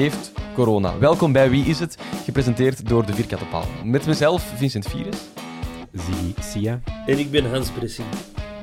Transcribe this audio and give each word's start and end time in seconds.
heeft 0.00 0.32
corona. 0.54 0.98
Welkom 0.98 1.32
bij 1.32 1.50
Wie 1.50 1.64
is 1.64 1.78
het? 1.78 1.96
Gepresenteerd 2.24 2.88
door 2.88 3.06
de 3.06 3.12
Vierkante 3.12 3.44
Paal. 3.44 3.64
Met 3.84 4.06
mezelf, 4.06 4.52
Vincent 4.56 4.86
Vires. 4.86 5.16
Zie, 5.92 6.34
Sia. 6.40 6.80
En 7.06 7.18
ik 7.18 7.30
ben 7.30 7.50
Hans 7.50 7.70
Bressing. 7.70 8.08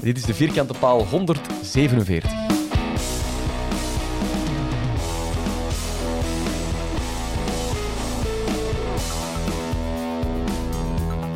Dit 0.02 0.17
is 0.17 0.23
de 0.23 0.33
Vierkante 0.33 0.73
Paal 0.80 1.05
147. 1.05 2.31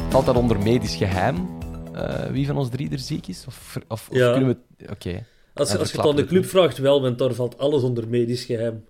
Valt 0.10 0.26
dat 0.26 0.36
onder 0.36 0.60
medisch 0.60 0.96
geheim? 0.96 1.50
Uh, 1.96 2.26
wie 2.26 2.48
van 2.48 2.58
ons 2.58 2.70
drie 2.70 2.92
er 2.92 3.00
ziek 3.00 3.28
is? 3.28 3.44
Of, 3.48 3.78
of, 3.88 4.10
of 4.10 4.18
Ja. 4.18 4.32
kunnen 4.32 4.50
we... 4.78 4.88
Oké. 4.92 5.26
Als, 5.54 5.78
als 5.78 5.92
je 5.92 5.98
het 5.98 6.08
aan 6.08 6.16
de 6.16 6.26
club 6.26 6.46
vraagt, 6.46 6.78
wel, 6.78 7.02
want 7.02 7.18
daar 7.18 7.34
valt 7.34 7.58
alles 7.58 7.84
onder 7.84 8.08
medisch 8.08 8.44
geheim. 8.44 8.84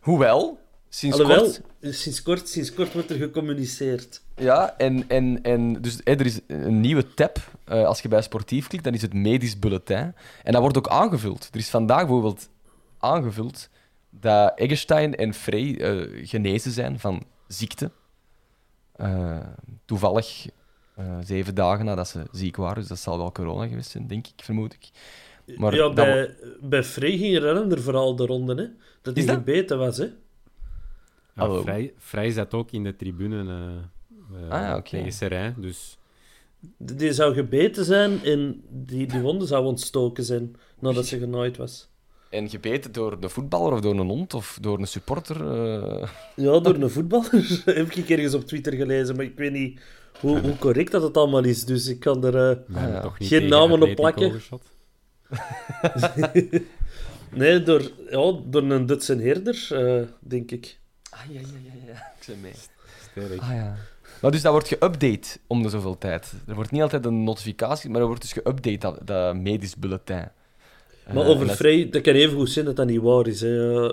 Hoewel, 0.00 0.58
sinds 0.88 1.18
Alhoewel, 1.18 1.42
kort... 1.42 1.62
sinds, 1.80 2.22
kort, 2.22 2.48
sinds 2.48 2.74
kort 2.74 2.92
wordt 2.92 3.10
er 3.10 3.16
gecommuniceerd. 3.16 4.22
Ja, 4.36 4.76
en, 4.76 5.08
en, 5.08 5.42
en 5.42 5.82
dus 5.82 6.00
er 6.04 6.26
is 6.26 6.40
een 6.46 6.80
nieuwe 6.80 7.14
tab. 7.14 7.38
eh, 7.64 7.84
als 7.84 8.00
je 8.00 8.08
bij 8.08 8.22
sportief 8.22 8.66
klikt, 8.66 8.84
dan 8.84 8.94
is 8.94 9.02
het 9.02 9.14
medisch 9.14 9.58
bulletin. 9.58 10.14
En 10.42 10.52
dat 10.52 10.60
wordt 10.60 10.76
ook 10.76 10.88
aangevuld. 10.88 11.48
Er 11.52 11.58
is 11.58 11.70
vandaag 11.70 11.98
bijvoorbeeld 11.98 12.48
aangevuld 12.98 13.68
dat 14.10 14.52
Eggestein 14.58 15.16
en 15.16 15.34
Frey 15.34 15.76
eh, 15.78 16.28
genezen 16.28 16.70
zijn 16.72 16.98
van 16.98 17.22
ziekte. 17.46 17.90
Eh, 18.92 19.38
toevallig 19.84 20.46
zeven 21.20 21.54
dagen 21.54 21.84
nadat 21.84 22.08
ze 22.08 22.22
ziek 22.32 22.56
waren. 22.56 22.74
Dus 22.74 22.88
dat 22.88 22.98
zal 22.98 23.18
wel 23.18 23.32
corona 23.32 23.66
geweest 23.68 23.90
zijn, 23.90 24.06
denk 24.06 24.26
ik, 24.26 24.44
vermoed 24.44 24.72
ik. 24.74 24.90
Maar 25.56 25.74
ja, 25.74 25.92
bij, 25.92 26.34
bij 26.60 26.84
Frey 26.84 27.16
ging 27.18 27.38
rennen 27.38 27.70
er 27.72 27.82
vooral 27.82 28.16
de 28.16 28.26
ronde, 28.26 28.54
hè. 28.54 28.66
Dat 29.02 29.16
Is 29.16 29.24
hij 29.24 29.34
dat? 29.34 29.44
gebeten 29.44 29.78
was, 29.78 29.96
hè. 29.98 30.08
Ja, 31.34 31.88
Vrij 31.98 32.30
zat 32.30 32.54
ook 32.54 32.70
in 32.70 32.84
de 32.84 32.96
tribune 32.96 33.38
eh 33.52 34.46
eh, 34.46 34.50
Ah, 34.50 34.60
ja, 34.60 34.76
oké. 34.76 34.90
tegen 34.90 35.12
Serijn, 35.12 35.54
dus 35.58 35.98
Die 36.76 36.96
die 36.96 37.12
zou 37.12 37.34
gebeten 37.34 37.84
zijn 37.84 38.24
en 38.24 38.62
die, 38.68 39.06
die 39.06 39.20
wonde 39.20 39.46
zou 39.46 39.64
ontstoken 39.64 40.24
zijn 40.24 40.56
nadat 40.78 41.06
ze 41.06 41.18
genaaid 41.18 41.56
was. 41.56 41.88
En 42.30 42.48
gebeten 42.48 42.92
door 42.92 43.16
een 43.20 43.30
voetballer 43.30 43.72
of 43.72 43.80
door 43.80 43.94
een 43.98 44.06
hond 44.08 44.34
of 44.34 44.58
door 44.60 44.78
een 44.78 44.86
supporter. 44.86 45.36
eh, 45.52 46.08
Ja, 46.36 46.58
door 46.60 46.74
een 46.74 46.90
voetballer. 46.90 47.62
Heb 47.64 47.92
ik 47.92 48.08
ergens 48.10 48.34
op 48.34 48.44
Twitter 48.44 48.72
gelezen, 48.72 49.16
maar 49.16 49.24
ik 49.24 49.36
weet 49.36 49.52
niet 49.52 49.80
hoe, 50.20 50.40
hoe 50.40 50.58
correct 50.58 50.92
dat 50.92 51.02
het 51.02 51.16
allemaal 51.16 51.44
is. 51.44 51.64
Dus 51.64 51.86
ik 51.86 52.00
kan 52.00 52.24
er... 52.24 52.50
eh, 52.50 52.56
we 52.66 52.80
ja. 52.80 53.12
niet 53.18 53.28
Geen 53.28 53.48
namen 53.48 53.82
op 53.82 53.94
plakken. 53.94 54.40
Nee, 57.32 57.62
door, 57.62 57.82
ja, 58.10 58.40
door 58.44 58.62
een 58.62 58.86
Dutse 58.86 59.16
herder, 59.16 59.66
eh, 59.70 60.02
denk 60.20 60.50
ik. 60.50 60.78
Ah, 61.10 61.20
ja, 61.28 61.40
ja, 61.40 61.46
ja, 61.64 61.92
ja. 61.92 61.92
Ik 62.20 62.26
ben 62.26 62.40
mee. 62.40 62.52
Sterk. 63.10 63.40
Ah 63.40 63.48
ja. 63.54 63.76
Maar 64.20 64.30
dus 64.30 64.42
dat 64.42 64.52
wordt 64.52 64.74
geüpdate 64.74 65.40
om 65.46 65.62
de 65.62 65.68
zoveel 65.68 65.98
tijd. 65.98 66.32
Er 66.46 66.54
wordt 66.54 66.70
niet 66.70 66.82
altijd 66.82 67.04
een 67.04 67.24
notificatie, 67.24 67.90
maar 67.90 68.00
er 68.00 68.06
wordt 68.06 68.22
dus 68.22 68.32
geüpdate, 68.38 68.78
dat, 68.78 69.06
dat 69.06 69.36
medisch 69.36 69.76
bulletin. 69.76 70.28
Maar 71.06 71.24
Eh, 71.24 71.28
over 71.28 71.46
dat- 71.46 71.56
Frey, 71.56 71.88
dat 71.90 72.02
kan 72.02 72.14
even 72.14 72.36
goed 72.36 72.50
zijn 72.50 72.64
dat 72.64 72.76
dat 72.76 72.86
niet 72.86 73.00
waar 73.00 73.26
is. 73.26 73.40
Hè. 73.40 73.88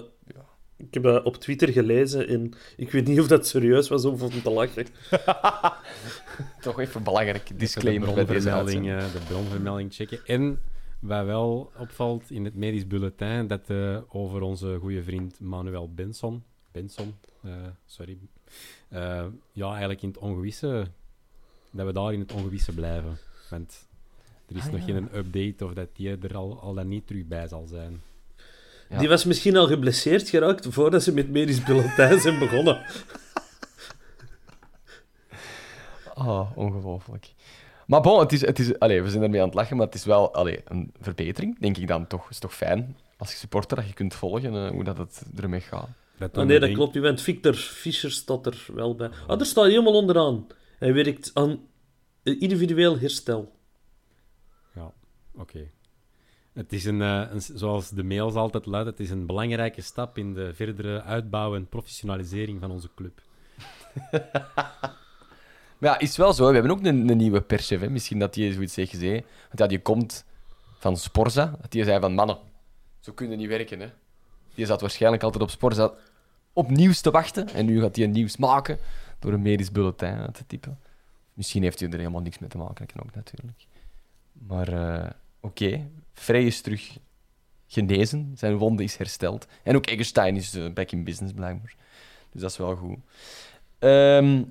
Ik 0.77 0.93
heb 0.93 1.03
dat 1.03 1.23
op 1.25 1.35
Twitter 1.35 1.67
gelezen 1.71 2.27
en 2.27 2.53
ik 2.77 2.91
weet 2.91 3.07
niet 3.07 3.19
of 3.19 3.27
dat 3.27 3.47
serieus 3.47 3.87
was 3.87 4.05
of 4.05 4.21
om 4.21 4.41
te 4.41 4.49
lachen. 4.49 4.85
Toch 6.61 6.79
even 6.79 6.95
een 6.97 7.03
belangrijk 7.03 7.47
de 7.47 7.55
disclaimer 7.55 8.13
bij 8.13 8.25
deze 8.25 8.49
bronvermelding, 8.49 8.89
eh, 8.89 8.97
de 9.13 9.19
bronvermelding 9.27 9.93
checken. 9.93 10.19
En 10.25 10.59
wat 10.99 11.25
wel 11.25 11.71
opvalt 11.77 12.31
in 12.31 12.45
het 12.45 12.55
medisch 12.55 12.87
bulletin, 12.87 13.47
dat 13.47 13.69
eh, 13.69 13.97
over 14.07 14.41
onze 14.41 14.77
goede 14.79 15.03
vriend 15.03 15.39
Manuel 15.39 15.93
Benson, 15.93 16.43
Benson 16.71 17.15
eh, 17.43 17.51
sorry, 17.85 18.17
eh, 18.89 19.25
ja, 19.51 19.69
eigenlijk 19.69 20.01
in 20.01 20.09
het 20.09 20.17
ongewisse, 20.17 20.87
dat 21.71 21.85
we 21.85 21.93
daar 21.93 22.13
in 22.13 22.19
het 22.19 22.31
ongewisse 22.31 22.73
blijven. 22.73 23.17
Want 23.49 23.87
er 24.47 24.55
is 24.55 24.65
Ah, 24.65 24.71
nog 24.71 24.79
ja. 24.79 24.85
geen 24.85 25.15
update 25.15 25.65
of 25.65 25.73
dat 25.73 25.95
die 25.95 26.17
er 26.17 26.35
al, 26.35 26.59
al 26.59 26.73
dan 26.73 26.87
niet 26.87 27.07
terug 27.07 27.25
bij 27.25 27.47
zal 27.47 27.67
zijn. 27.67 28.01
Ja. 28.89 28.99
Die 28.99 29.07
was 29.07 29.25
misschien 29.25 29.57
al 29.57 29.67
geblesseerd 29.67 30.29
geraakt 30.29 30.67
voordat 30.69 31.03
ze 31.03 31.13
met 31.13 31.29
medisch 31.29 31.63
bulletin 31.63 32.19
zijn 32.19 32.39
begonnen. 32.39 32.85
Oh, 36.15 36.51
ongelooflijk. 36.65 37.33
Maar 37.87 38.01
bon, 38.01 38.19
het 38.19 38.31
is, 38.31 38.41
het 38.41 38.59
is, 38.59 38.79
allee, 38.79 39.01
we 39.01 39.09
zijn 39.09 39.23
ermee 39.23 39.39
aan 39.39 39.45
het 39.45 39.55
lachen, 39.55 39.77
maar 39.77 39.85
het 39.85 39.95
is 39.95 40.05
wel 40.05 40.33
allee, 40.33 40.61
een 40.65 40.91
verbetering, 40.99 41.59
denk 41.59 41.77
ik 41.77 41.87
dan 41.87 42.07
toch. 42.07 42.23
Het 42.23 42.31
is 42.31 42.39
toch 42.39 42.55
fijn 42.55 42.97
als 43.17 43.31
je 43.31 43.37
supporter 43.37 43.77
dat 43.77 43.87
je 43.87 43.93
kunt 43.93 44.15
volgen 44.15 44.53
eh, 44.53 44.69
hoe 44.69 44.83
dat 44.83 44.97
het 44.97 45.23
ermee 45.35 45.59
gaat. 45.59 45.89
Dat 46.17 46.29
Oh, 46.29 46.35
doen 46.35 46.47
nee, 46.47 46.59
dat 46.59 46.71
klopt. 46.71 46.95
U 46.95 47.01
bent 47.01 47.21
Victor 47.21 47.53
Fischer 47.53 48.11
staat 48.11 48.45
er 48.45 48.65
wel 48.73 48.95
bij. 48.95 49.09
Ah, 49.27 49.37
daar 49.37 49.45
staat 49.45 49.63
hij 49.63 49.71
helemaal 49.71 49.93
onderaan. 49.93 50.47
Hij 50.77 50.93
werkt 50.93 51.31
aan 51.33 51.59
individueel 52.23 52.99
herstel. 52.99 53.55
Ja, 54.75 54.91
oké. 55.35 55.69
Het 56.53 56.73
is 56.73 56.85
een, 56.85 57.01
eh, 57.01 57.23
een, 57.31 57.41
zoals 57.41 57.89
de 57.89 58.03
mails 58.03 58.33
altijd 58.33 58.65
luiden, 58.65 58.93
het 58.93 59.01
is 59.01 59.09
een 59.09 59.25
belangrijke 59.25 59.81
stap 59.81 60.17
in 60.17 60.33
de 60.33 60.53
verdere 60.53 61.01
uitbouw 61.01 61.55
en 61.55 61.67
professionalisering 61.67 62.59
van 62.59 62.71
onze 62.71 62.89
club. 62.95 63.21
Maar 65.77 65.91
ja, 65.91 65.99
is 65.99 66.17
wel 66.17 66.33
zo. 66.33 66.47
We 66.47 66.53
hebben 66.53 66.71
ook 66.71 66.83
een, 66.83 67.09
een 67.09 67.17
nieuwe 67.17 67.41
perschef. 67.41 67.79
Hè. 67.79 67.89
Misschien 67.89 68.19
dat 68.19 68.33
die 68.33 68.53
zoiets 68.53 68.75
heeft 68.75 68.89
gezegd. 68.89 69.25
Want 69.47 69.59
ja, 69.59 69.67
die 69.67 69.79
komt 69.79 70.25
van 70.77 70.97
Sporza. 70.97 71.57
Dat 71.61 71.71
die 71.71 71.83
zei 71.83 71.99
van, 71.99 72.13
mannen, 72.13 72.37
zo 72.99 73.11
kunnen 73.11 73.37
niet 73.37 73.47
werken. 73.47 73.79
Hè. 73.79 73.87
Die 74.55 74.65
zat 74.65 74.81
waarschijnlijk 74.81 75.23
altijd 75.23 75.43
op 75.43 75.49
Sporza 75.49 75.93
op 76.53 76.69
nieuws 76.69 77.01
te 77.01 77.11
wachten. 77.11 77.49
En 77.49 77.65
nu 77.65 77.81
gaat 77.81 77.95
hij 77.95 78.07
nieuws 78.07 78.37
maken 78.37 78.77
door 79.19 79.33
een 79.33 79.41
medisch 79.41 79.71
bulletin 79.71 80.13
uit 80.13 80.33
te 80.33 80.45
typen. 80.47 80.79
Misschien 81.33 81.63
heeft 81.63 81.79
hij 81.79 81.89
er 81.89 81.97
helemaal 81.97 82.21
niks 82.21 82.39
mee 82.39 82.49
te 82.49 82.57
maken. 82.57 82.85
Dat 82.85 82.91
kan 82.95 83.03
ook 83.03 83.15
natuurlijk. 83.15 83.65
Maar 84.31 84.67
eh, 84.67 85.09
oké, 85.39 85.87
Frey 86.13 86.45
is 86.45 86.61
terug 86.61 86.97
genezen. 87.67 88.31
Zijn 88.35 88.57
wonde 88.57 88.83
is 88.83 88.95
hersteld. 88.95 89.47
En 89.63 89.75
ook 89.75 89.85
Eggestein 89.85 90.35
is 90.35 90.53
eh, 90.53 90.73
back 90.73 90.91
in 90.91 91.03
business, 91.03 91.33
blijkbaar. 91.33 91.75
Dus 92.31 92.41
dat 92.41 92.51
is 92.51 92.57
wel 92.57 92.75
goed. 92.75 92.97
Ehm, 93.79 94.43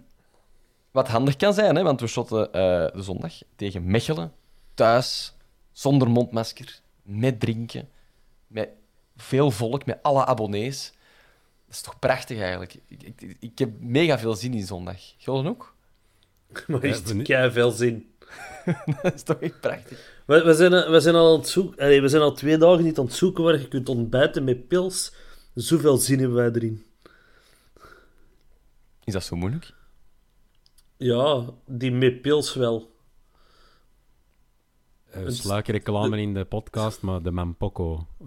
wat 0.96 1.08
handig 1.08 1.36
kan 1.36 1.54
zijn, 1.54 1.76
hè, 1.76 1.82
want 1.82 2.00
we 2.00 2.06
shotten 2.06 2.52
eh, 2.52 2.86
de 2.92 3.02
zondag 3.02 3.32
tegen 3.56 3.90
Mechelen 3.90 4.32
thuis, 4.74 5.34
zonder 5.72 6.10
mondmasker, 6.10 6.80
met 7.02 7.40
drinken, 7.40 7.88
met 8.46 8.68
veel 9.16 9.50
volk, 9.50 9.86
met 9.86 9.98
alle 10.02 10.24
abonnees. 10.24 10.92
Dat 11.66 11.74
is 11.74 11.80
toch 11.80 11.98
prachtig 11.98 12.38
eigenlijk. 12.38 12.74
Ik, 12.86 13.02
ik, 13.02 13.36
ik 13.40 13.58
heb 13.58 13.70
mega 13.80 14.18
veel 14.18 14.34
zin 14.34 14.54
in 14.54 14.66
zondag. 14.66 14.96
Jullie 15.16 15.48
ook? 15.48 15.74
Maar 16.66 16.80
we- 16.80 17.22
kei 17.22 17.50
veel 17.50 17.70
zin. 17.70 18.10
dat 19.02 19.14
is 19.14 19.22
toch 19.22 19.40
echt 19.40 19.60
prachtig. 19.60 20.22
We, 20.26 20.42
we, 20.42 20.54
zijn, 20.54 20.90
we, 20.90 21.00
zijn 21.00 21.14
al 21.14 21.32
aan 21.32 21.38
het 21.38 21.48
zoeken, 21.48 21.78
allee, 21.82 22.00
we 22.00 22.08
zijn 22.08 22.22
al 22.22 22.32
twee 22.32 22.58
dagen 22.58 22.84
niet 22.84 22.98
aan 22.98 23.04
het 23.04 23.14
zoeken 23.14 23.44
waar 23.44 23.60
je 23.60 23.68
kunt 23.68 23.88
ontbijten 23.88 24.44
met 24.44 24.68
pils. 24.68 25.12
Zoveel 25.54 25.96
zin 25.96 26.18
hebben 26.18 26.36
wij 26.36 26.50
erin. 26.50 26.84
Is 29.04 29.12
dat 29.12 29.24
zo 29.24 29.36
moeilijk? 29.36 29.74
Ja, 30.96 31.44
die 31.66 31.92
met 31.92 32.20
pils 32.22 32.54
wel. 32.54 32.94
Uh, 35.16 35.22
Sluikreclame 35.28 36.20
in 36.20 36.34
de 36.34 36.44
podcast, 36.44 37.00
maar 37.02 37.22
de 37.22 37.30
Mampoko. 37.30 38.06
eh, 38.20 38.26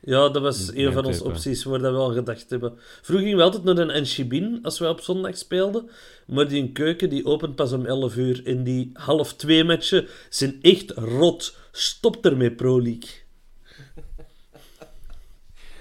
Ja, 0.00 0.28
dat 0.28 0.42
was 0.42 0.70
In 0.70 0.86
een 0.86 0.92
van 0.92 1.04
onze 1.04 1.24
opties 1.24 1.64
waar 1.64 1.78
dat 1.78 1.94
we 1.94 2.00
aan 2.02 2.12
gedacht 2.14 2.50
hebben. 2.50 2.72
Vroeger 2.78 3.18
gingen 3.26 3.36
we 3.36 3.42
altijd 3.44 3.64
naar 3.64 3.78
een 3.78 3.90
Enchibin 3.90 4.58
als 4.62 4.78
we 4.78 4.88
op 4.88 5.00
zondag 5.00 5.36
speelden. 5.36 5.90
Maar 6.26 6.48
die 6.48 6.72
keuken 6.72 7.10
die 7.10 7.24
opent 7.24 7.54
pas 7.56 7.72
om 7.72 7.86
11 7.86 8.16
uur. 8.16 8.46
En 8.46 8.64
die 8.64 8.90
half 8.92 9.34
twee 9.34 9.64
matchen 9.64 10.06
zijn 10.28 10.58
echt 10.62 10.90
rot. 10.90 11.56
Stop 11.72 12.24
ermee, 12.24 12.50
Pro 12.52 12.82
League. 12.82 13.08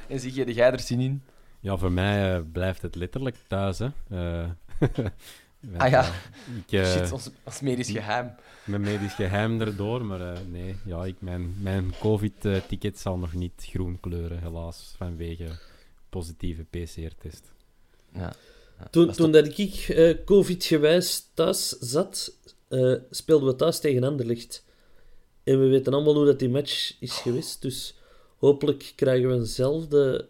En 0.07 0.19
zie 0.19 0.33
je, 0.35 0.53
jij 0.53 0.71
er 0.71 0.79
zin 0.79 0.99
in? 0.99 1.21
ja, 1.59 1.77
voor 1.77 1.91
mij 1.91 2.35
eh, 2.35 2.41
blijft 2.51 2.81
het 2.81 2.95
letterlijk 2.95 3.35
thuis. 3.47 3.79
Hè. 3.79 3.87
Eh, 4.09 4.49
Ah 5.77 5.89
ja. 5.89 6.13
ik, 6.65 6.71
eh, 6.71 6.91
Shit, 6.91 7.11
ons, 7.11 7.29
ons 7.43 7.61
medisch 7.61 7.89
geheim. 7.89 8.35
Mijn 8.63 8.81
medisch 8.81 9.13
geheim 9.13 9.61
erdoor, 9.61 10.05
maar 10.05 10.33
eh, 10.33 10.39
nee, 10.47 10.75
ja, 10.85 11.05
ik, 11.05 11.15
mijn, 11.21 11.55
mijn 11.61 11.93
COVID-ticket 11.99 12.99
zal 12.99 13.17
nog 13.17 13.33
niet 13.33 13.53
groen 13.57 13.99
kleuren, 13.99 14.39
helaas, 14.39 14.93
vanwege 14.97 15.47
positieve 16.09 16.63
PCR-test. 16.63 17.51
Ja. 18.13 18.33
Ja, 18.79 18.87
Toen, 18.89 19.05
dat 19.05 19.15
toen 19.15 19.31
dat 19.31 19.57
ik 19.57 19.75
eh, 19.87 20.23
covid-gewijs 20.25 21.29
thuis 21.33 21.69
zat, 21.69 22.33
eh, 22.67 22.95
speelden 23.09 23.47
we 23.47 23.55
thuis 23.55 23.79
tegen 23.79 24.03
Anderlecht. 24.03 24.65
En 25.43 25.59
we 25.59 25.67
weten 25.67 25.93
allemaal 25.93 26.15
hoe 26.15 26.25
dat 26.25 26.39
die 26.39 26.49
match 26.49 26.95
is 26.99 27.13
geweest. 27.13 27.61
Dus 27.61 27.95
hopelijk 28.37 28.93
krijgen 28.95 29.29
we 29.29 29.35
eenzelfde 29.35 30.27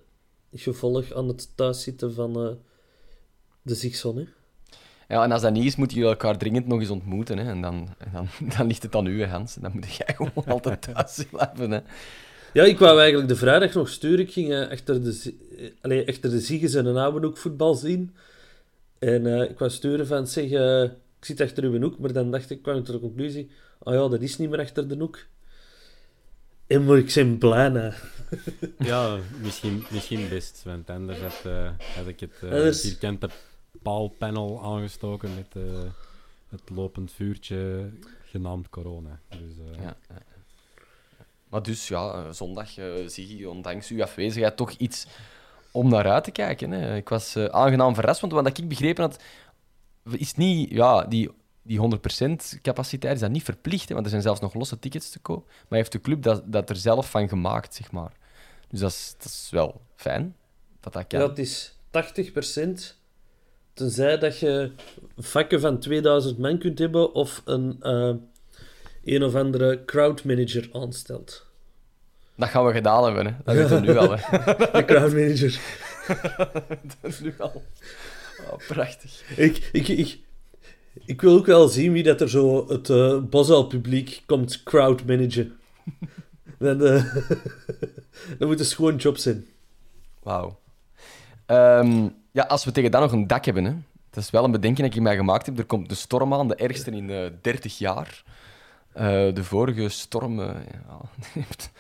gevolg 0.54 1.14
aan 1.14 1.28
het 1.28 1.50
thuiszitten 1.56 2.14
van 2.14 2.40
eh, 2.40 2.52
de 3.62 3.75
Zigzon. 3.75 4.18
Hè? 4.18 4.25
Ja, 5.10 5.24
en 5.24 5.32
als 5.32 5.42
dat 5.42 5.54
niet 5.54 5.66
is, 5.66 5.76
moeten 5.76 5.98
jullie 5.98 6.12
elkaar 6.12 6.38
dringend 6.38 6.68
nog 6.68 6.80
eens 6.80 6.90
ontmoeten. 6.90 7.38
Hè? 7.38 7.50
En 7.50 7.62
dan, 7.62 7.90
dan, 8.14 8.28
dan 8.58 8.68
ligt 8.68 8.84
het 8.84 8.96
aan 8.96 9.06
u, 9.06 9.24
Hans. 9.26 9.54
Dan 9.56 9.72
moet 9.74 9.94
jij 9.96 10.16
gewoon 10.16 10.46
altijd 10.56 10.82
thuis 10.82 11.26
blijven. 11.32 11.72
Hè? 11.72 11.80
Ja, 12.54 12.64
ik 12.64 12.80
wou 12.80 13.00
eigenlijk 13.00 13.30
de 13.30 13.36
vrijdag 13.36 13.74
nog 13.74 13.90
sturen. 13.90 14.20
Ik 14.20 14.32
ging 14.32 14.52
eh, 14.54 14.70
achter 14.70 15.04
de, 15.04 15.12
zi- 15.12 15.38
eh, 15.58 15.70
allee, 15.82 16.08
achter 16.08 16.30
de 16.30 16.40
Zieges 16.40 16.74
en 16.74 16.86
een 16.86 17.24
hoek 17.24 17.38
voetbal 17.38 17.74
zien. 17.76 18.16
En 19.00 19.26
eh, 19.42 19.50
ik 19.50 19.60
wou 19.60 19.72
sturen 19.72 20.08
van, 20.08 20.28
zeg, 20.28 20.50
eh, 20.52 20.84
ik 21.20 21.26
zit 21.26 21.42
achter 21.42 21.64
uw 21.64 21.82
hoek. 21.82 22.00
Maar 22.00 22.14
dan 22.14 22.32
dacht 22.32 22.50
ik, 22.50 22.62
kwam 22.62 22.78
ik 22.78 22.86
tot 22.86 22.96
de 22.96 23.02
conclusie, 23.02 23.50
oh 23.80 23.94
ja, 23.94 24.08
dat 24.08 24.22
is 24.22 24.38
niet 24.38 24.50
meer 24.50 24.60
achter 24.60 24.88
de 24.88 24.96
hoek. 24.96 25.26
En 26.68 26.86
maar 26.86 26.98
ik 26.98 27.40
blij, 27.40 27.70
hè. 27.72 27.90
Ja, 28.80 29.18
misschien, 29.42 29.84
misschien 29.92 30.30
best, 30.30 30.62
want 30.66 30.90
anders 30.90 31.20
had, 31.20 31.42
had 31.96 32.08
ik 32.08 32.20
het 32.20 32.32
Anders- 32.42 32.82
vierkante 32.82 33.30
paalpanel 33.81 34.64
aangestoken 34.64 35.36
met 35.36 35.56
eh, 35.56 35.80
het 36.50 36.70
lopend 36.70 37.12
vuurtje 37.12 37.90
genaamd 38.24 38.70
corona. 38.70 39.20
Dus, 39.30 39.40
eh, 39.40 39.84
Ja, 39.84 39.98
ja. 40.10 40.22
Maar 41.50 41.64
dus, 41.64 41.88
ja, 41.88 42.14
eh, 42.14 42.31
zondag 42.31 42.78
eh, 42.78 42.86
zie 43.06 43.38
je, 43.38 43.50
ondanks 43.50 43.90
uw 43.90 44.02
afwezigheid, 44.02 44.58
toch 44.58 44.72
iets 44.72 45.08
om 45.72 45.90
naar 45.90 46.10
uit 46.12 46.24
te 46.24 46.31
kijken. 46.31 46.72
Hè? 46.72 46.96
Ik 46.96 47.10
was 47.10 47.36
eh, 47.36 47.46
aangenaam 47.46 47.94
verrast, 47.96 48.22
want 48.22 48.34
wat 48.34 48.58
ik 48.58 48.68
begrepen 48.68 49.04
had, 49.04 49.24
is 50.12 50.34
niet, 50.34 50.70
ja, 50.70 51.04
die, 51.04 51.30
die 51.62 51.80
100% 52.58 52.60
capaciteit 52.62 53.14
is 53.16 53.20
dat 53.22 53.32
niet 53.32 53.44
verplicht, 53.44 53.88
hè? 53.88 53.94
want 53.94 54.06
er 54.06 54.12
zijn 54.12 54.24
zelfs 54.24 54.40
nog 54.40 54.54
losse 54.54 54.80
tickets 54.80 55.10
te 55.10 55.20
koop. 55.20 55.48
Maar 55.68 55.80
heeft 55.80 55.92
de 55.92 56.02
club 56.02 56.22
dat, 56.22 56.52
dat 56.52 56.70
er 56.70 56.75
zelf 56.75 57.10
van 57.10 57.28
gemaakt, 57.30 57.75
zeg 57.75 57.92
maar. 57.92 58.12
Dus 58.68 58.80
dat 58.80 58.92
is, 58.92 59.16
dat 59.18 59.25
is 59.25 59.48
wel 59.52 59.82
fijn 59.96 60.36
dat 60.80 60.94
dat 60.94 61.08
kan. 61.08 61.20
Ja, 61.20 61.28
het 61.28 61.40
is 61.40 61.75
80%. 62.92 62.98
Tenzij 63.80 64.18
dat 64.18 64.40
je 64.40 64.72
vakken 65.18 65.60
van 65.60 65.80
2000 65.80 66.38
man 66.38 66.58
kunt 66.58 66.80
hebben 66.80 67.14
of 67.14 67.42
een, 67.46 67.78
eh, 67.81 68.14
een 69.04 69.24
of 69.24 69.36
andere 69.36 69.86
crowdmanager 69.86 70.70
aanstelt. 70.72 71.46
Dat 72.36 72.50
gaan 72.50 72.66
we 72.66 72.72
gedaan 72.72 73.04
hebben, 73.04 73.26
hè. 73.26 73.34
dat 73.44 73.56
weten 73.56 73.81
we 73.81 73.88
nu 73.88 73.98
al. 73.98 74.18
Hè. 74.18 74.38
De 74.80 74.86
crowdmanager. 74.86 75.60
dat 77.02 77.12
is 77.12 77.20
nu 77.20 77.34
al. 77.38 77.64
Oh, 78.52 78.58
prachtig. 78.68 79.24
ik, 79.36 79.70
ik, 79.72 79.88
ik, 79.88 80.20
ik 81.06 81.22
wil 81.22 81.38
ook 81.38 81.46
wel 81.46 81.68
zien 81.68 81.92
wie 81.92 82.04
dat 82.04 82.22
er 82.22 82.30
zo 82.30 82.68
het 82.68 83.30
Bosal 83.30 83.68
publiek 83.68 84.24
komt 84.25 84.64
crowdmanagen. 84.64 85.60
Dan, 86.58 86.84
eh, 86.84 87.16
dan 88.38 88.48
moet 88.48 88.60
het 88.60 88.74
gewoon 88.74 88.96
job 88.96 89.18
zijn. 89.18 89.46
Wauw. 90.24 90.60
Ehm, 91.46 92.08
ja, 92.39 92.45
als 92.45 92.65
we 92.65 92.71
tegen 92.71 92.91
dat 92.91 93.01
nog 93.01 93.12
een 93.12 93.27
dak 93.27 93.45
hebben, 93.45 93.63
hè. 93.63 93.74
dat 94.09 94.24
is 94.24 94.30
wel 94.30 94.44
een 94.44 94.51
bedenking 94.51 94.88
dat 94.88 94.95
ik 94.95 95.01
mij 95.01 95.15
gemaakt 95.15 95.45
heb. 95.45 95.57
Er 95.57 95.65
komt 95.65 95.89
de 95.89 95.95
storm 95.95 96.33
aan, 96.33 96.47
de 96.47 96.56
ergste 96.56 96.91
in 96.91 97.09
eh 97.09 97.31
30 97.41 97.77
jaar. 97.77 98.24
Eh, 98.94 99.03
de 99.33 99.44
vorige 99.44 99.89
storm 99.89 100.39
eh, 100.39 100.47
ja, 100.71 101.00
heeft 101.39 101.71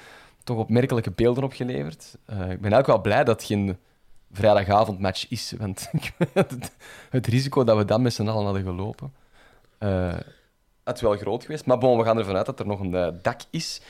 toch 0.43 0.57
opmerkelijke 0.57 1.11
beelden 1.11 1.43
opgeleverd. 1.43 2.17
Ik 2.25 2.35
ben 2.35 2.47
eigenlijk 2.47 2.87
wel 2.87 3.01
blij 3.01 3.23
dat 3.23 3.39
het 3.39 3.43
geen 3.43 3.77
vrijdagavondmatch 4.31 5.29
is, 5.29 5.53
want 5.57 5.89
het, 6.33 6.71
het 7.09 7.27
risico 7.27 7.63
dat 7.63 7.77
we 7.77 7.85
dan 7.85 8.01
met 8.01 8.13
z'n 8.13 8.27
allen 8.27 8.45
hadden 8.45 8.63
gelopen, 8.63 9.13
had 10.83 10.99
wel 10.99 11.17
groot 11.17 11.43
geweest. 11.43 11.65
Maar 11.65 11.77
bon, 11.77 11.97
we 11.97 12.03
gaan 12.03 12.17
ervan 12.17 12.35
uit 12.35 12.45
dat 12.45 12.59
er 12.59 12.67
nog 12.67 12.79
een 12.79 13.19
dak 13.21 13.41
is. 13.49 13.81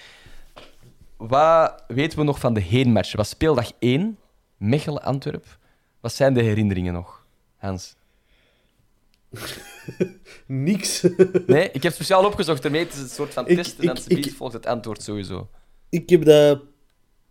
Wat 1.18 1.84
weten 1.88 2.20
we 2.20 2.26
nog 2.26 2.40
van 2.40 2.54
de 2.54 2.62
heenmatch? 2.62 3.16
Was 3.16 3.30
speeldag 3.30 3.72
1, 3.80 4.18
Mechelen-Antwerp. 4.58 5.59
Wat 6.00 6.14
zijn 6.14 6.34
de 6.34 6.42
herinneringen 6.42 6.94
nog, 6.94 7.26
Hans? 7.58 7.96
Niks. 10.46 11.06
Nee, 11.48 11.72
ik 11.72 11.84
heb 11.84 11.94
speciaal 11.94 12.26
opgezocht 12.26 12.66
ermee. 12.66 12.84
Het 12.84 12.94
is 12.94 13.00
een 13.00 13.10
soort 13.10 13.34
van 13.34 13.46
test. 13.46 13.80
En 13.80 13.86
dan 13.86 14.24
volgt 14.24 14.54
het 14.54 14.66
antwoord 14.66 15.04
sowieso. 15.04 15.50
ik 15.90 16.10
heb 16.10 16.26
dat 16.26 16.62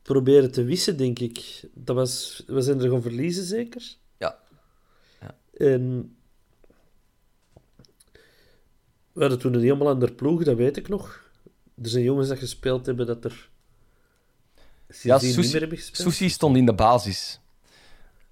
proberen 0.02 0.52
te 0.52 0.64
wissen, 0.64 0.96
denk 0.96 1.18
ik. 1.18 1.64
Dat 1.74 1.96
was, 1.96 2.42
we 2.46 2.62
zijn 2.62 2.80
er 2.80 2.90
gaan 2.90 3.02
verliezen, 3.02 3.44
zeker? 3.44 3.96
Ja. 4.16 4.38
Ja. 5.20 5.34
En 5.66 6.16
we 9.12 9.20
hadden 9.20 9.38
toen 9.38 9.54
een 9.54 9.60
helemaal 9.60 9.88
ander 9.88 10.12
ploeg, 10.12 10.44
dat 10.44 10.56
weet 10.56 10.76
ik 10.76 10.88
nog. 10.88 11.30
Er 11.82 11.88
zijn 11.88 12.04
jongens 12.04 12.28
dat 12.28 12.38
gespeeld 12.38 12.86
hebben 12.86 13.06
dat 13.06 13.24
er 13.24 13.50
Ja. 15.02 15.18
Soussi 15.18 16.28
stond 16.28 16.56
in 16.56 16.66
de 16.66 16.74
basis. 16.74 17.40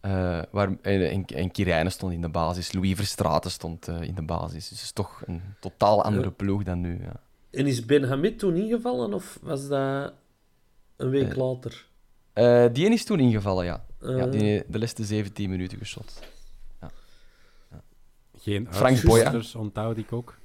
Eh, 0.06 0.42
waar, 0.50 0.68
en, 0.82 1.10
en, 1.10 1.25
en 1.25 1.50
Kirijnen 1.50 1.92
stond 1.92 2.12
in 2.12 2.20
de 2.20 2.28
basis. 2.28 2.72
Louis 2.72 2.94
Verstraeten 2.94 3.50
stond 3.50 3.88
eh, 3.88 4.00
in 4.00 4.14
de 4.14 4.22
basis. 4.22 4.52
Dus 4.68 4.70
het 4.70 4.80
is 4.80 4.92
toch 4.92 5.22
een 5.26 5.42
totaal 5.60 6.02
andere 6.02 6.25
Ja. 6.28 6.30
ploeg 6.30 6.62
dan 6.62 6.80
nu. 6.80 7.00
Ja. 7.02 7.20
En 7.50 7.66
is 7.66 7.84
Ben 7.84 8.08
Hamid 8.08 8.38
toen 8.38 8.56
ingevallen 8.56 9.14
of 9.14 9.38
was 9.42 9.68
dat 9.68 10.12
een 10.96 11.10
week 11.10 11.30
Eh, 11.30 11.36
later? 11.36 11.86
Eh, 12.32 12.66
die 12.72 12.90
is 12.92 13.04
toen 13.04 13.20
ingevallen, 13.20 13.64
ja. 13.64 13.84
ja 14.00 14.08
Eh. 14.08 14.30
die, 14.30 14.64
de 14.68 14.78
laatste 14.78 15.04
17 15.04 15.50
minuten 15.50 15.78
geschot. 15.78 16.22
Geen 18.38 18.66
Frank 18.70 19.02
Boya. 19.02 19.40
onthoud 19.56 19.96
ik 19.96 20.12
ook. 20.12 20.38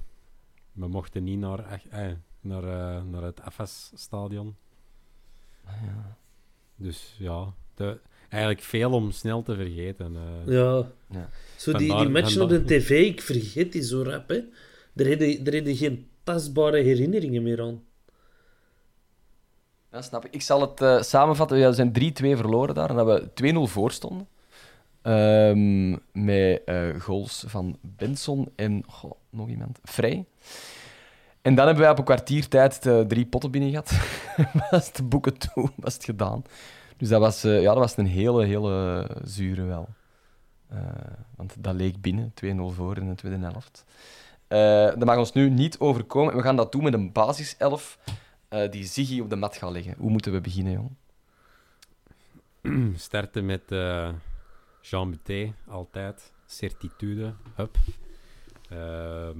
We 0.72 0.88
mochten 0.88 1.24
niet 1.24 1.38
naar, 1.38 1.62
ach- 1.62 1.86
eh, 1.88 2.06
naar, 2.40 2.64
eh, 2.64 3.02
naar 3.02 3.22
het 3.22 3.40
AFAS-stadion. 3.40 4.56
Dus 6.74 7.14
ja, 7.18 7.52
de, 7.74 8.00
eigenlijk 8.32 8.62
veel 8.62 8.92
om 8.92 9.10
snel 9.10 9.42
te 9.42 9.54
vergeten. 9.54 10.16
eh. 10.16 10.52
Ja. 10.54 10.86
Ja. 11.10 11.28
Zo 11.56 11.72
die, 11.72 11.96
die 11.96 12.08
matchen 12.08 12.42
op 12.42 12.48
de 12.48 12.64
tv, 12.64 12.90
ik 12.90 13.20
vergeet 13.20 13.72
die 13.72 13.82
zo 13.82 14.02
rap, 14.02 14.28
hè. 14.28 14.40
Daar 14.92 15.06
je 15.54 15.76
geen 15.76 16.06
tastbare 16.22 16.82
herinneringen 16.82 17.42
meer 17.42 17.62
aan. 17.62 17.82
Ja, 19.92 20.02
snap 20.02 20.24
ik. 20.24 20.34
Ik 20.34 20.42
zal 20.42 20.60
het 20.60 20.80
eh, 20.80 21.02
samenvatten. 21.02 21.58
Ja, 21.58 21.68
we 21.68 21.74
zijn 21.74 21.92
3-2 21.92 22.38
verloren 22.38 22.74
daar. 22.74 22.90
En 22.90 22.96
dat 22.96 23.30
we 23.34 23.52
2-0 23.68 23.70
voor 23.70 23.90
stonden. 23.90 24.28
Ehm, 25.02 25.90
met 26.12 26.62
eh, 26.64 27.00
goals 27.00 27.44
van 27.46 27.78
Benson 27.80 28.48
en 28.56 28.82
goh, 28.86 29.12
nog 29.30 29.48
iemand. 29.48 29.78
Vrij. 29.84 30.24
En 31.42 31.54
dan 31.54 31.64
hebben 31.66 31.82
wij 31.82 31.92
op 31.92 31.98
een 31.98 32.04
kwartier 32.04 32.48
tijd 32.48 32.82
de 32.82 33.04
drie 33.08 33.26
potten 33.26 33.50
binnen 33.50 33.70
gehad. 33.70 33.92
was 34.70 34.86
het 34.86 35.08
boeken 35.08 35.38
toe, 35.38 35.70
was 35.76 35.94
het 35.94 36.04
gedaan. 36.04 36.42
Dus 37.02 37.10
dat 37.10 37.20
was, 37.20 37.44
eh, 37.44 37.60
ja, 37.60 37.68
dat 37.68 37.78
was 37.78 37.96
een 37.96 38.06
hele, 38.06 38.44
hele 38.44 39.08
zure 39.24 39.62
wel. 39.62 39.88
Eh, 40.68 40.78
want 41.36 41.62
dat 41.62 41.74
leek 41.74 42.00
binnen, 42.00 42.32
2-0 42.34 42.70
voor 42.70 42.96
in 42.96 43.08
de 43.08 43.14
tweede 43.14 43.38
helft. 43.38 43.84
Eh, 44.46 44.86
dat 44.86 45.04
mag 45.04 45.16
ons 45.16 45.32
nu 45.32 45.50
niet 45.50 45.78
overkomen. 45.78 46.36
We 46.36 46.42
gaan 46.42 46.56
dat 46.56 46.72
doen 46.72 46.82
met 46.82 46.92
een 46.92 47.12
basiself 47.12 47.98
die 48.70 48.84
Ziggy 48.84 49.20
op 49.20 49.30
de 49.30 49.36
mat 49.36 49.56
gaat 49.56 49.70
leggen. 49.70 49.94
Hoe 49.98 50.10
moeten 50.10 50.32
we 50.32 50.40
beginnen, 50.40 50.72
jong? 50.72 50.96
starten 53.06 53.46
met 53.46 53.62
Jean 54.80 55.10
Buté, 55.10 55.54
altijd. 55.66 56.32
Certitude, 56.46 57.34
hup. 57.54 57.76
Ehm, 58.68 59.38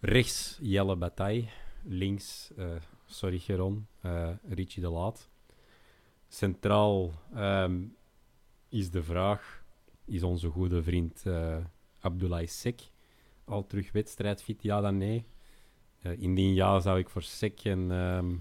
rechts 0.00 0.58
Jelle 0.60 0.96
Bataille. 0.96 1.48
Links, 1.82 2.50
sorry 3.06 3.38
Geron, 3.38 3.86
eh 4.00 4.28
Richie 4.48 4.82
de 4.82 4.88
Laat. 4.88 5.30
Centraal 6.32 7.12
ehm, 7.34 7.82
is 8.68 8.90
de 8.90 9.02
vraag, 9.02 9.64
is 10.04 10.22
onze 10.22 10.48
goede 10.48 10.82
vriend 10.82 11.26
eh 11.26 11.56
Abdoulaye 12.00 12.46
Sek 12.46 12.80
al 13.44 13.66
terug 13.66 13.92
wedstrijdfit? 13.92 14.62
Ja 14.62 14.80
dan 14.80 14.96
nee. 14.96 15.24
Eh, 15.98 16.20
indien 16.20 16.54
ja, 16.54 16.80
zou 16.80 16.98
ik 16.98 17.08
voor 17.08 17.22
Sek 17.22 17.64
en 17.64 17.90
ehm 17.90 18.36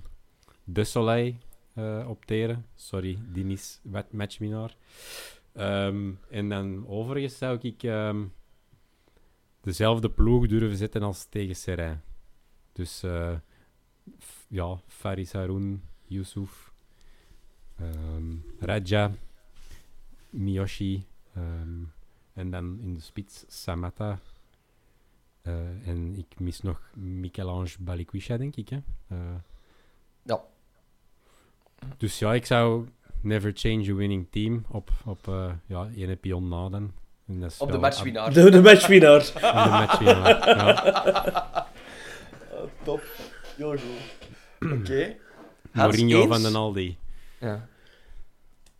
De 0.64 0.84
Soleil 0.84 1.36
eh, 1.74 2.06
opteren. 2.10 2.66
Sorry, 2.76 3.18
Dinis 3.34 3.82
matchwinnaar. 4.12 4.76
Ehm, 5.54 6.12
en 6.30 6.50
dan 6.50 6.88
overigens 6.88 7.38
zou 7.38 7.58
ik 7.62 7.84
ehm, 7.84 8.26
dezelfde 9.62 10.10
ploeg 10.10 10.48
durven 10.48 10.78
zetten 10.78 11.02
als 11.02 11.26
tegen 11.26 11.56
Serrain. 11.56 12.02
Dus 12.74 13.04
ja, 14.48 14.80
Faris 14.88 15.34
Haroun, 15.34 15.84
Yusuf, 16.08 16.71
ehm, 17.82 18.34
Raja, 18.60 19.12
Miyoshi 20.30 21.06
ehm, 21.36 21.84
en 22.34 22.52
dan 22.52 22.80
in 22.82 22.94
de 22.94 23.00
spits 23.02 23.44
Samata. 23.48 24.20
Eh, 25.42 25.88
en 25.88 26.16
ik 26.18 26.40
mis 26.40 26.62
nog 26.62 26.82
Michel-Ange 26.94 27.76
Balikwisha, 27.80 28.38
denk 28.38 28.56
ik. 28.56 28.70
Hè? 28.70 28.78
Eh, 29.08 29.18
Ja. 30.24 30.42
dus 31.98 32.20
ja, 32.20 32.34
ik 32.34 32.46
zou 32.46 32.88
never 33.22 33.52
change 33.56 33.92
a 33.92 33.94
winning 33.94 34.28
team 34.30 34.66
op, 34.70 34.90
op 35.06 35.28
eh, 35.28 35.52
ja, 35.66 35.90
ene 35.96 36.16
pion 36.16 36.48
na 36.48 36.70
dan. 36.70 36.92
Op 37.58 37.72
de 37.72 37.78
matchwinnaar. 37.78 38.34
De, 38.34 38.50
de 38.50 38.62
matchwinnaar. 38.62 39.20
de 39.64 39.70
matchwinnaar, 39.70 40.48
ja. 40.48 41.68
Top. 42.84 43.02
Heel 43.56 43.72
goed. 43.72 44.72
Oké. 44.72 45.16
Hans, 45.72 45.98
Mourinho 45.98 46.28
van 46.28 46.42
den 46.42 46.56
Aldi. 46.56 46.98
Ja. 47.40 47.68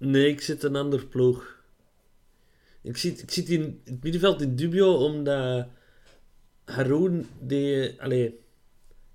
Nee, 0.02 0.28
ik 0.28 0.42
zit 0.42 0.64
een 0.64 0.76
ander 0.76 1.06
ploeg. 1.06 1.56
Ik 2.82 2.98
zit, 2.98 3.22
ik 3.22 3.32
zit 3.32 3.50
in 3.50 3.82
het 3.84 4.04
middenveld 4.04 4.42
in 4.42 4.56
dubio, 4.56 4.94
omdat 4.94 5.68
Haroun, 6.64 7.28
die, 7.40 8.02
allee, 8.02 8.40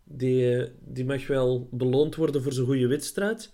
die, 0.05 0.69
die 0.85 1.05
mag 1.05 1.27
wel 1.27 1.69
beloond 1.71 2.15
worden 2.15 2.43
voor 2.43 2.53
zijn 2.53 2.67
goede 2.67 2.87
wedstrijd. 2.87 3.53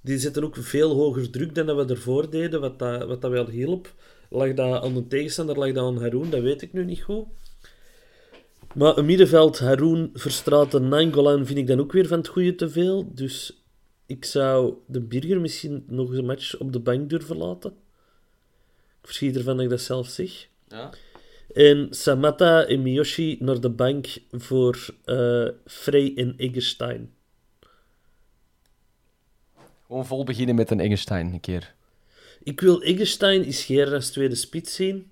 Die 0.00 0.18
zetten 0.18 0.44
ook 0.44 0.56
veel 0.56 0.94
hoger 0.94 1.30
druk 1.30 1.54
dan 1.54 1.66
dat 1.66 1.86
we 1.86 1.94
ervoor 1.94 2.30
deden, 2.30 2.60
wat 2.60 2.78
dat, 2.78 3.06
wat 3.06 3.20
dat 3.20 3.30
wel 3.30 3.48
hielp. 3.48 3.94
Lag 4.30 4.54
dat 4.54 4.82
aan 4.82 4.94
de 4.94 5.06
tegenstander, 5.06 5.58
lag 5.58 5.72
dat 5.72 5.86
aan 5.86 6.00
Haroun, 6.00 6.30
dat 6.30 6.42
weet 6.42 6.62
ik 6.62 6.72
nu 6.72 6.84
niet 6.84 7.02
goed. 7.02 7.26
Maar 8.74 8.98
een 8.98 9.06
middenveld, 9.06 9.58
Haroun, 9.58 10.10
Verstraten, 10.14 10.88
Nainggolan 10.88 11.46
vind 11.46 11.58
ik 11.58 11.66
dan 11.66 11.80
ook 11.80 11.92
weer 11.92 12.06
van 12.06 12.18
het 12.18 12.28
goede 12.28 12.54
te 12.54 12.70
veel. 12.70 13.12
Dus 13.14 13.63
ik 14.06 14.24
zou 14.24 14.74
de 14.86 15.00
Birger 15.00 15.40
misschien 15.40 15.84
nog 15.86 16.10
een 16.10 16.26
match 16.26 16.58
op 16.58 16.72
de 16.72 16.80
bank 16.80 17.10
durven 17.10 17.36
laten. 17.36 17.70
Ik 19.00 19.10
verschiet 19.10 19.36
ervan 19.36 19.54
dat 19.56 19.64
ik 19.64 19.70
dat 19.70 19.80
zelf 19.80 20.08
zeg. 20.08 20.48
Ja. 20.68 20.90
En 21.52 21.86
Samata 21.90 22.64
en 22.64 22.82
Miyoshi 22.82 23.36
naar 23.40 23.60
de 23.60 23.70
bank 23.70 24.06
voor 24.30 24.94
eh 25.04 25.48
Frey 25.66 26.12
en 26.16 26.34
Eggestein. 26.36 27.14
Gewoon 29.86 30.06
vol 30.06 30.24
beginnen 30.24 30.54
met 30.54 30.70
een 30.70 30.80
Engelstein 30.80 31.32
een 31.32 31.40
keer. 31.40 31.74
Ik 32.42 32.60
wil 32.60 32.82
Eggestein 32.82 33.52
Geer 33.52 33.94
als 33.94 34.10
tweede 34.10 34.34
spits 34.34 34.74
zien. 34.74 35.10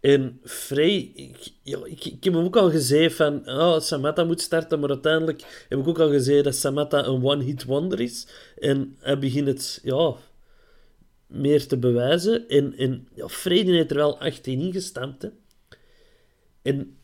En 0.00 0.40
Frey, 0.44 1.12
ik, 1.14 1.52
ik, 1.62 2.04
ik 2.04 2.24
heb 2.24 2.32
hem 2.32 2.44
ook 2.44 2.56
al 2.56 2.70
gezegd 2.70 3.16
van 3.16 3.48
oh, 3.48 3.80
Samata 3.80 4.24
moet 4.24 4.40
starten, 4.40 4.80
maar 4.80 4.88
uiteindelijk 4.88 5.66
heb 5.68 5.78
ik 5.78 5.88
ook 5.88 5.98
al 5.98 6.10
gezegd 6.10 6.44
dat 6.44 6.54
Samata 6.54 7.04
een 7.04 7.24
one-hit 7.24 7.64
wonder 7.64 8.00
is. 8.00 8.26
En 8.58 8.96
hij 8.98 9.18
begint 9.18 9.46
het 9.46 9.80
ja, 9.82 10.14
meer 11.26 11.66
te 11.66 11.76
bewijzen. 11.76 12.48
En, 12.48 12.76
en 12.76 13.08
ja, 13.14 13.28
Frey 13.28 13.62
heeft 13.62 13.90
er 13.90 13.96
wel 13.96 14.20
18 14.20 14.60
in 14.60 14.72
gestampt. 14.72 15.22
Hè. 15.22 15.28
En 16.62 16.96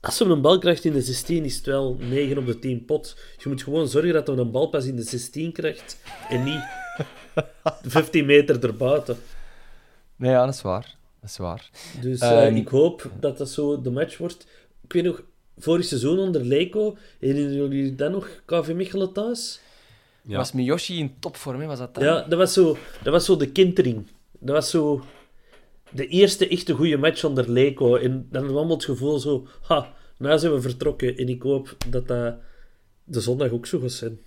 als 0.00 0.18
hij 0.18 0.28
een 0.28 0.40
bal 0.40 0.58
krijgt 0.58 0.84
in 0.84 0.92
de 0.92 1.02
16, 1.02 1.44
is 1.44 1.56
het 1.56 1.66
wel 1.66 1.96
9 2.00 2.38
op 2.38 2.46
de 2.46 2.58
10 2.58 2.84
pot. 2.84 3.16
Je 3.38 3.48
moet 3.48 3.62
gewoon 3.62 3.88
zorgen 3.88 4.12
dat 4.12 4.26
hij 4.26 4.36
een 4.36 4.50
bal 4.50 4.68
pas 4.68 4.86
in 4.86 4.96
de 4.96 5.02
16 5.02 5.52
krijgt 5.52 5.96
en 6.28 6.44
niet 6.44 6.62
15 7.82 8.26
meter 8.26 8.64
erbuiten. 8.64 9.16
Nee, 10.16 10.30
ja, 10.30 10.44
dat 10.44 10.54
is 10.54 10.62
waar. 10.62 11.00
Dat 11.22 11.30
is 11.30 11.36
waar. 11.36 11.70
Dus 12.00 12.20
eh, 12.20 12.46
Ehm, 12.46 12.56
ik 12.56 12.68
hoop 12.68 13.10
dat 13.20 13.38
dat 13.38 13.50
zo 13.50 13.80
de 13.80 13.90
match 13.90 14.18
wordt. 14.18 14.46
Ik 14.84 14.92
weet 14.92 15.04
nog, 15.04 15.22
vorig 15.58 15.84
seizoen 15.84 16.18
onder 16.18 16.44
Leco, 16.44 16.96
herinneren 17.18 17.68
jullie 17.68 17.94
dan 17.94 18.10
nog 18.12 18.42
KV 18.44 18.72
Mechelen 18.74 19.12
thuis? 19.12 19.60
Ja. 20.22 20.36
Was 20.36 20.52
Miyoshi 20.52 20.98
in 20.98 21.14
topvorm, 21.18 21.60
hè? 21.60 21.66
Was 21.66 21.78
dat 21.78 21.94
dan? 21.94 22.04
Ja, 22.04 22.22
dat 22.22 22.38
was 22.38 22.52
zo, 22.52 22.76
dat 23.02 23.12
was 23.12 23.24
zo 23.24 23.36
de 23.36 23.52
kentering. 23.52 24.06
Dat 24.38 24.54
was 24.54 24.70
zo 24.70 25.02
de 25.90 26.06
eerste 26.06 26.48
echte 26.48 26.72
goede 26.74 26.96
match 26.96 27.24
onder 27.24 27.50
Leco. 27.50 27.96
En 27.96 28.26
dan 28.30 28.46
kwam 28.46 28.70
het 28.70 28.84
gevoel 28.84 29.18
zo, 29.18 29.46
ha, 29.62 29.94
nou 30.18 30.38
zijn 30.38 30.52
we 30.52 30.60
vertrokken. 30.60 31.16
En 31.16 31.28
ik 31.28 31.42
hoop 31.42 31.76
dat 31.88 32.08
dat 32.08 32.34
de 33.04 33.20
zondag 33.20 33.50
ook 33.50 33.66
zo 33.66 33.80
gaat 33.80 33.92
zijn. 33.92 34.18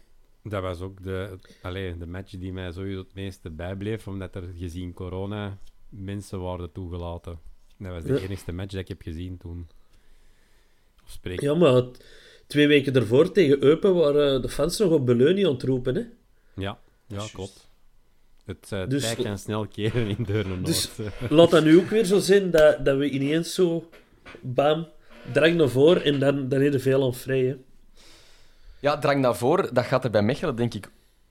Dat 0.44 0.62
was 0.62 0.80
ook 0.82 1.04
de, 1.04 1.38
allee, 1.62 1.98
de 1.98 2.08
match 2.08 2.32
die 2.32 2.54
mij 2.54 2.72
sowieso 2.72 3.00
het 3.00 3.14
meeste 3.14 3.50
bijbleef, 3.50 4.08
omdat 4.08 4.36
er 4.36 4.44
gezien 4.58 4.94
corona 4.94 5.58
mensen 5.98 6.42
waren 6.42 6.72
toegelaten. 6.72 7.40
Dat 7.78 7.92
was 7.92 8.04
de 8.04 8.14
Ja. 8.14 8.20
enigste 8.20 8.52
match 8.52 8.72
dat 8.72 8.82
ik 8.82 8.88
heb 8.88 9.02
gezien 9.02 9.38
toen. 9.38 9.68
Of 11.04 11.12
spreek 11.12 11.42
Ja, 11.42 11.54
maar 11.54 11.74
het- 11.74 12.06
twee 12.48 12.68
weken 12.68 12.94
daarvoor 12.94 13.32
tegen 13.32 13.64
Eupen 13.64 13.96
waren 13.96 14.42
de 14.42 14.50
fans 14.50 14.78
nog 14.78 14.92
op 14.92 15.06
Beleunie 15.06 15.48
aan 15.48 15.54
het 15.54 15.64
roepen, 15.64 15.96
hè. 15.96 16.04
Ja, 16.56 16.80
ja 17.08 17.24
klopt. 17.34 17.70
Het 18.46 18.70
uh, 18.74 18.88
Dus- 18.88 19.14
tij 19.14 19.24
kan 19.24 19.38
snel 19.38 19.68
keren 19.68 20.08
in 20.18 20.24
Deurne 20.24 20.62
Dus- 20.62 20.90
Noord. 20.98 21.14
Laat 21.32 21.52
dat 21.52 21.64
nu 21.64 21.78
ook 21.78 21.90
weer 21.90 22.06
zo 22.06 22.20
zijn 22.20 22.52
dat, 22.52 22.86
dat 22.86 22.98
we 22.98 23.10
ineens 23.10 23.54
zo, 23.54 23.90
bam, 24.42 24.88
drang 25.34 25.56
naar 25.56 25.70
voren 25.70 26.04
en 26.04 26.20
dan, 26.20 26.50
dan 26.50 26.62
je 26.64 26.80
veel 26.80 27.04
aan 27.04 27.14
vrij, 27.14 27.44
hè. 27.44 27.56
Ja, 28.80 28.98
drang 28.98 29.22
naar 29.22 29.36
voren, 29.36 29.74
dat 29.74 29.86
gaat 29.86 30.04
er 30.04 30.10
bij 30.10 30.22
Mechelen 30.24 30.56
denk 30.56 30.74
ik 30.74 30.90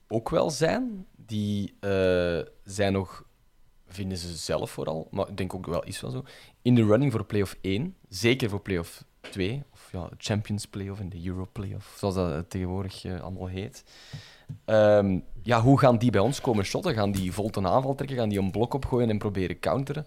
ook 0.09 0.29
wel 0.31 0.51
zijn. 0.51 1.07
Die 1.17 1.75
eh, 1.81 2.41
zijn 2.65 2.93
nog, 2.93 3.25
vinden 3.95 4.19
ze 4.19 4.37
zelf 4.37 4.71
vooral, 4.71 5.09
maar 5.11 5.29
ik 5.29 5.37
denk 5.37 5.55
ook 5.55 5.67
wel 5.67 5.85
is 5.85 6.01
wel 6.01 6.11
zo, 6.11 6.25
in 6.63 6.75
de 6.75 6.85
running 6.85 7.13
voor 7.13 7.25
play-off 7.25 7.57
1. 7.61 7.97
Zeker 8.09 8.51
voor 8.51 8.61
play-off 8.61 9.05
2, 9.21 9.63
of 9.73 9.89
ja, 9.93 10.09
Champions 10.19 10.67
play-off 10.67 11.01
en 11.01 11.09
de 11.09 11.27
Euro 11.27 11.49
play-off, 11.53 11.97
zoals 11.99 12.15
dat 12.15 12.51
tegenwoordig 12.51 13.05
eh, 13.05 13.21
allemaal 13.21 13.47
heet. 13.47 13.85
Ehm, 14.65 15.21
ja, 15.43 15.61
hoe 15.61 15.79
gaan 15.79 15.99
die 15.99 16.11
bij 16.11 16.21
ons 16.21 16.41
komen 16.41 16.65
shotten? 16.65 16.95
Gaan 16.95 17.13
die 17.13 17.33
vol 17.33 17.51
ten 17.51 17.67
aanval 17.67 17.95
trekken? 17.95 18.17
Gaan 18.17 18.29
die 18.29 18.39
een 18.39 18.51
blok 18.51 18.75
opgooien 18.75 19.11
en 19.11 19.19
proberen 19.19 19.59
counteren? 19.59 20.07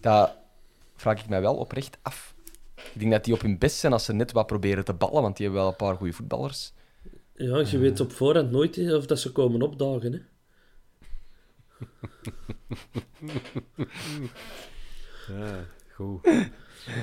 Dat 0.00 0.36
vraag 0.94 1.20
ik 1.20 1.28
mij 1.28 1.40
wel 1.40 1.56
oprecht 1.56 1.98
af. 2.02 2.34
Ik 2.74 3.00
denk 3.00 3.10
dat 3.10 3.24
die 3.24 3.34
op 3.34 3.40
hun 3.40 3.58
best 3.58 3.76
zijn 3.76 3.92
als 3.92 4.04
ze 4.04 4.12
net 4.12 4.32
wat 4.32 4.46
proberen 4.46 4.84
te 4.84 4.94
ballen, 4.94 5.22
want 5.22 5.36
die 5.36 5.44
hebben 5.44 5.62
wel 5.62 5.70
een 5.70 5.76
paar 5.86 5.96
goede 5.96 6.12
voetballers. 6.12 6.72
Ja, 7.34 7.58
je 7.58 7.78
weet 7.78 8.00
op 8.00 8.12
voorhand 8.12 8.50
nooit 8.50 8.76
hè, 8.76 8.94
of 8.94 9.06
dat 9.06 9.18
ze 9.18 9.32
komen 9.32 9.62
opdagen, 9.62 10.12
hè. 10.12 10.18
Ja, 15.28 15.64
goed. 15.94 16.28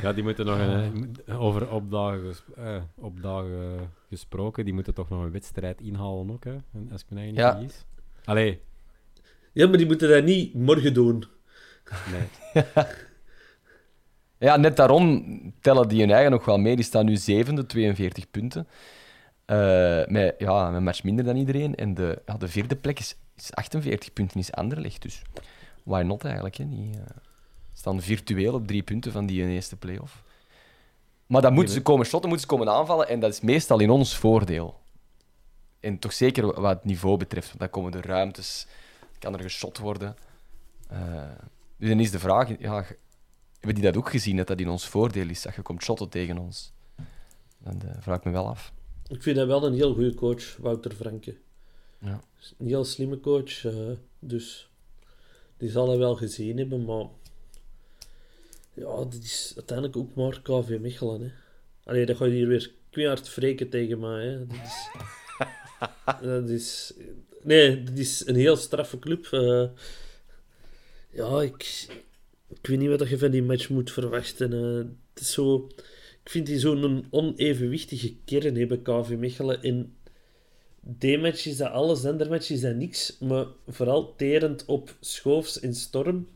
Ja, 0.01 0.13
die 0.13 0.23
moeten 0.23 0.45
nog 0.45 0.59
een, 0.59 1.15
eh, 1.25 1.41
over 1.41 1.71
opdagen, 1.71 2.33
eh, 2.55 2.81
opdagen 2.95 3.91
gesproken. 4.09 4.65
Die 4.65 4.73
moeten 4.73 4.93
toch 4.93 5.09
nog 5.09 5.23
een 5.23 5.31
wedstrijd 5.31 5.81
inhalen 5.81 6.31
ook, 6.31 6.43
hè? 6.43 6.55
Als 6.91 7.01
ik 7.01 7.09
me 7.09 7.21
niet 7.21 7.35
Ja. 7.35 7.51
vergis. 7.51 7.85
Allee, 8.25 8.61
Ja, 9.51 9.67
maar 9.67 9.77
die 9.77 9.85
moeten 9.87 10.09
dat 10.09 10.23
niet 10.23 10.53
morgen 10.53 10.93
doen. 10.93 11.23
nee. 12.11 12.63
Ja, 14.37 14.57
net 14.57 14.75
daarom 14.77 15.23
tellen 15.61 15.87
die 15.87 15.99
hun 15.99 16.11
eigen 16.11 16.31
nog 16.31 16.45
wel 16.45 16.57
mee. 16.57 16.75
Die 16.75 16.85
staan 16.85 17.05
nu 17.05 17.15
zevende, 17.15 17.65
42 17.65 18.31
punten. 18.31 18.67
Eh, 19.45 20.05
met, 20.05 20.35
ja, 20.37 20.65
met 20.67 20.75
een 20.77 20.83
match 20.83 21.03
minder 21.03 21.25
dan 21.25 21.35
iedereen. 21.35 21.75
En 21.75 21.93
de, 21.93 22.21
ja, 22.25 22.37
de 22.37 22.47
vierde 22.47 22.75
plek 22.75 22.99
is, 22.99 23.15
is 23.43 23.53
48 23.53 24.13
punten, 24.13 24.39
is 24.39 24.51
Anderlecht. 24.51 25.01
Dus 25.01 25.21
why 25.83 26.01
not 26.01 26.23
eigenlijk? 26.23 26.55
Hè? 26.55 26.69
Die 26.69 26.93
eh, 26.93 26.99
staan 27.73 28.01
virtueel 28.01 28.53
op 28.53 28.67
drie 28.67 28.83
punten 28.83 29.11
van 29.11 29.25
die 29.25 29.47
eerste 29.47 29.75
play-off. 29.75 30.23
Maar 31.25 31.41
dan 31.41 31.53
moeten 31.53 31.73
ze 31.73 31.81
komen 31.81 32.05
shotten, 32.05 32.29
moeten 32.29 32.47
ze 32.49 32.55
komen 32.55 32.73
aanvallen. 32.73 33.07
En 33.07 33.19
dat 33.19 33.33
is 33.33 33.41
meestal 33.41 33.79
in 33.79 33.89
ons 33.89 34.17
voordeel. 34.17 34.79
En 35.79 35.99
toch 35.99 36.13
zeker 36.13 36.61
wat 36.61 36.75
het 36.75 36.85
niveau 36.85 37.17
betreft. 37.17 37.47
Want 37.47 37.59
dan 37.59 37.69
komen 37.69 37.91
de 37.91 38.01
ruimtes, 38.01 38.67
kan 39.19 39.33
er 39.33 39.39
geschot 39.39 39.77
worden. 39.77 40.15
Eh, 40.89 40.99
dus 41.77 41.89
dan 41.89 41.99
is 41.99 42.11
de 42.11 42.19
vraag, 42.19 42.59
ja, 42.59 42.85
hebben 43.53 43.75
die 43.75 43.83
dat 43.83 43.97
ook 43.97 44.09
gezien, 44.09 44.37
dat 44.37 44.47
dat 44.47 44.59
in 44.59 44.69
ons 44.69 44.87
voordeel 44.87 45.29
is, 45.29 45.41
dat 45.41 45.55
je 45.55 45.61
komt 45.61 45.83
shotten 45.83 46.09
tegen 46.09 46.37
ons? 46.37 46.73
Dat 47.57 47.83
eh, 47.83 47.89
vraag 47.99 48.17
ik 48.17 48.23
me 48.23 48.31
wel 48.31 48.47
af. 48.47 48.73
Ik 49.07 49.23
vind 49.23 49.37
hem 49.37 49.47
wel 49.47 49.65
een 49.65 49.73
heel 49.73 49.93
goede 49.93 50.13
coach, 50.13 50.57
Wouter 50.57 50.91
Franke. 50.91 51.37
Ja. 52.03 52.23
Een 52.57 52.67
heel 52.67 52.83
slimme 52.85 53.19
coach, 53.19 53.65
eh, 53.65 53.91
dus 54.19 54.69
die 55.57 55.69
zal 55.69 55.87
hij 55.89 55.97
wel 55.97 56.15
gezien 56.15 56.57
hebben, 56.57 56.85
maar 56.85 57.05
ja, 58.73 59.03
dit 59.05 59.23
is 59.23 59.53
uiteindelijk 59.55 59.97
ook 59.97 60.15
maar 60.15 60.41
KV 60.41 60.77
Mechelen. 60.79 61.21
Hè. 61.21 61.29
Allee, 61.83 62.05
dat 62.05 62.17
ga 62.17 62.25
je 62.25 62.31
hier 62.31 62.47
weer 62.47 62.71
keihard 62.89 63.35
wreken 63.35 63.69
tegen 63.69 63.99
mij. 63.99 64.25
Hè. 64.25 64.45
Dat 64.47 64.57
is, 64.63 64.89
dat 66.27 66.49
is... 66.49 66.93
Nee, 67.41 67.83
dit 67.83 67.99
is 67.99 68.27
een 68.27 68.35
heel 68.35 68.55
straffe 68.55 68.99
club. 68.99 69.25
eh. 69.25 69.65
ja, 71.11 71.41
ik, 71.41 71.87
ik 72.49 72.67
weet 72.67 72.79
niet 72.79 72.89
wat 72.89 73.09
je 73.09 73.17
van 73.17 73.31
die 73.31 73.43
match 73.43 73.69
moet 73.69 73.91
verwachten. 73.91 74.53
eh. 74.53 74.89
het 75.13 75.21
is 75.21 75.31
zo... 75.33 75.69
Ik 76.23 76.29
vind 76.29 76.45
die 76.45 76.59
zo'n 76.59 77.07
onevenwichtige 77.09 78.15
kern 78.25 78.55
hebben, 78.55 78.81
KV 78.81 79.09
Mechelen. 79.17 79.63
En 79.63 79.95
D-match 80.99 81.45
is 81.45 81.57
dat 81.57 81.71
alles, 81.71 82.05
ander-match 82.05 82.49
is 82.49 82.61
dat 82.61 82.75
niks. 82.75 83.17
Maar 83.19 83.45
vooral 83.67 84.15
terend 84.15 84.65
op 84.65 84.95
Schoofs 84.99 85.59
en 85.59 85.75
Storm. 85.75 86.27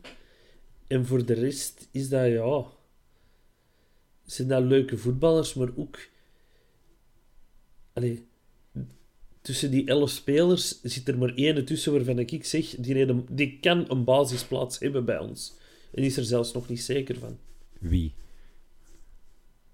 En 0.86 1.06
voor 1.06 1.24
de 1.24 1.34
rest 1.34 1.88
is 1.90 2.08
dat, 2.08 2.26
ja... 2.26 2.66
Zijn 4.24 4.48
dat 4.48 4.62
leuke 4.62 4.98
voetballers, 4.98 5.54
maar 5.54 5.68
ook... 5.76 5.98
Allee, 7.92 8.26
tussen 9.40 9.70
die 9.70 9.86
elf 9.86 10.10
spelers 10.10 10.80
zit 10.82 11.08
er 11.08 11.18
maar 11.18 11.34
één 11.34 11.64
tussen 11.64 11.92
waarvan 11.92 12.18
ik 12.18 12.44
zeg, 12.44 12.74
die, 12.78 13.24
die 13.34 13.58
kan 13.60 13.90
een 13.90 14.04
basisplaats 14.04 14.78
hebben 14.78 15.04
bij 15.04 15.18
ons. 15.18 15.56
En 15.92 16.02
is 16.02 16.16
er 16.16 16.24
zelfs 16.24 16.52
nog 16.52 16.68
niet 16.68 16.82
zeker 16.82 17.18
van. 17.18 17.38
Wie? 17.80 18.14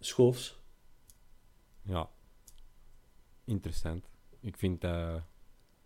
Schoofs. 0.00 0.56
Ja. 1.82 2.10
Interessant. 3.44 4.13
Ik 4.44 4.56
vind 4.56 4.84
eh, 4.84 5.14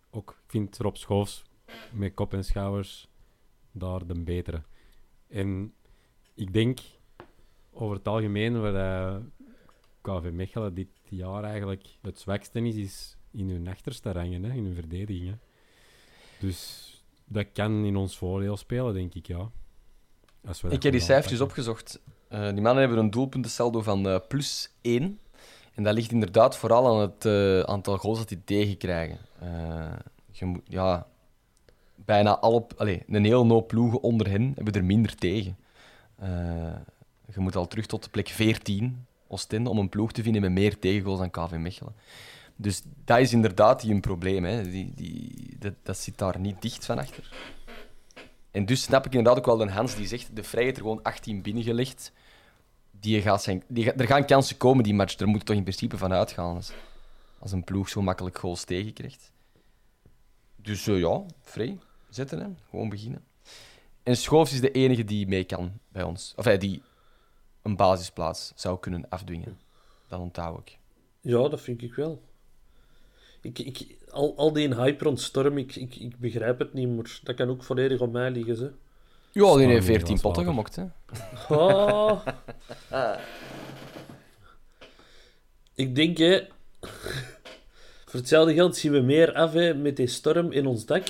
ook, 0.09 0.29
ik 0.45 0.51
vind 0.51 0.77
Rob 0.77 0.95
Schoofs 0.95 1.43
met 1.91 2.13
kop 2.13 2.33
en 2.33 2.43
schouders 2.43 3.09
daar 3.71 4.05
de 4.05 4.19
betere. 4.19 4.61
En 5.27 5.73
ik 6.35 6.53
denk 6.53 6.79
over 7.71 7.95
het 7.95 8.07
algemeen 8.07 8.61
waar 8.61 8.75
eh, 8.75 9.21
KV 10.01 10.29
Mechelen 10.31 10.73
dit 10.73 10.87
jaar 11.03 11.43
eigenlijk 11.43 11.87
het 12.01 12.19
zwakste 12.19 12.59
is, 12.59 12.75
is 12.75 13.17
in 13.31 13.49
hun 13.49 13.67
achterste 13.67 14.11
rangen, 14.11 14.43
hè, 14.43 14.53
in 14.53 14.65
hun 14.65 14.75
verdediging. 14.75 15.29
hè. 15.29 15.35
Dus 16.39 16.93
dat 17.25 17.51
kan 17.53 17.85
in 17.85 17.95
ons 17.95 18.17
voordeel 18.17 18.57
spelen, 18.57 18.93
denk 18.93 19.13
ik, 19.13 19.27
ja. 19.27 19.51
Als 20.45 20.61
we 20.61 20.69
Ik 20.69 20.83
heb 20.83 20.91
die 20.91 21.01
cijfertjes 21.01 21.41
opgezocht. 21.41 22.01
Eh, 22.27 22.51
die 22.51 22.61
mannen 22.61 22.77
hebben 22.77 22.97
een 22.97 23.09
doelpuntensaldo 23.09 23.81
van 23.81 24.21
plus 24.27 24.73
1. 24.81 25.19
En 25.79 25.85
dat 25.85 25.93
ligt 25.93 26.11
inderdaad 26.11 26.57
vooral 26.57 26.87
aan 26.87 27.01
het 27.01 27.25
eh, 27.25 27.59
aantal 27.59 27.97
goals 27.97 28.17
dat 28.17 28.27
die 28.27 28.43
tegenkrijgen. 28.43 29.17
Eh, 29.39 29.93
je 30.31 30.45
moet, 30.45 30.61
ja, 30.65 31.07
bijna 31.95 32.37
alle, 32.37 32.65
allez, 32.77 32.99
een 33.07 33.25
heel 33.25 33.47
hoop 33.47 33.67
ploegen 33.67 34.01
onder 34.01 34.29
hen 34.29 34.51
hebben 34.55 34.73
er 34.73 34.83
minder 34.83 35.15
tegen. 35.15 35.57
Eh, 36.15 36.75
je 37.33 37.39
moet 37.39 37.55
al 37.55 37.67
terug 37.67 37.85
tot 37.85 38.03
de 38.03 38.09
plek 38.09 38.27
14, 38.27 39.05
Oostende, 39.27 39.69
om 39.69 39.77
een 39.77 39.89
ploeg 39.89 40.11
te 40.11 40.23
vinden 40.23 40.41
met 40.41 40.51
meer 40.51 40.79
tegengoals 40.79 41.19
dan 41.19 41.31
KV 41.31 41.55
Mechelen. 41.55 41.93
Dus 42.55 42.83
dat 43.05 43.19
is 43.19 43.33
inderdaad 43.33 43.83
een 43.83 44.01
probleem. 44.01 44.43
Hè. 44.43 44.69
Die, 44.69 44.91
die, 44.95 45.57
dat, 45.83 45.97
zit 45.97 46.17
daar 46.17 46.39
niet 46.39 46.61
dicht 46.61 46.85
van 46.85 46.97
achter. 46.97 47.33
En 48.51 48.65
dus 48.65 48.81
snap 48.81 49.05
ik 49.05 49.13
inderdaad 49.13 49.37
ook 49.37 49.45
wel 49.45 49.67
de 49.67 49.71
Hans 49.71 49.95
die 49.95 50.07
zegt: 50.07 50.35
de 50.35 50.43
Vrij 50.43 50.63
heeft 50.63 50.75
er 50.75 50.81
gewoon 50.81 51.03
18 51.03 51.41
binnengelegd. 51.41 52.11
Die 52.99 53.21
gaat 53.21 53.43
zijn, 53.43 53.63
die 53.67 53.83
gaat- 53.83 53.99
er 53.99 54.07
gaan 54.07 54.25
kansen 54.25 54.57
komen 54.57 54.83
die 54.83 54.93
match. 54.93 55.15
Daar 55.15 55.27
moet 55.27 55.39
je 55.39 55.45
toch 55.45 55.55
in 55.55 55.61
principe 55.63 55.97
van 55.97 56.13
uitgaan. 56.13 56.55
Als, 56.55 56.71
als 57.39 57.51
een 57.51 57.63
ploeg 57.63 57.89
zo 57.89 58.01
makkelijk 58.01 58.37
goals 58.37 58.63
tegenkrijgt. 58.63 59.31
Dus 60.55 60.87
eh, 60.87 60.99
ja, 60.99 61.21
vrij. 61.41 61.77
Zetten, 62.09 62.39
hè. 62.39 62.47
gewoon 62.69 62.89
beginnen. 62.89 63.23
En 64.03 64.17
Schoofs 64.17 64.53
is 64.53 64.61
de 64.61 64.71
enige 64.71 65.03
die 65.03 65.27
mee 65.27 65.43
kan 65.43 65.71
bij 65.91 66.03
ons. 66.03 66.33
Of 66.35 66.45
hij 66.45 66.57
die 66.57 66.81
een 67.61 67.75
basisplaats 67.75 68.51
zou 68.55 68.79
kunnen 68.79 69.05
afdwingen. 69.09 69.59
Dat 70.07 70.19
onthoud 70.19 70.59
ik. 70.59 70.77
Ja, 71.21 71.47
dat 71.47 71.61
vind 71.61 71.81
ik 71.81 71.93
wel. 71.93 72.21
Ik, 73.41 73.59
ik, 73.59 73.95
al, 74.11 74.33
al 74.37 74.53
die 74.53 74.75
hype 74.75 75.03
rond 75.03 75.21
Storm, 75.21 75.57
ik, 75.57 75.75
ik, 75.75 75.95
ik 75.95 76.17
begrijp 76.17 76.59
het 76.59 76.73
niet, 76.73 76.89
maar 76.95 77.19
dat 77.23 77.35
kan 77.35 77.49
ook 77.49 77.63
volledig 77.63 77.99
op 77.99 78.11
mij 78.11 78.31
liggen. 78.31 78.55
Ze. 78.55 78.71
Ja, 79.31 79.55
die 79.55 79.65
heeft 79.65 79.69
hier 79.69 79.95
14 79.95 80.11
als 80.11 80.21
potten 80.21 80.43
gemokt. 80.45 80.75
Hè. 80.75 80.85
Ah. 81.49 82.19
Ik 85.75 85.95
denk, 85.95 86.17
hè, 86.17 86.41
voor 88.05 88.19
hetzelfde 88.19 88.53
geld 88.53 88.77
zien 88.77 88.91
we 88.91 88.99
meer 88.99 89.33
af 89.33 89.53
hè, 89.53 89.73
met 89.73 89.95
die 89.95 90.07
storm 90.07 90.51
in 90.51 90.65
ons 90.65 90.85
dak 90.85 91.03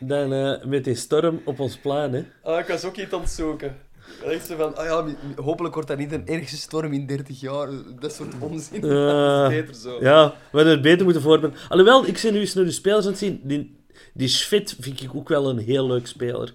dan 0.00 0.32
eh, 0.32 0.64
met 0.64 0.84
die 0.84 0.94
storm 0.94 1.40
op 1.44 1.60
ons 1.60 1.76
plein. 1.76 2.12
Hè. 2.12 2.24
Ah, 2.42 2.58
ik 2.58 2.66
was 2.66 2.84
ook 2.84 2.96
iets 2.96 3.12
aan 3.12 3.20
het 3.20 3.30
zoeken. 3.30 3.76
Echt 4.24 4.46
zo 4.46 4.56
van, 4.56 4.76
ah 4.76 4.84
ja, 4.84 5.14
hopelijk 5.42 5.74
wordt 5.74 5.88
dat 5.88 5.98
niet 5.98 6.12
een 6.12 6.26
ergste 6.26 6.56
storm 6.56 6.92
in 6.92 7.06
30 7.06 7.40
jaar. 7.40 7.68
Dat 8.00 8.12
soort 8.14 8.34
onzin. 8.40 8.80
Beter 9.48 9.74
zo. 9.74 9.98
Ja, 10.00 10.28
we 10.28 10.56
hadden 10.56 10.72
het 10.72 10.82
beter 10.82 11.04
moeten 11.04 11.22
voorbereiden. 11.22 11.68
Alhoewel, 11.68 12.06
ik 12.06 12.20
ben 12.22 12.32
nu 12.32 12.40
eens 12.40 12.54
naar 12.54 12.64
de 12.64 12.70
spelers 12.70 13.04
aan 13.04 13.10
het 13.10 13.20
zien. 13.20 13.40
Die, 13.42 13.76
die 14.14 14.28
Schvet 14.28 14.76
vind 14.80 15.02
ik 15.02 15.14
ook 15.14 15.28
wel 15.28 15.48
een 15.48 15.58
heel 15.58 15.86
leuk 15.86 16.06
speler. 16.06 16.54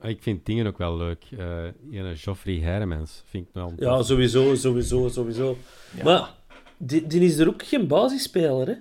Ah, 0.00 0.10
Ik 0.10 0.22
vind 0.22 0.46
dingen 0.46 0.66
ook 0.66 0.78
wel 0.78 0.96
leuk. 0.96 1.24
Eh 1.38 1.64
ene 1.90 2.16
Geoffrey 2.16 2.58
Hermans 2.60 3.22
vind 3.26 3.46
ik 3.48 3.54
wel... 3.54 3.72
Ja, 3.76 4.02
sowieso, 4.02 4.54
sowieso, 4.54 5.08
sowieso. 5.08 5.56
Ja. 5.96 6.04
Maar 6.04 6.34
die, 6.76 7.06
die 7.06 7.20
is 7.20 7.38
er 7.38 7.48
ook 7.48 7.62
geen 7.62 7.86
basisspeler, 7.86 8.66
hè? 8.66 8.74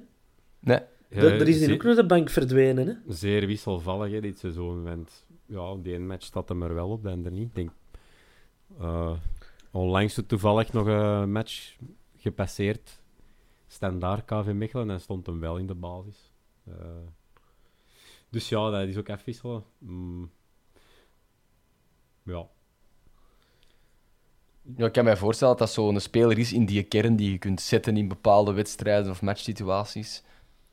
Nee. 0.59 0.79
Eh, 1.09 1.23
Er 1.23 1.41
er 1.41 1.47
is 1.47 1.59
die 1.59 1.73
ook 1.73 1.83
naar 1.83 1.95
de 1.95 2.05
bank 2.05 2.29
verdwenen, 2.29 2.87
hè? 2.87 3.13
Zeer 3.13 3.45
wisselvallig 3.47 4.11
hè, 4.11 4.21
dit 4.21 4.39
seizoen. 4.39 4.83
Want 4.83 5.25
ja, 5.45 5.75
die 5.75 5.93
ene 5.93 6.05
match 6.05 6.25
staat 6.25 6.49
hem 6.49 6.63
er 6.63 6.73
wel 6.73 6.89
op, 6.89 7.03
de 7.03 7.09
ander 7.09 7.31
niet. 7.31 7.47
Ik 7.47 7.55
denk, 7.55 7.71
eh, 8.79 9.11
onlangs 9.71 10.21
toevallig 10.27 10.73
nog 10.73 10.87
een 10.87 11.31
match 11.31 11.75
gepasseerd. 12.17 13.01
Standaard 13.67 14.25
KV 14.25 14.51
Mechelen 14.53 14.89
en 14.89 15.01
stond 15.01 15.25
hem 15.25 15.39
wel 15.39 15.57
in 15.57 15.67
de 15.67 15.75
basis. 15.75 16.31
Eh, 16.67 16.73
dus 18.29 18.49
ja, 18.49 18.69
dat 18.69 18.87
is 18.87 18.97
ook 18.97 19.09
afwisselen. 19.09 19.63
Mm. 19.77 20.29
Ja, 22.27 22.47
Ja, 24.75 24.85
ik 24.85 24.91
kan 24.91 25.03
mij 25.03 25.17
voorstellen 25.17 25.57
dat 25.57 25.67
dat 25.67 25.75
zo'n 25.75 25.99
speler 25.99 26.37
is 26.37 26.53
in 26.53 26.65
die 26.65 26.83
kern 26.83 27.15
die 27.15 27.31
je 27.31 27.37
kunt 27.37 27.61
zetten 27.61 27.97
in 27.97 28.07
bepaalde 28.07 28.53
wedstrijden 28.53 29.11
of 29.11 29.21
matchsituaties. 29.21 30.23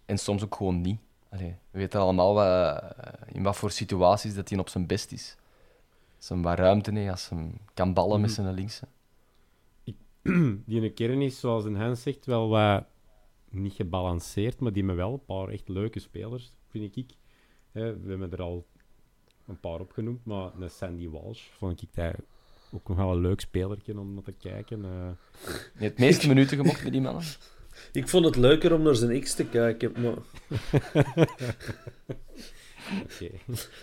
En 0.04 0.18
soms 0.18 0.44
ook 0.44 0.54
gewoon 0.54 0.80
niet. 0.80 0.98
Allee, 1.28 1.56
we 1.70 1.78
weten 1.78 2.00
allemaal 2.00 2.34
wat, 2.34 2.82
in 3.32 3.42
wat 3.42 3.56
voor 3.56 3.70
situaties 3.70 4.34
dat 4.34 4.48
hij 4.48 4.58
op 4.58 4.68
zijn 4.68 4.86
best 4.86 5.12
is. 5.12 5.36
Als 6.16 6.28
hij 6.28 6.38
wat 6.38 6.58
ruimte 6.58 6.92
heeft, 6.92 7.10
als 7.10 7.28
hij 7.28 7.50
kan 7.74 7.94
ballen 7.94 8.20
met 8.20 8.30
zijn 8.30 8.54
linkse. 8.54 8.86
die 10.66 10.82
een 10.82 10.94
kern 10.94 11.22
is, 11.22 11.40
zoals 11.40 11.64
een 11.64 11.76
Hans 11.76 12.02
zegt, 12.02 12.26
wel 12.26 12.48
wat 12.48 12.84
niet 13.50 13.72
gebalanceerd, 13.72 14.60
maar 14.60 14.72
die 14.72 14.84
me 14.84 14.94
wel 14.94 15.12
een 15.12 15.24
paar 15.24 15.48
echt 15.48 15.68
leuke 15.68 15.98
spelers, 15.98 16.52
vind 16.68 16.96
ik. 16.96 17.12
We 17.72 17.80
hebben 17.80 18.32
er 18.32 18.42
al 18.42 18.66
een 19.46 19.60
paar 19.60 19.80
opgenoemd, 19.80 20.24
maar 20.24 20.50
een 20.60 20.70
Sandy 20.70 21.08
Walsh 21.08 21.42
vond 21.58 21.82
ik 21.82 21.88
dat 21.94 22.12
ook 22.72 22.88
nog 22.88 22.96
wel 22.96 23.10
een 23.12 23.20
leuk 23.20 23.40
spelertje 23.40 23.98
om 23.98 24.14
naar 24.14 24.22
te 24.22 24.32
kijken. 24.32 24.84
eh. 24.84 24.90
Je 25.44 25.50
hebt 25.72 25.78
het 25.78 25.98
meeste 25.98 26.28
minuten 26.28 26.56
gemocht 26.56 26.82
met 26.82 26.92
die 26.92 27.00
mannen. 27.00 27.22
Ik 27.92 28.08
vond 28.08 28.24
het 28.24 28.36
leuker 28.36 28.72
om 28.74 28.82
naar 28.82 28.94
zijn 28.94 29.20
X 29.20 29.34
te 29.34 29.44
kijken. 29.44 29.92
Maar 30.02 30.14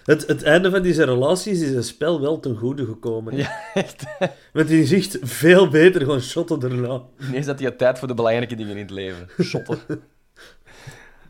het, 0.04 0.28
het 0.28 0.44
einde 0.44 0.70
van 0.72 0.82
deze 0.82 1.04
relaties 1.04 1.62
is 1.62 1.72
een 1.76 1.84
spel 1.84 2.22
wel 2.22 2.40
ten 2.40 2.56
goede 2.58 2.86
gekomen. 2.86 3.36
Ja, 3.36 3.60
echt. 3.74 4.04
Want 4.54 4.68
die 4.68 4.82
is 4.82 4.92
echt 4.92 5.18
veel 5.22 5.70
beter 5.70 6.06
gaan 6.06 6.22
shotten 6.22 6.60
daarna. 6.60 7.02
Ineens 7.20 7.46
dat 7.46 7.60
hij 7.60 7.72
tijd 7.72 8.00
voor 8.00 8.08
de 8.08 8.14
belangrijke 8.14 8.56
dingen 8.56 8.72
in 8.76 8.82
het 8.82 8.90
leven. 8.92 9.28
Shotten. 9.44 9.80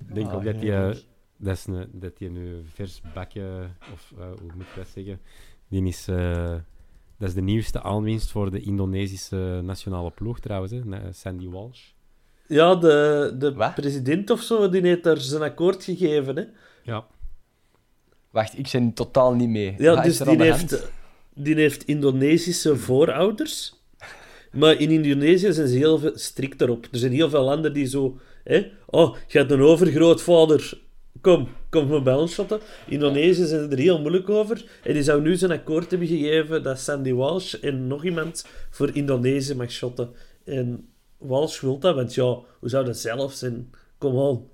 Ik 0.07 0.13
denk 0.15 0.27
Ah, 0.27 0.35
ook 0.35 0.43
dat 0.43 0.55
hij 0.55 0.63
heerlijk. 0.63 1.03
Dat, 1.41 1.56
is 1.58 1.65
een, 1.67 1.88
dat 1.91 2.17
die 2.17 2.30
nu 2.30 2.62
vers 2.73 3.01
bakken, 3.13 3.75
of 3.93 4.13
eh, 4.19 4.25
hoe 4.25 4.51
moet 4.56 4.65
ik 4.65 4.75
dat 4.75 4.88
zeggen? 4.93 5.19
Die 5.67 5.84
is, 5.86 6.08
eh, 6.08 6.56
dat 7.17 7.27
is 7.30 7.34
de 7.34 7.41
nieuwste 7.41 7.82
aanwinst 7.82 8.32
voor 8.32 8.51
de 8.51 8.62
Indonesische 8.62 9.62
nationale 9.63 10.12
ploeg 10.12 10.39
trouwens, 10.39 10.71
hè? 10.71 10.80
Na- 10.86 11.12
Sandy 11.12 11.47
Walsh. 11.49 11.82
Ja, 12.47 12.75
de, 12.75 13.36
de 13.38 13.54
Wat? 13.54 13.75
president 13.75 14.30
of 14.30 14.41
zo, 14.41 14.69
die 14.69 14.82
heeft 14.82 15.04
daar 15.04 15.17
zijn 15.17 15.41
akkoord 15.41 15.84
gegeven. 15.84 16.36
Hè? 16.36 16.43
Ja, 16.84 17.06
Wacht, 18.30 18.58
ik 18.58 18.69
ben 18.71 18.93
totaal 18.93 19.34
niet 19.34 19.49
mee. 19.49 19.75
Ja, 19.77 19.95
Wat 19.95 20.04
dus 20.04 20.19
is 20.21 20.27
die 20.27 20.41
heeft, 20.43 20.91
die 21.34 21.56
heeft 21.56 21.84
Indonesische 21.84 22.77
voorouders. 22.77 23.80
Maar 24.51 24.80
in 24.80 24.89
Indonesië 24.89 25.54
zijn 25.54 25.67
ze 25.67 25.77
heel 25.77 25.97
veel 25.99 26.12
strikt 26.17 26.60
daarop. 26.60 26.88
Er 26.91 26.97
zijn 26.99 27.12
heel 27.12 27.30
veel 27.30 27.43
landen 27.43 27.73
die 27.73 27.86
zo... 27.86 28.19
Hè, 28.43 28.71
oh, 28.86 29.15
je 29.27 29.38
hebt 29.38 29.51
een 29.51 29.62
overgrootvader 29.62 30.82
kom, 31.21 31.47
kom 31.69 31.88
maar 31.88 32.01
bij 32.01 32.13
ons 32.13 32.34
shotten. 32.34 32.60
Indonesië 32.88 33.45
zijn 33.45 33.71
er 33.71 33.77
heel 33.77 33.99
moeilijk 33.99 34.29
over. 34.29 34.65
En 34.84 34.93
die 34.93 35.03
zou 35.03 35.21
nu 35.21 35.36
zijn 35.36 35.51
akkoord 35.51 35.89
hebben 35.89 36.07
gegeven 36.07 36.63
dat 36.63 36.79
Sandy 36.79 37.13
Walsh 37.13 37.53
en 37.53 37.88
nog 37.88 38.03
iemand 38.05 38.45
voor 38.69 38.95
Indonesië 38.95 39.55
mag 39.55 39.71
shotten. 39.71 40.10
En 40.45 40.89
Walsh 41.17 41.60
wil 41.60 41.77
dat, 41.79 41.95
want 41.95 42.13
ja, 42.13 42.23
hoe 42.60 42.69
zou 42.69 42.86
dat 42.86 42.97
zelf 42.97 43.34
zijn? 43.34 43.69
Kom 43.97 44.15
on. 44.15 44.49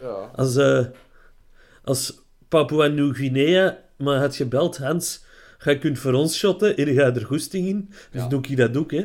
Ja. 0.00 0.30
Als, 0.34 0.56
eh 0.56 0.84
als 1.84 2.20
Papua 2.48 2.86
Nieuw-Guinea 2.86 3.84
maar 3.96 4.18
had 4.20 4.36
gebeld, 4.36 4.76
Hans, 4.76 5.24
ga 5.58 5.70
je 5.70 5.78
kunt 5.78 5.98
voor 5.98 6.12
ons 6.12 6.38
shotten 6.38 6.76
en 6.76 6.86
je 6.86 6.94
gaat 6.94 7.16
er 7.16 7.24
goesting 7.24 7.66
in. 7.66 7.86
Dus 8.10 8.22
Ja. 8.22 8.28
doe 8.28 8.40
ik 8.42 8.56
dat 8.56 8.76
ook, 8.76 8.90
hè. 8.90 9.04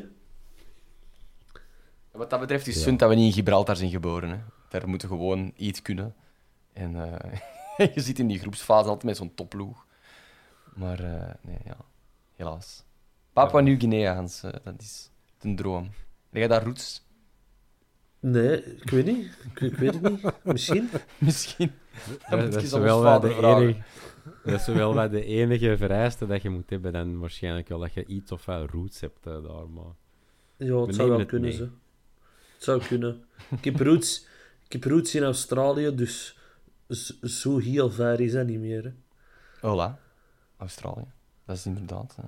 Wat 2.12 2.30
dat 2.30 2.40
betreft 2.40 2.68
is 2.68 2.74
het 2.76 2.84
sunt 2.84 3.00
dat 3.00 3.10
we 3.10 3.16
niet 3.16 3.26
in 3.26 3.32
Gibraltar 3.34 3.76
zijn 3.76 3.90
geboren. 3.90 4.30
Hè. 4.30 4.38
Daar 4.70 4.88
moeten 4.90 5.10
we 5.10 5.14
gewoon 5.16 5.52
iets 5.56 5.82
kunnen. 5.82 6.16
En 6.74 6.96
eh, 6.96 7.40
je 7.96 8.02
zit 8.02 8.20
in 8.20 8.28
die 8.28 8.40
groepsfase 8.40 8.88
altijd 8.88 9.04
met 9.04 9.18
zo'n 9.18 9.36
topploeg. 9.36 9.86
Maar 10.74 11.00
eh, 11.00 11.34
nee, 11.42 11.60
ja. 11.66 11.78
Helaas. 12.36 12.84
Papua 13.34 13.60
Nieuw-Guinea, 13.60 14.14
Hans, 14.14 14.44
eh, 14.44 14.52
dat 14.64 14.82
is 14.82 15.10
een 15.40 15.56
droom. 15.56 15.84
Heb 16.30 16.40
jij 16.40 16.48
daar 16.48 16.64
roots? 16.64 17.06
Nee, 18.20 18.64
ik 18.76 18.90
weet 18.90 19.06
niet. 19.06 19.38
Ik, 19.54 19.62
ik 19.62 19.76
weet 19.76 19.94
het 19.94 20.10
niet. 20.10 20.32
Misschien. 20.44 20.90
Misschien. 21.18 21.72
Dan 22.30 22.52
Dat, 22.52 22.64
is 22.64 22.72
wel 22.72 23.20
de 23.20 23.36
enige, 23.36 23.82
dat 24.44 24.60
is 24.60 24.68
wel 24.68 24.94
wel 24.94 25.10
de 25.10 25.26
enige 25.26 25.78
vereiste 25.78 26.28
dat 26.28 26.42
je 26.42 26.50
moet 26.50 26.70
hebben. 26.70 26.94
Dan 26.94 27.20
waarschijnlijk 27.20 27.68
wel 27.68 27.80
dat 27.80 27.94
je 27.94 28.06
iets 28.06 28.32
of 28.32 28.46
wat 28.46 28.70
roots 28.70 29.00
hebt 29.00 29.24
daar. 29.24 29.70
Maar... 29.70 29.94
Ja, 30.58 30.78
het 30.78 30.86
We 30.86 30.94
zou 30.94 31.10
wel 31.10 31.20
het 31.20 31.28
kunnen, 31.28 31.54
ze. 31.54 31.64
Het 32.54 32.64
zou 32.64 32.82
kunnen. 32.82 33.24
Ik 33.50 33.64
heb 33.64 33.80
roots, 33.80 34.26
ik 34.66 34.72
heb 34.72 34.84
roots 34.84 35.16
in 35.16 35.24
Australië, 35.24 35.96
dus 35.96 36.38
zo 37.24 37.58
heel 37.58 37.92
ver 37.92 38.20
is 38.20 38.32
dat 38.32 38.46
niet 38.48 38.60
meer. 38.60 38.84
Hè. 38.84 38.92
Hola, 39.68 40.00
Australië. 40.58 41.06
Dat 41.46 41.56
is 41.58 41.66
inderdaad. 41.66 42.16
eh, 42.20 42.26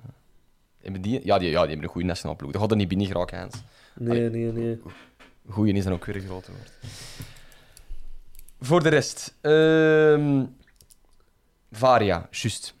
hebben 0.82 1.02
die, 1.02 1.20
ja, 1.24 1.38
die, 1.38 1.48
ja, 1.50 1.60
die 1.60 1.68
hebben 1.68 1.82
een 1.86 1.92
goede 1.92 2.06
nationale 2.06 2.36
ploeg. 2.38 2.52
Dat 2.52 2.60
gaat 2.60 2.70
er 2.70 2.76
niet 2.76 2.88
binnen 2.88 3.06
geraken, 3.06 3.38
Hans. 3.38 3.54
Nee, 3.94 4.30
nee, 4.30 4.52
nee. 4.52 4.80
Goeie 5.48 5.72
is 5.74 5.84
dan 5.84 5.92
ook 5.92 6.04
weer 6.04 6.16
een 6.16 6.22
grote 6.22 6.50
woord. 6.52 6.72
Voor 8.60 8.82
de 8.82 8.88
rest. 8.88 9.34
ehm, 9.40 10.44
Varia, 11.70 12.28
juist. 12.30 12.74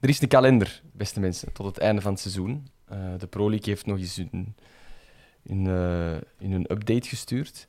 Er 0.00 0.08
is 0.08 0.20
een 0.22 0.28
kalender, 0.28 0.82
beste 0.92 1.20
mensen, 1.20 1.52
tot 1.52 1.66
het 1.66 1.78
einde 1.78 2.00
van 2.00 2.12
het 2.12 2.20
seizoen. 2.20 2.68
Eh, 2.84 2.98
de 3.18 3.26
Pro 3.26 3.48
League 3.50 3.68
heeft 3.68 3.86
nog 3.86 3.98
eens 3.98 4.16
een, 4.16 4.54
in, 5.42 5.66
eh, 5.66 6.14
in 6.38 6.52
een 6.52 6.72
update 6.72 7.08
gestuurd. 7.08 7.68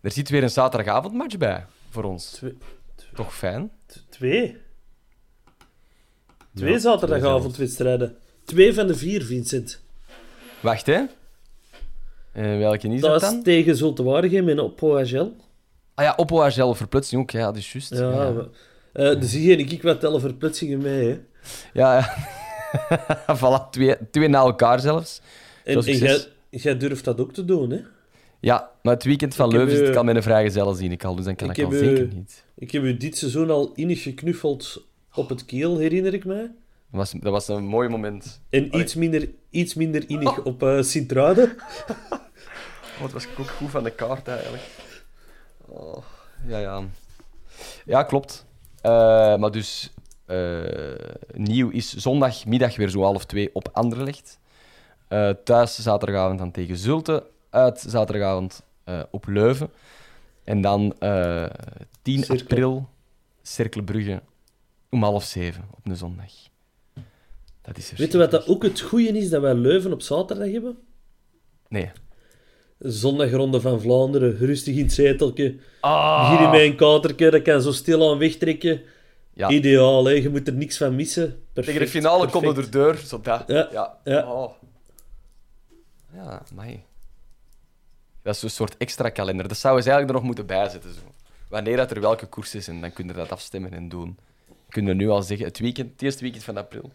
Er 0.00 0.10
zit 0.10 0.28
weer 0.28 0.42
een 0.42 0.50
zaterdagavondmatch 0.50 1.36
bij 1.36 1.66
voor 1.90 2.04
ons. 2.04 2.30
Twee, 2.30 2.56
Toch 3.14 3.36
fijn? 3.36 3.70
t- 3.86 4.04
twee. 4.08 4.56
Twee 6.54 6.72
Ja, 6.72 6.78
zaterdagavondwedstrijden. 6.78 8.16
Twee 8.44 8.74
van 8.74 8.86
de 8.86 8.94
vier, 8.94 9.22
Vincent. 9.22 9.80
Wacht, 10.60 10.86
hè. 10.86 11.02
Eh, 12.32 12.58
welke 12.58 12.88
is 12.88 13.00
dat, 13.00 13.10
Dat 13.10 13.20
dan? 13.20 13.36
is 13.36 13.44
tegen 13.44 13.76
Zulte 13.76 14.02
Waregem 14.02 14.48
en 14.48 14.58
op 14.60 14.82
OHL. 14.82 15.32
Ah 15.94 16.04
ja, 16.04 16.14
op 16.16 16.32
OHL, 16.32 16.72
verplaatsing 16.72 17.20
ook. 17.20 17.30
Ja, 17.30 17.44
dat 17.44 17.56
is 17.56 17.72
juist. 17.72 17.90
Ja, 17.94 18.10
ja. 18.10 18.46
eh, 18.92 19.20
dus 19.20 19.32
hier 19.32 19.58
ik 19.58 19.82
wat 19.82 20.00
tellen 20.00 20.20
verplaatsingen 20.20 20.78
mee, 20.78 21.08
hè. 21.08 21.20
Ja, 21.72 21.98
ja. 21.98 22.16
voilà, 23.38 23.70
twee, 23.70 23.96
twee 24.10 24.28
na 24.28 24.38
elkaar 24.38 24.80
zelfs. 24.80 25.20
En, 25.64 25.82
jij 26.50 26.76
durft 26.76 27.04
dat 27.04 27.20
ook 27.20 27.32
te 27.32 27.44
doen, 27.44 27.70
hè. 27.70 27.80
Ja, 28.40 28.70
maar 28.82 28.94
het 28.94 29.04
weekend 29.04 29.34
van 29.34 29.50
Ik 29.50 29.58
heb, 29.58 29.66
Leuven 29.66 29.86
eh, 29.86 29.92
kan 29.92 30.04
met 30.04 30.16
een 30.16 30.22
vrijgezel 30.22 30.74
zien. 30.74 30.92
Ik 30.92 31.04
al, 31.04 31.14
dus 31.14 31.24
dan 31.24 31.34
kan 31.34 31.50
ik, 31.50 31.56
ik 31.56 31.64
al 31.64 31.70
heb, 31.70 31.80
zeker 31.80 32.08
eh, 32.08 32.14
niet. 32.14 32.44
Ik 32.54 32.70
heb 32.70 32.82
u 32.82 32.96
dit 32.96 33.16
seizoen 33.16 33.50
al 33.50 33.72
innig 33.74 34.02
geknuffeld 34.02 34.86
op 35.14 35.28
het 35.28 35.44
keel, 35.44 35.78
herinner 35.78 36.14
ik 36.14 36.24
mij. 36.24 36.50
Dat 36.90 37.00
was, 37.00 37.10
dat 37.10 37.32
was 37.32 37.48
een 37.48 37.64
mooi 37.64 37.88
moment. 37.88 38.40
En 38.50 38.70
Allee. 38.70 38.84
iets 38.84 38.94
minder, 38.94 39.28
iets 39.50 39.74
minder 39.74 40.04
innig 40.08 40.42
op 40.42 40.62
eh 40.62 40.82
Sint-Truiden. 40.82 41.56
Oh, 42.98 43.04
het 43.04 43.12
was 43.12 43.26
ook 43.38 43.48
goed 43.48 43.70
van 43.70 43.82
de 43.82 43.90
kaart 43.90 44.28
eigenlijk. 44.28 44.62
Oh, 45.66 46.04
ja, 46.46 46.58
ja. 46.58 46.82
Ja, 47.84 48.02
klopt. 48.02 48.46
Eh, 48.80 49.36
maar 49.36 49.50
dus, 49.50 49.92
eh, 50.26 50.58
nieuw 51.32 51.70
is 51.70 51.94
zondagmiddag 51.94 52.76
weer 52.76 52.88
zo 52.88 53.02
half 53.02 53.24
twee 53.24 53.50
op 53.52 53.68
Anderlecht. 53.72 54.38
Eh, 55.08 55.30
thuis 55.44 55.82
zaterdagavond 55.82 56.38
dan 56.38 56.50
tegen 56.50 56.76
Zulte. 56.76 57.26
Uit 57.58 57.84
zaterdagavond 57.86 58.62
eh, 58.84 59.02
op 59.10 59.26
Leuven. 59.26 59.70
En 60.44 60.60
dan 60.60 60.94
eh 60.98 61.44
10 62.02 62.22
Cirkel. 62.24 62.42
april, 62.42 62.88
Cerkelbrugge, 63.42 64.22
om 64.90 65.02
half 65.02 65.24
zeven 65.24 65.64
op 65.76 65.86
een 65.86 65.96
zondag. 65.96 66.32
Dat 67.62 67.76
is 67.76 67.92
Weet 67.92 68.12
je 68.12 68.18
wat 68.18 68.30
dat 68.30 68.48
ook 68.48 68.62
het 68.62 68.80
goede 68.80 69.18
is 69.18 69.30
dat 69.30 69.40
wij 69.42 69.54
Leuven 69.54 69.92
op 69.92 70.02
zaterdag 70.02 70.50
hebben? 70.50 70.78
Nee. 71.68 71.90
Zondagronde 72.78 73.60
van 73.60 73.80
Vlaanderen, 73.80 74.36
rustig 74.36 74.76
in 74.76 74.82
het 74.82 74.92
zeteltje. 74.92 75.56
Ah. 75.80 76.20
Beginnen 76.30 76.50
met 76.50 76.60
een 76.60 76.76
katertje, 76.76 77.30
dat 77.30 77.42
kan 77.42 77.62
zo 77.62 77.72
stil 77.72 78.10
aan 78.10 78.18
wegtrekken. 78.18 78.80
Ja. 79.32 79.48
Ideaal, 79.48 80.04
hè? 80.04 80.12
je 80.12 80.28
moet 80.28 80.46
er 80.46 80.54
niks 80.54 80.76
van 80.76 80.94
missen. 80.96 81.42
Perfect, 81.52 81.66
Tegen 81.66 81.80
de 81.80 81.88
finale 81.98 82.22
perfect. 82.26 82.44
komt 82.44 82.56
er 82.56 82.70
deur, 82.70 82.96
zo 82.96 83.20
dat. 83.20 83.44
Ja, 83.46 83.68
ja. 83.72 83.98
ja. 84.04 84.32
Oh. 84.32 84.52
Ja, 86.14 86.42
amai. 86.50 86.84
Dat 88.28 88.36
is 88.36 88.42
een 88.42 88.50
soort 88.50 88.76
extra 88.76 89.08
kalender. 89.08 89.48
Dat 89.48 89.56
zouden 89.56 89.82
ze 89.82 89.90
eigenlijk 89.90 90.18
er 90.18 90.24
nog 90.24 90.36
moeten 90.36 90.56
bijzetten. 90.56 90.92
Zo. 90.94 91.00
Wanneer 91.48 91.76
dat 91.76 91.90
er 91.90 92.00
welke 92.00 92.26
koers 92.26 92.54
is, 92.54 92.68
en 92.68 92.80
dan 92.80 92.92
kun 92.92 93.06
je 93.06 93.12
dat 93.12 93.32
afstemmen 93.32 93.72
en 93.72 93.88
doen. 93.88 94.18
Je 94.46 94.54
kunt 94.68 94.88
er 94.88 94.94
nu 94.94 95.08
al 95.08 95.22
zeggen, 95.22 95.46
het, 95.46 95.58
weekend, 95.58 95.92
het 95.92 96.02
eerste 96.02 96.22
weekend 96.22 96.44
van 96.44 96.56
april. 96.56 96.92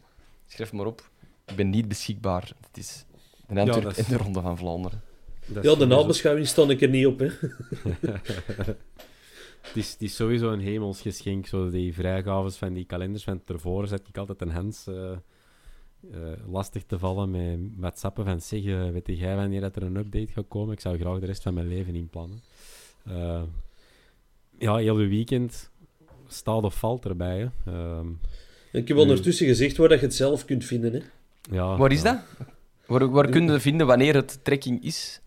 Schrijf 0.48 0.74
maar 0.74 0.86
op. 0.86 1.10
Ik 1.46 1.56
ben 1.56 1.70
niet 1.70 1.88
beschikbaar. 1.88 2.52
Het 2.68 2.78
is 2.78 3.06
de 3.48 3.60
Antwerp 3.60 3.90
is- 3.90 3.98
en 3.98 4.06
de 4.10 4.18
Ronde 4.18 4.42
van 4.42 4.58
Vlaanderen. 4.58 5.02
Dat 5.46 5.64
Ja, 5.64 5.76
de 5.76 5.86
nabeschouwing 5.86 6.48
stond 6.48 6.70
ik 6.70 6.82
er 6.82 6.90
niet 6.90 7.06
op. 7.06 7.20
Hè. 7.20 7.28
Het 9.62 9.76
is, 9.76 9.92
het 9.92 10.02
is 10.02 10.16
sowieso 10.16 10.52
een 10.52 10.60
hemelsgeschenk, 10.60 11.48
zo 11.48 11.70
die 11.70 11.94
vrijgaves 11.94 12.56
van 12.56 12.74
die 12.74 12.86
kalenders. 12.86 13.24
Want 13.24 13.50
ervoor 13.50 13.88
zet 13.88 14.08
ik 14.08 14.18
altijd 14.18 14.42
een 14.42 14.52
Hans 14.52 14.88
eh, 14.88 15.12
eh, 16.12 16.20
lastig 16.52 16.84
te 16.84 17.00
vallen 17.00 17.32
met 17.32 17.60
whatsappen 17.78 18.26
van 18.26 18.42
zeg, 18.42 18.66
eh, 18.66 18.90
weet 18.90 19.18
jij 19.20 19.36
wanneer 19.36 19.62
dat 19.62 19.76
er 19.76 19.84
een 19.84 19.96
update 19.96 20.32
gaat 20.32 20.48
komen? 20.48 20.74
Ik 20.74 20.80
zou 20.80 20.98
graag 21.00 21.20
de 21.20 21.26
rest 21.26 21.42
van 21.44 21.54
mijn 21.54 21.68
leven 21.68 21.96
inplannen. 21.96 22.42
Eh 23.06 23.42
ja, 24.58 24.76
heel 24.76 24.96
de 24.96 25.08
weekend 25.08 25.70
staat 26.28 26.64
of 26.64 26.76
valt 26.76 27.06
erbij. 27.06 27.50
Ehm, 27.66 28.08
Ik 28.72 28.88
heb 28.88 28.98
ondertussen 28.98 29.48
gezegd 29.48 29.78
waar 29.78 29.90
dat 29.90 30.00
je 30.00 30.06
het 30.06 30.16
zelf 30.16 30.46
kunt 30.46 30.66
vinden. 30.66 30.94
Hè. 30.94 31.00
ja, 31.56 31.78
Waar 31.78 31.92
is 31.92 32.02
ja. 32.02 32.26
dat? 32.38 32.48
Waar, 32.86 33.10
waar 33.10 33.30
kun 33.30 33.52
je 33.52 33.60
vinden 33.60 33.88
wanneer 33.88 34.16
het 34.16 34.40
trekking 34.44 34.84
is? 34.84 35.22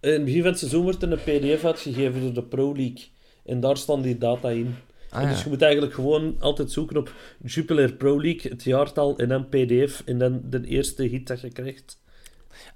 In 0.00 0.10
het 0.10 0.24
begin 0.24 0.40
van 0.40 0.50
het 0.50 0.58
seizoen 0.58 0.82
wordt 0.82 1.02
er 1.02 1.12
een 1.12 1.18
pdf 1.18 1.64
uitgegeven 1.64 2.20
door 2.20 2.32
de 2.32 2.42
Pro 2.42 2.76
League. 2.76 3.08
En 3.44 3.60
daar 3.60 3.76
staan 3.76 4.02
die 4.02 4.18
data 4.18 4.50
in. 4.50 4.74
Ah, 5.12 5.28
dus 5.30 5.42
je 5.42 5.48
moet 5.48 5.62
eigenlijk 5.62 5.94
gewoon 5.94 6.36
altijd 6.40 6.70
zoeken 6.72 6.96
op 6.96 7.12
Jupiler 7.44 7.92
Pro 7.92 8.20
League, 8.20 8.50
het 8.50 8.62
jaartal, 8.64 9.16
en 9.18 9.28
dan 9.28 9.48
pdf, 9.48 10.02
en 10.04 10.18
dan 10.18 10.40
de 10.44 10.66
eerste 10.66 11.02
hit 11.02 11.26
dat 11.26 11.40
je 11.40 11.48
krijgt. 11.52 12.00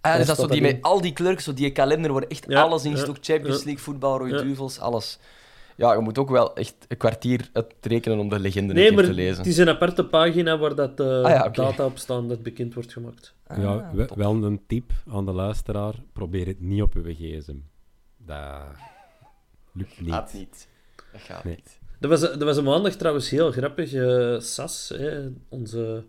Ah, 0.01 0.17
dus 0.17 0.27
dat 0.27 0.37
zo 0.37 0.47
die 0.47 0.61
met 0.61 0.83
al 0.83 1.01
die 1.01 1.13
kleurtjes, 1.13 1.45
zo 1.45 1.53
die 1.55 1.73
kalender 1.73 2.13
waar 2.13 2.23
echt 2.23 2.45
Ja, 2.49 2.63
alles 2.63 2.85
in. 2.85 2.97
Champions 2.97 3.59
ja. 3.59 3.65
League, 3.65 3.79
voetbal, 3.79 4.19
rode 4.19 4.35
Ja. 4.35 4.43
duvels, 4.43 4.79
alles. 4.79 5.19
Ja, 5.77 5.93
je 5.93 6.01
moet 6.01 6.19
ook 6.19 6.31
wel 6.31 6.55
echt 6.57 6.75
een 6.89 6.97
kwartier 6.97 7.49
uitrekenen 7.53 8.19
om 8.19 8.29
de 8.29 8.39
legende 8.39 8.75
Nee, 8.75 8.93
maar 8.93 9.05
te 9.05 9.13
lezen. 9.13 9.37
het 9.37 9.47
is 9.47 9.59
een 9.59 9.69
aparte 9.69 10.05
pagina 10.05 10.59
waar 10.59 10.75
dat 10.75 11.01
Ah 11.01 11.31
ja, 11.31 11.45
oké. 11.45 11.51
data 11.61 11.85
op 11.85 11.99
staan 11.99 12.29
dat 12.29 12.43
bekend 12.43 12.75
wordt 12.75 12.93
gemaakt. 12.93 13.35
Ah, 13.47 13.59
Ja, 13.63 13.91
we- 13.95 14.09
wel 14.15 14.45
een 14.45 14.61
tip 14.67 14.93
aan 15.11 15.25
de 15.27 15.33
luisteraar. 15.33 15.95
Probeer 16.13 16.47
het 16.47 16.61
niet 16.61 16.83
op 16.83 16.95
uw 16.95 17.15
gsm. 17.15 17.57
Dat 18.19 18.63
lukt 19.73 20.01
niet. 20.01 20.11
Gaat 20.13 20.33
niet. 20.33 20.69
Dat 21.13 21.21
gaat 21.21 21.45
Nee. 21.45 21.55
niet. 21.55 21.79
Dat 22.01 22.11
was, 22.11 22.21
dat 22.21 22.43
was 22.43 22.57
een 22.57 22.65
maandag 22.65 22.95
trouwens 22.95 23.31
heel 23.31 23.53
grappig. 23.53 23.93
eh, 23.93 24.41
Sas, 24.41 24.93
hè, 24.97 25.29
onze 25.49 26.03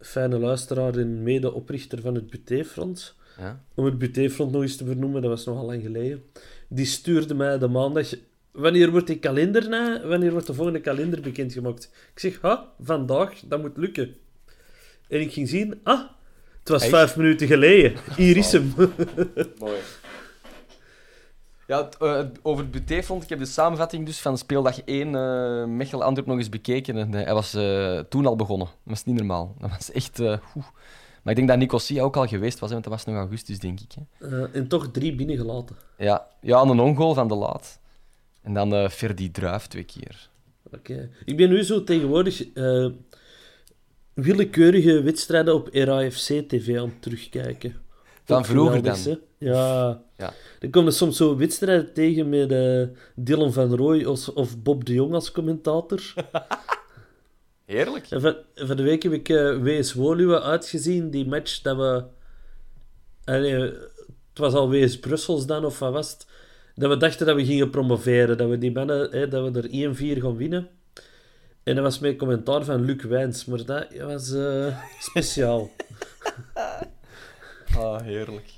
fijne 0.00 0.38
luisteraar 0.38 0.94
en 0.96 1.22
mede-oprichter 1.22 2.00
van 2.00 2.14
het 2.14 2.30
Butéfront. 2.30 3.14
Ja? 3.38 3.60
Om 3.74 3.84
het 3.84 3.98
Butéfront 3.98 4.52
nog 4.52 4.62
eens 4.62 4.76
te 4.76 4.84
vernoemen, 4.84 5.22
dat 5.22 5.30
was 5.30 5.44
nogal 5.44 5.64
lang 5.66 5.82
geleden. 5.82 6.22
Die 6.68 6.86
stuurde 6.86 7.34
mij 7.34 7.58
de 7.58 7.68
maandag... 7.68 8.08
Wanneer 8.50 8.90
wordt 8.90 9.06
die 9.06 9.18
kalender 9.18 9.68
na? 9.68 10.06
Wanneer 10.06 10.30
wordt 10.30 10.46
de 10.46 10.54
volgende 10.54 10.80
kalender 10.80 11.20
bekendgemaakt? 11.20 11.90
Ik 12.12 12.18
zeg, 12.20 12.38
ha, 12.40 12.72
vandaag, 12.80 13.40
dat 13.44 13.60
moet 13.60 13.76
lukken. 13.76 14.14
En 15.08 15.20
ik 15.20 15.32
ging 15.32 15.48
zien, 15.48 15.80
ah, 15.82 16.00
het 16.58 16.68
was 16.68 16.82
Echt? 16.82 16.90
vijf 16.90 17.16
minuten 17.16 17.46
geleden. 17.46 17.92
Hier 18.16 18.36
is 18.36 18.52
hem. 18.52 18.72
Mooi. 19.58 19.78
Ja, 21.66 21.88
eh, 21.98 22.24
over 22.42 22.62
het 22.62 22.72
Butéfront, 22.72 23.22
ik 23.22 23.28
heb 23.28 23.38
de 23.38 23.46
samenvatting 23.46 24.06
dus 24.06 24.20
van 24.20 24.38
speeldag 24.38 24.80
1 24.84 25.14
eh 25.14 25.64
Mechel 25.64 26.02
Antwerp 26.02 26.28
nog 26.28 26.38
eens 26.38 26.48
bekeken. 26.48 26.96
En, 26.96 27.14
eh, 27.14 27.24
hij 27.24 27.34
was 27.34 27.56
toen 28.08 28.26
al 28.26 28.36
begonnen. 28.36 28.66
Dat 28.66 28.76
was 28.84 29.04
niet 29.04 29.16
normaal. 29.16 29.54
Dat 29.58 29.70
was 29.70 29.92
echt... 29.92 30.18
Maar 31.22 31.34
ik 31.34 31.40
denk 31.40 31.48
dat 31.48 31.58
Nicosia 31.58 32.02
ook 32.02 32.16
al 32.16 32.26
geweest 32.26 32.58
was, 32.58 32.68
hè, 32.68 32.74
want 32.74 32.88
dat 32.88 32.94
was 32.94 33.04
nog 33.04 33.16
augustus, 33.16 33.58
denk 33.58 33.80
ik. 33.80 33.92
Hè. 33.94 34.52
En 34.52 34.68
toch 34.68 34.90
drie 34.90 35.14
binnengelaten. 35.14 35.76
Ja, 35.98 36.26
ja, 36.40 36.62
een 36.62 36.80
ongoal 36.80 37.14
van 37.14 37.28
de 37.28 37.34
laat. 37.34 37.80
En 38.42 38.54
dan 38.54 38.74
eh 38.74 38.88
Ferdi 38.88 39.30
Druif 39.30 39.66
twee 39.66 39.84
keer. 39.84 40.28
Oké. 40.72 41.10
Ik 41.24 41.36
ben 41.36 41.48
nu 41.48 41.62
zo 41.62 41.84
tegenwoordig 41.84 42.44
willekeurige 44.14 45.02
wedstrijden 45.02 45.54
op 45.54 45.68
RAFC 45.72 46.48
TV 46.48 46.78
aan 46.78 46.88
het 46.88 47.02
terugkijken. 47.02 47.76
Van 48.26 48.44
vroeger 48.44 48.82
dan? 48.82 48.96
hè? 48.96 49.14
Ja. 49.38 50.02
Ja. 50.16 50.32
Er 50.60 50.70
komen 50.70 50.92
soms 50.92 51.16
zo 51.16 51.36
wedstrijden 51.36 51.92
tegen 51.92 52.28
met 52.28 52.52
eh, 52.52 52.82
Dylan 53.14 53.52
van 53.52 53.76
Rooij 53.76 54.04
of, 54.04 54.28
of 54.28 54.62
Bob 54.62 54.84
de 54.84 54.92
Jong 54.92 55.14
als 55.14 55.32
commentator. 55.32 56.00
Heerlijk. 57.64 58.10
En 58.10 58.20
van, 58.20 58.36
van 58.54 58.76
de 58.76 58.82
week 58.82 59.02
heb 59.02 59.12
ik 59.12 59.28
eh 59.28 59.62
WS 59.62 59.92
Woluwe 59.92 60.42
uitgezien, 60.42 61.10
die 61.10 61.26
match 61.26 61.60
dat 61.60 61.76
we... 61.76 62.04
Allee, 63.24 63.52
het 63.52 64.38
was 64.38 64.54
al 64.54 64.70
WS 64.70 64.98
Brussels 64.98 65.46
dan, 65.46 65.64
of 65.64 65.78
wat 65.78 65.92
was 65.92 66.10
het? 66.10 66.26
Dat 66.74 66.90
we 66.90 66.96
dachten 66.96 67.26
dat 67.26 67.36
we 67.36 67.44
gingen 67.44 67.70
promoveren, 67.70 68.36
dat 68.36 68.48
we 68.48 68.58
die 68.58 68.72
mannen, 68.72 69.10
hè, 69.10 69.28
dat 69.28 69.52
we 69.52 69.60
er 69.60 70.16
1-4 70.16 70.20
gaan 70.20 70.36
winnen. 70.36 70.68
En 71.62 71.74
dat 71.74 71.84
was 71.84 71.98
met 71.98 72.16
commentaar 72.16 72.64
van 72.64 72.84
Luc 72.84 73.02
Wijns, 73.02 73.44
maar 73.44 73.64
dat 73.64 73.86
was 73.98 74.32
eh, 74.32 74.78
speciaal. 74.98 75.70
Ah, 77.74 78.00
heerlijk. 78.00 78.52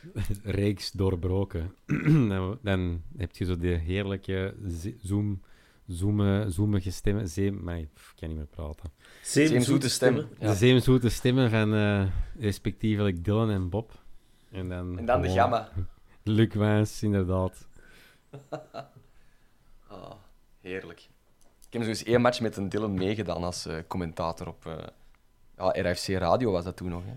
reeks 0.42 0.90
doorbroken. 0.90 1.74
dan, 2.28 2.58
dan 2.62 3.02
heb 3.16 3.36
je 3.36 3.44
zo 3.44 3.56
die 3.56 3.74
heerlijke 3.74 4.54
zoom, 5.02 5.42
zoomen, 5.86 6.52
zoomige 6.52 6.90
stemmen. 6.90 7.28
Zeem, 7.28 7.62
maar 7.62 7.78
ik 7.78 7.88
kan 8.16 8.28
niet 8.28 8.36
meer 8.36 8.46
praten. 8.46 8.90
Zeem 9.22 9.46
Zeem 9.46 9.48
zoete 9.48 9.64
zoete 9.64 9.88
stem. 9.88 10.16
Ja. 10.16 10.48
De 10.50 10.54
zeemzoete 10.54 11.08
stemmen 11.08 11.50
van 11.50 11.74
eh, 11.74 12.06
respectievelijk 12.38 13.24
Dylan 13.24 13.50
en 13.50 13.68
Bob. 13.68 13.92
En 14.50 14.68
dan, 14.68 14.98
En 14.98 15.06
dan 15.06 15.22
de 15.22 15.28
gamma. 15.28 15.68
Luc 16.22 16.54
Wijns, 16.54 17.02
inderdaad. 17.02 17.66
Ah, 19.86 20.12
heerlijk. 20.60 21.08
Ik 21.66 21.72
heb 21.72 21.82
zo 21.82 21.88
eens 21.88 22.02
één 22.02 22.20
match 22.20 22.40
met 22.40 22.56
een 22.56 22.68
Dylan 22.68 22.94
meegedaan 22.94 23.44
als 23.44 23.66
eh, 23.66 23.76
commentator 23.86 24.48
op 24.48 24.66
eh, 24.66 24.76
ja, 25.56 25.90
RFC 25.90 26.06
Radio 26.06 26.50
was 26.50 26.64
dat 26.64 26.76
toen 26.76 26.88
nog. 26.88 27.02
Hè. 27.04 27.12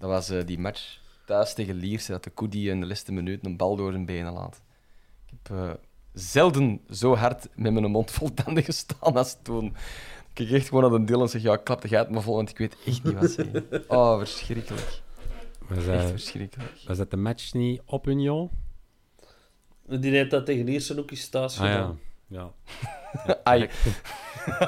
Dat 0.00 0.08
was 0.08 0.30
eh, 0.30 0.46
die 0.46 0.58
match 0.58 0.98
thuis 1.26 1.54
tegen 1.54 1.74
Lierse, 1.74 2.12
dat 2.12 2.24
de 2.24 2.30
Koedie 2.30 2.70
in 2.70 2.80
de 2.80 2.86
laatste 2.86 3.12
minuut 3.12 3.44
een 3.46 3.56
bal 3.56 3.76
door 3.76 3.92
zijn 3.92 4.04
benen 4.06 4.32
laat. 4.32 4.62
Ik 5.26 5.32
heb 5.42 5.56
eh, 5.58 5.70
zelden 6.12 6.80
zo 6.90 7.14
hard 7.16 7.48
met 7.54 7.72
mijn 7.72 7.90
mond 7.90 8.10
vol 8.10 8.34
tanden 8.34 8.62
gestaan 8.64 9.16
als 9.16 9.36
toen. 9.42 9.64
Ik 9.66 10.46
keek 10.46 10.50
echt 10.50 10.68
gewoon 10.68 10.90
naar 10.90 11.00
de 11.00 11.04
Dylan 11.06 11.22
en 11.22 11.28
zeg, 11.28 11.42
ja, 11.42 11.56
klap 11.56 11.80
de 11.82 11.96
uit 11.96 12.10
me 12.10 12.20
vol, 12.20 12.34
want 12.34 12.50
ik 12.50 12.58
weet 12.58 12.76
echt 12.86 13.04
niet 13.04 13.14
wat 13.14 13.30
ze. 13.30 13.64
Oh, 13.88 14.18
verschrikkelijk. 14.18 15.00
Was, 15.68 15.78
Echt 15.78 15.86
dat- 15.86 16.10
verschrikkelijk. 16.10 16.72
was 16.86 16.96
dat 16.96 17.10
de 17.10 17.16
match 17.16 17.52
niet 17.52 17.80
op 17.84 18.06
Union? 18.06 18.50
Die 19.86 20.10
heeft 20.12 20.30
dat 20.30 20.46
tegen 20.46 20.68
Iersen 20.68 20.98
ook 20.98 21.10
eens 21.10 21.28
thuis 21.28 21.58
Ah 21.60 21.66
ja. 21.66 21.72
gedaan. 21.72 22.00
ja. 22.26 22.52
Ai. 23.44 23.68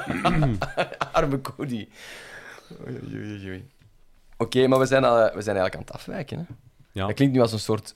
Arme 1.13 1.41
Cody. 1.41 1.87
Oei, 2.87 2.99
oei, 3.03 3.49
oei, 3.49 3.65
Oké, 4.43 4.67
maar 4.67 4.79
we 4.79 4.85
zijn, 4.85 5.03
al, 5.03 5.15
we 5.15 5.41
zijn 5.41 5.55
eigenlijk 5.57 5.75
aan 5.75 5.81
het 5.81 5.91
afwijken. 5.91 6.37
Hè? 6.37 6.43
Ja. 6.91 7.05
Dat 7.05 7.15
klinkt 7.15 7.35
nu 7.35 7.41
als 7.41 7.51
een 7.51 7.59
soort 7.59 7.95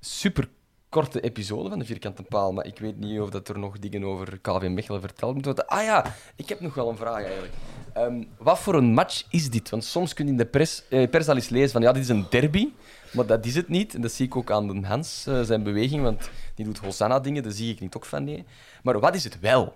super 0.00 0.48
korte 0.88 1.20
episode 1.20 1.68
van 1.68 1.78
de 1.78 1.84
Vierkante 1.84 2.22
Paal, 2.22 2.52
maar 2.52 2.66
ik 2.66 2.78
weet 2.78 2.98
niet 2.98 3.20
of 3.20 3.30
dat 3.30 3.48
er 3.48 3.58
nog 3.58 3.78
dingen 3.78 4.04
over 4.04 4.38
KV 4.40 4.68
Mechelen 4.68 5.00
verteld 5.00 5.34
moeten 5.34 5.54
worden. 5.54 5.76
Ah 5.76 5.84
ja, 5.84 6.14
ik 6.36 6.48
heb 6.48 6.60
nog 6.60 6.74
wel 6.74 6.88
een 6.88 6.96
vraag 6.96 7.24
eigenlijk. 7.24 7.52
Ehm, 7.92 8.22
wat 8.38 8.58
voor 8.58 8.74
een 8.74 8.92
match 8.92 9.24
is 9.30 9.50
dit? 9.50 9.70
Want 9.70 9.84
soms 9.84 10.14
kun 10.14 10.24
je 10.24 10.30
in 10.30 10.36
de 10.36 10.46
pers, 10.46 10.82
eh, 10.88 11.10
pers 11.10 11.28
al 11.28 11.34
eens 11.34 11.48
lezen 11.48 11.70
van 11.70 11.82
ja, 11.82 11.92
dit 11.92 12.02
is 12.02 12.08
een 12.08 12.26
derby, 12.30 12.68
maar 13.12 13.26
dat 13.26 13.46
is 13.46 13.54
het 13.54 13.68
niet. 13.68 13.94
En 13.94 14.00
dat 14.00 14.12
zie 14.12 14.26
ik 14.26 14.36
ook 14.36 14.50
aan 14.50 14.66
de 14.66 14.86
Hans, 14.86 15.26
eh, 15.26 15.40
zijn 15.40 15.62
beweging, 15.62 16.02
want 16.02 16.30
die 16.54 16.64
doet 16.64 16.78
Hosanna-dingen, 16.78 17.42
daar 17.42 17.52
zie 17.52 17.72
ik 17.72 17.80
niet 17.80 17.96
ook 17.96 18.04
van 18.04 18.24
nee. 18.24 18.44
Maar 18.82 19.00
wat 19.00 19.14
is 19.14 19.24
het 19.24 19.40
wel? 19.40 19.74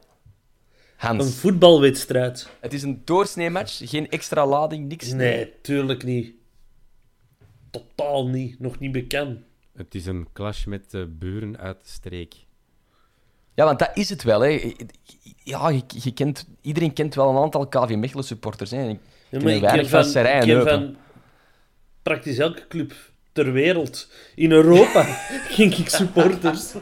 Hans. 1.04 1.24
Een 1.24 1.32
voetbalwedstrijd. 1.32 2.48
Het 2.60 2.72
is 2.72 2.82
een 2.82 3.02
doorsnee 3.04 3.50
match, 3.50 3.80
geen 3.84 4.10
extra 4.10 4.46
lading, 4.46 4.88
niks. 4.88 5.12
Nee, 5.12 5.52
tuurlijk 5.62 6.04
niet. 6.04 6.32
Totaal 7.70 8.28
niet. 8.28 8.60
Nog 8.60 8.78
niet 8.78 8.92
bekend. 8.92 9.40
Het 9.76 9.94
is 9.94 10.06
een 10.06 10.28
clash 10.32 10.64
met 10.64 10.90
de 10.90 11.06
buren 11.18 11.58
uit 11.58 11.82
de 11.82 11.88
streek. 11.88 12.34
Ja, 13.54 13.64
want 13.64 13.78
dat 13.78 13.90
is 13.94 14.08
het 14.08 14.22
wel. 14.22 14.40
Hè. 14.40 14.72
Ja, 15.42 15.68
je, 15.68 15.82
je 15.86 16.14
kent, 16.14 16.46
iedereen 16.60 16.92
kent 16.92 17.14
wel 17.14 17.30
een 17.30 17.42
aantal 17.42 17.66
KV 17.68 17.94
Mechelen 17.96 18.24
supporters. 18.24 18.70
Hè. 18.70 18.88
Ik 18.88 18.98
Ja, 19.60 20.02
Serij 20.02 20.40
en 20.40 20.66
van 20.66 20.96
praktisch 22.02 22.38
elke 22.38 22.66
club 22.68 22.94
ter 23.32 23.52
wereld. 23.52 24.08
In 24.34 24.52
Europa 24.52 25.02
ging 25.56 25.74
ik 25.74 25.88
supporters. 25.88 26.72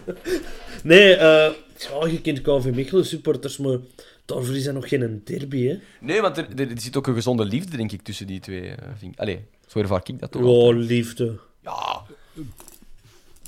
Nee, 0.82 1.14
eh 1.14 1.52
ja, 1.90 2.06
je 2.06 2.20
kent 2.20 2.42
KV 2.42 2.74
Mechelen 2.74 3.06
supporters, 3.06 3.56
maar 3.56 3.78
daarvoor 4.24 4.56
is 4.56 4.64
dat 4.64 4.74
nog 4.74 4.88
geen 4.88 5.20
derby, 5.24 5.66
hè. 5.66 5.78
Nee, 6.00 6.20
want 6.20 6.36
er, 6.36 6.46
er 6.56 6.80
zit 6.80 6.96
ook 6.96 7.06
een 7.06 7.14
gezonde 7.14 7.44
liefde, 7.44 7.76
denk 7.76 7.92
ik, 7.92 8.02
tussen 8.02 8.26
die 8.26 8.40
twee. 8.40 8.74
ik. 9.00 9.18
Allee, 9.18 9.44
zo 9.66 9.78
ervaar 9.78 10.00
ik 10.04 10.18
dat 10.18 10.30
toch. 10.32 10.42
Oh, 10.42 10.76
liefde. 10.76 11.38
Ja. 11.62 12.02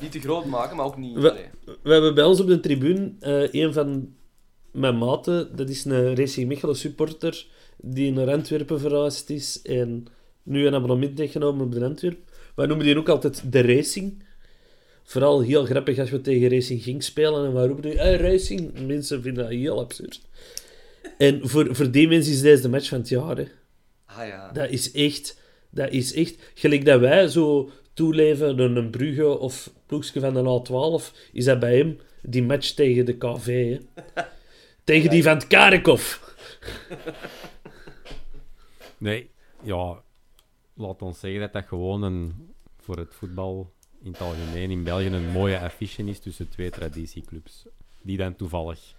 Niet 0.01 0.13
te 0.13 0.21
groot 0.21 0.45
maken, 0.45 0.77
maar 0.77 0.87
ook 0.87 0.97
niet... 0.97 1.15
We, 1.15 1.45
we 1.83 1.93
hebben 1.93 2.15
bij 2.15 2.25
ons 2.25 2.41
op 2.41 2.47
de 2.47 2.61
tribune 2.61 3.13
eh, 3.21 3.63
een 3.63 3.73
van 3.73 4.15
mijn 4.71 4.99
maten, 4.99 5.57
dat 5.57 5.69
is 5.69 5.85
een 5.85 6.17
Racing 6.17 6.49
Mechelen 6.49 6.77
supporter, 6.77 7.47
die 7.77 8.13
naar 8.13 8.31
Antwerpen 8.31 8.81
verhuisd 8.81 9.31
is 9.31 9.63
en 9.63 10.07
nu 10.43 10.67
een 10.67 10.75
abonnement 10.75 11.19
heeft 11.19 11.33
genomen 11.33 11.65
op 11.65 11.73
de 11.73 11.85
Antwerp. 11.85 12.19
Wij 12.55 12.67
noemen 12.67 12.87
die 12.87 12.99
ook 12.99 13.09
altijd 13.09 13.53
de 13.53 13.61
Racing. 13.61 14.23
Vooral 15.05 15.41
heel 15.41 15.65
grappig 15.65 15.99
als 15.99 16.11
we 16.11 16.21
tegen 16.21 16.49
Racing 16.49 16.83
ging 16.83 17.03
spelen 17.03 17.47
en 17.47 17.53
wij 17.53 17.67
roepen 17.67 17.91
nu, 17.91 17.97
hey, 17.97 18.17
Racing. 18.17 18.87
Mensen 18.87 19.23
vinden 19.23 19.43
dat 19.43 19.53
heel 19.53 19.81
absurd. 19.81 20.21
En 21.19 21.49
voor, 21.49 21.75
voor 21.75 21.91
die 21.91 22.09
mensen 22.09 22.33
is 22.33 22.41
deze 22.41 22.63
de 22.63 22.69
match 22.69 22.89
van 22.89 22.99
het 22.99 23.09
jaar. 23.09 23.37
Hè. 23.37 23.47
Ah 24.07 24.27
ja. 24.27 24.53
Dat 24.53 24.71
is 24.71 24.93
echt, 24.93 25.41
dat 25.71 25.91
is 25.91 26.15
echt, 26.15 26.37
gelijk 26.55 26.85
dat 26.85 27.01
wij 27.01 27.29
zo 27.29 27.71
toeleven 27.93 28.57
door 28.57 28.71
een 28.71 28.91
Brugge 28.91 29.39
of 29.39 29.71
ploegje 29.87 30.21
van 30.21 30.35
de 30.35 30.63
A12, 30.63 31.31
is 31.33 31.45
dat 31.45 31.61
bij 31.61 31.77
hem 31.77 31.99
die 32.23 32.43
match 32.43 32.71
tegen 32.71 33.07
de 33.07 33.17
KV. 33.17 33.79
Hè. 33.79 33.79
Tegen 34.85 35.11
die 35.11 35.23
van 35.23 35.35
het 35.35 35.47
Karikov. 35.47 36.19
Nee, 38.99 39.31
ja, 39.63 40.03
laat 40.75 41.03
ons 41.03 41.21
zeggen 41.21 41.41
dat 41.41 41.53
dat 41.53 41.65
gewoon 41.67 42.03
een, 42.03 42.35
voor 42.81 42.97
het 42.97 43.15
voetbal 43.15 43.73
in 44.03 44.13
het 44.13 44.21
algemeen 44.21 44.71
in 44.71 44.83
België 44.83 45.07
een 45.07 45.31
mooie 45.31 45.59
affiche 45.59 46.05
is 46.05 46.19
tussen 46.19 46.49
twee 46.49 46.71
traditieclubs. 46.71 47.67
Die 48.03 48.17
dan 48.17 48.37
toevallig 48.37 48.95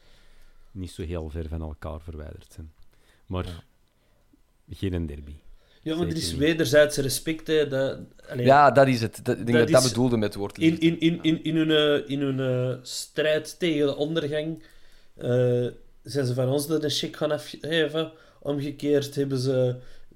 niet 0.76 0.92
zo 0.92 1.04
heel 1.04 1.30
ver 1.30 1.48
van 1.48 1.62
elkaar 1.62 2.02
verwijderd 2.02 2.54
zijn. 2.54 2.74
Maar 3.26 3.64
geen 4.70 4.94
een 4.94 5.06
derby. 5.06 5.36
Ja, 5.82 5.96
maar 5.96 6.08
er 6.08 6.16
is 6.16 6.32
niet. 6.32 6.40
wederzijds 6.40 6.98
respect. 6.98 7.48
Hè, 7.48 7.68
dat, 7.68 8.00
allee, 8.30 8.46
Ja, 8.46 8.72
dat 8.72 8.88
is 8.88 9.02
het. 9.02 9.20
Dat, 9.24 9.38
ik 9.38 9.46
denk 9.46 9.58
Dat 9.58 9.68
dat 9.68 9.84
bedoelde 9.84 10.18
met 10.18 10.28
het 10.28 10.36
woord 10.36 10.58
in, 10.58 10.70
liefde. 10.70 10.86
in, 10.86 11.00
in, 11.00 11.20
in, 11.22 11.44
in 11.44 11.56
hun, 11.56 11.72
eh, 11.72 12.10
in 12.10 12.22
hun 12.22 12.40
eh, 12.40 12.78
strijd 12.82 13.60
tegen 13.60 13.86
de 13.86 13.96
ondergang 13.96 14.64
eh, 15.16 15.68
zijn 16.04 16.26
ze 16.26 16.34
van 16.34 16.50
ons 16.50 16.68
de 16.68 16.90
check 16.90 17.16
gaan 17.16 17.32
afgeven. 17.32 18.12
Omgekeerd 18.40 19.16
hebben 19.16 19.38
ze 19.38 19.76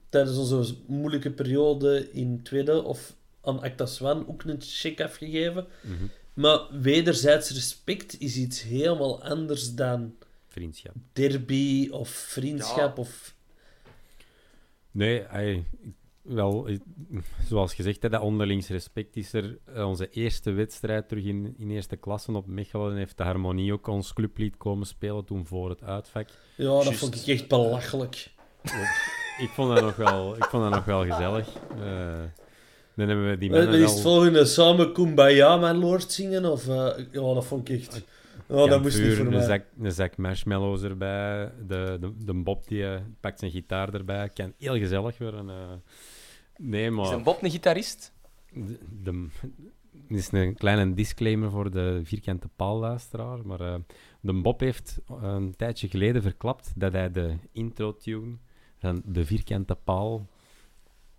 tijdens 0.10 0.38
onze 0.38 0.76
moeilijke 0.86 1.32
periode 1.32 2.12
in 2.12 2.39
tweede 2.43 2.84
of 2.84 3.13
aan 3.41 3.62
Acta 3.62 3.86
Swan 3.86 4.28
ook 4.28 4.43
een 4.43 4.62
check 4.62 5.02
afgegeven. 5.02 5.65
Mhm. 5.82 6.06
Maar 6.34 6.60
wederzijds 6.82 7.50
respect 7.50 8.19
is 8.19 8.36
iets 8.36 8.62
helemaal 8.62 9.24
anders 9.24 9.76
dan 9.76 10.15
Vriendschap. 10.49 10.93
derby 11.13 11.89
of 11.91 12.09
vriendschap. 12.09 12.95
Ja. 12.97 13.01
Of... 13.01 13.35
Nee, 14.91 15.23
hij, 15.27 15.63
wel, 16.21 16.67
zoals 17.47 17.73
gezegd, 17.73 18.01
hè, 18.01 18.09
dat 18.09 18.21
onderlings 18.21 18.67
respect 18.67 19.15
is 19.15 19.33
er. 19.33 19.57
Eh, 19.73 19.88
Onze 19.88 20.09
eerste 20.09 20.51
wedstrijd 20.51 21.07
terug 21.07 21.23
in, 21.23 21.55
in 21.57 21.69
eerste 21.69 21.95
klasse 21.95 22.31
op 22.31 22.47
Mechelen 22.47 22.95
heeft 22.95 23.17
de 23.17 23.23
Harmonie 23.23 23.73
ook 23.73 23.88
ons 23.88 24.13
clublied 24.13 24.57
komen 24.57 24.88
spelen 24.88 25.25
toen 25.25 25.45
voor 25.45 25.69
het 25.69 25.83
uitvak. 25.83 26.27
Ja, 26.55 26.83
dat 26.83 26.93
vond 26.93 27.15
ik 27.15 27.27
echt 27.27 27.47
belachelijk. 27.47 28.31
Ik 29.39 29.49
vond 29.49 29.75
dat 29.75 29.83
nog 29.83 29.95
wel, 29.95 30.35
ik 30.35 30.43
vond 30.43 30.63
dat 30.63 30.71
nog 30.73 30.85
wel 30.85 31.05
gezellig. 31.05 31.47
Eh, 31.69 32.19
dan 32.95 33.07
hebben 33.07 33.29
we 33.29 33.38
die 33.38 33.49
Wat 33.49 33.59
mannen 33.59 33.81
is 33.81 33.91
het 33.91 34.01
volgende? 34.01 34.45
Samen 34.45 34.93
Kumbaya, 34.93 35.57
mijn 35.57 35.77
lord, 35.77 36.12
zingen? 36.12 36.45
Of, 36.45 36.67
eh, 36.67 37.05
ja, 37.12 37.33
dat 37.33 37.45
vond 37.45 37.69
ik 37.69 37.79
echt... 37.79 38.01
Dat 38.57 38.67
Jan 38.67 38.81
moest 38.81 39.01
niet 39.03 39.13
voor 39.15 39.25
een 39.25 39.31
mij. 39.31 39.41
zak, 39.45 39.65
een 39.79 39.91
zak 39.91 40.17
marshmallows 40.17 40.81
erbij. 40.81 41.51
De, 41.67 41.97
de, 41.99 42.13
de 42.25 42.33
Bob 42.33 42.67
die 42.67 42.85
eh, 42.93 43.01
pakt 43.19 43.39
zijn 43.39 43.51
gitaar 43.51 43.93
erbij. 43.93 44.29
Kan 44.29 44.53
heel 44.57 44.77
gezellig 44.77 45.17
worden. 45.17 45.49
eh. 45.49 45.55
nee, 46.57 46.85
Is 46.85 46.91
maar... 46.95 47.12
een 47.13 47.23
Bob 47.23 47.43
een 47.43 47.51
gitarist? 47.51 48.13
De, 48.53 48.79
de, 49.03 49.27
dit 50.07 50.17
is 50.17 50.31
een 50.31 50.55
kleine 50.55 50.93
disclaimer 50.93 51.49
voor 51.51 51.71
de 51.71 52.01
vierkante 52.03 52.47
paalluisteraar. 52.55 53.45
Maar 53.45 53.62
eh, 53.62 53.75
de 54.21 54.33
Bob 54.33 54.59
heeft 54.59 54.99
een 55.21 55.55
tijdje 55.55 55.88
geleden 55.88 56.21
verklapt 56.21 56.71
dat 56.75 56.93
hij 56.93 57.12
de 57.12 57.35
intro-tune 57.51 58.38
van 58.77 59.01
de 59.05 59.25
vierkante 59.25 59.75
paal 59.75 60.27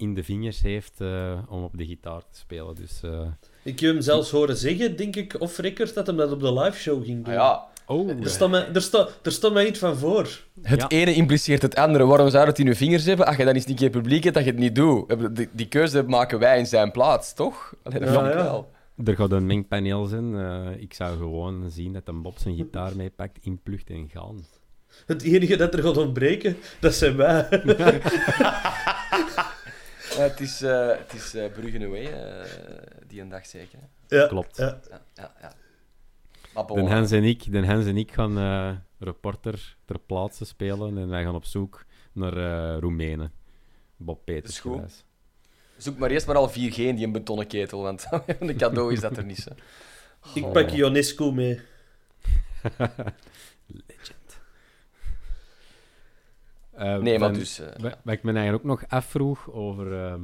in 0.01 0.15
de 0.15 0.25
vingers 0.25 0.63
heeft 0.63 1.01
eh, 1.01 1.39
om 1.49 1.63
op 1.65 1.79
de 1.79 1.87
gitaar 1.87 2.21
te 2.21 2.39
spelen. 2.39 2.75
Dus 2.75 3.01
eh, 3.03 3.21
Ik 3.63 3.81
heb 3.81 3.93
hem 3.93 4.01
zelfs 4.03 4.31
horen 4.31 4.57
zeggen, 4.57 4.97
denk 4.97 5.17
ik, 5.17 5.37
of 5.39 5.59
Rickert, 5.59 5.95
dat 5.95 6.07
hem 6.07 6.17
dat 6.17 6.33
op 6.33 6.41
de 6.41 6.53
live 6.53 6.79
show 6.79 7.05
ging 7.05 7.25
doen. 7.25 7.35
Ah, 7.35 7.41
ja, 7.41 7.69
Oh, 7.87 8.09
Er 8.09 8.31
staat 8.31 8.51
mij, 8.51 8.69
er 8.73 8.83
staat, 8.83 9.19
er 9.23 9.33
staat 9.33 9.53
mij 9.53 9.67
iets 9.67 9.79
van 9.79 9.97
voor. 9.97 10.29
het 10.63 10.81
Ja. 10.81 10.89
ene 10.89 11.15
impliceert 11.15 11.63
het 11.63 11.75
andere. 11.75 12.05
Waarom 12.07 12.31
zou 12.31 12.47
het 12.47 12.59
in 12.59 12.67
je 12.67 12.75
vingers 12.75 13.05
hebben 13.05 13.27
als 13.27 13.37
je 13.37 13.45
dan 13.45 13.55
eens 13.55 13.67
een 13.67 13.75
keer 13.75 13.91
publiek 13.91 14.23
hebt 14.23 14.35
dat 14.35 14.45
je 14.45 14.51
het 14.51 14.59
niet 14.61 14.75
doet? 14.75 15.37
Die, 15.37 15.49
die 15.53 15.69
keuze 15.69 16.03
maken 16.03 16.39
wij 16.39 16.59
in 16.59 16.67
zijn 16.67 16.91
plaats, 16.91 17.35
toch? 17.35 17.75
Allee, 17.83 18.01
dat 18.01 18.09
Ja, 18.09 18.23
wel. 18.35 18.71
er 19.05 19.15
gaat 19.17 19.31
een 19.33 19.47
mengpaneel 19.47 20.05
zijn. 20.05 20.35
Eh, 20.39 20.83
ik 20.83 20.95
zou 20.95 21.17
gewoon 21.17 21.71
zien 21.71 21.93
dat 21.93 22.03
een 22.09 22.23
Bob 22.23 22.39
zijn 22.39 22.57
gitaar 22.57 22.97
meepakt, 22.97 23.39
inplucht 23.43 23.91
en 23.91 24.09
gaan. 24.13 24.45
Het 25.07 25.23
enige 25.23 25.57
dat 25.57 25.75
er 25.75 25.83
gaat 25.83 25.97
ontbreken, 25.97 26.57
dat 26.81 26.95
zijn 26.95 27.17
wij. 27.17 27.49
Ja, 30.17 30.23
het 30.23 30.41
is, 30.41 30.63
eh 30.63 30.89
het 30.89 31.13
is 31.15 31.35
eh, 31.35 31.53
Bruggen 31.53 31.83
away, 31.83 32.05
eh, 32.05 32.47
die 33.07 33.21
een 33.21 33.29
dag 33.29 33.47
zeker. 33.47 33.79
Ja, 34.09 34.27
Klopt. 34.27 34.57
Ja. 34.57 34.81
Ja, 35.15 35.33
ja, 35.41 35.53
Den 36.75 36.87
Hens 36.87 37.11
en 37.11 37.25
ik, 37.25 37.53
Den 37.53 37.65
Hens 37.65 37.87
en 37.87 37.97
ik 37.97 38.13
gaan 38.13 38.39
eh, 38.39 38.71
reporter 38.99 39.77
ter 39.85 39.99
plaatse 39.99 40.45
spelen 40.45 40.99
en 40.99 41.09
wij 41.09 41.23
gaan 41.23 41.35
op 41.35 41.45
zoek 41.45 41.85
naar 42.13 42.37
eh 42.37 42.79
Roemenen. 42.81 43.33
Bob 43.97 44.25
Peters. 44.25 44.61
gewijs. 44.61 45.05
Zoek 45.77 45.99
maar 45.99 46.11
eerst 46.11 46.27
maar 46.27 46.37
al 46.37 46.51
4G 46.51 46.55
in 46.77 46.95
die 46.95 47.07
een 47.07 47.13
betonnen 47.13 47.47
ketel, 47.47 47.83
want 47.83 48.09
een 48.41 48.57
cadeau 48.57 48.93
is 48.93 49.01
dat 49.01 49.17
er 49.17 49.25
niet. 49.25 49.47
Ik 50.35 50.53
pak 50.53 50.71
Ionesco 50.71 51.33
mee. 51.33 51.61
Eh, 56.81 56.99
Nee, 56.99 57.19
maar 57.19 57.33
dus... 57.33 57.59
eh, 57.59 57.67
Wat 57.83 57.99
wat 58.05 58.15
ik 58.15 58.23
me 58.23 58.33
eigenlijk 58.33 58.65
ook 58.65 58.71
nog 58.71 58.89
afvroeg 58.89 59.51
over 59.53 60.05
ehm, 60.05 60.23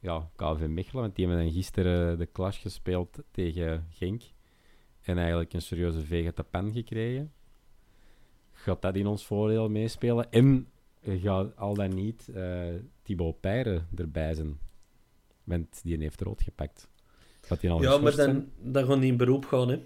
ja, 0.00 0.30
KV 0.36 0.66
Mechelen, 0.66 1.02
want 1.02 1.16
die 1.16 1.26
hebben 1.26 1.44
dan 1.44 1.52
gisteren 1.54 2.18
de 2.18 2.28
clash 2.32 2.60
gespeeld 2.62 3.18
tegen 3.30 3.86
Genk 3.90 4.22
en 5.02 5.18
eigenlijk 5.18 5.52
een 5.52 5.62
serieuze 5.62 6.00
veeg 6.00 6.24
uit 6.24 6.36
de 6.36 6.42
pen 6.42 6.72
gekregen. 6.72 7.32
Gaat 8.52 8.82
dat 8.82 8.96
in 8.96 9.06
ons 9.06 9.26
voordeel 9.26 9.68
meespelen? 9.68 10.30
En 10.30 10.68
gaat 11.02 11.56
al 11.56 11.74
dan 11.74 11.94
niet 11.94 12.28
eh 12.34 12.64
Thibaut 13.02 13.40
Peyre 13.40 13.82
erbij 13.96 14.34
zijn? 14.34 14.58
Want 15.44 15.80
die 15.82 15.98
heeft 15.98 16.20
rood 16.20 16.42
gepakt. 16.42 16.88
Gaat 17.40 17.60
die 17.60 17.70
al 17.70 17.82
Ja, 17.82 17.98
maar 17.98 18.16
dan, 18.16 18.48
dan 18.58 18.86
gaan 18.86 19.00
die 19.00 19.10
in 19.10 19.16
beroep 19.16 19.44
gaan, 19.44 19.68
hè. 19.68 19.82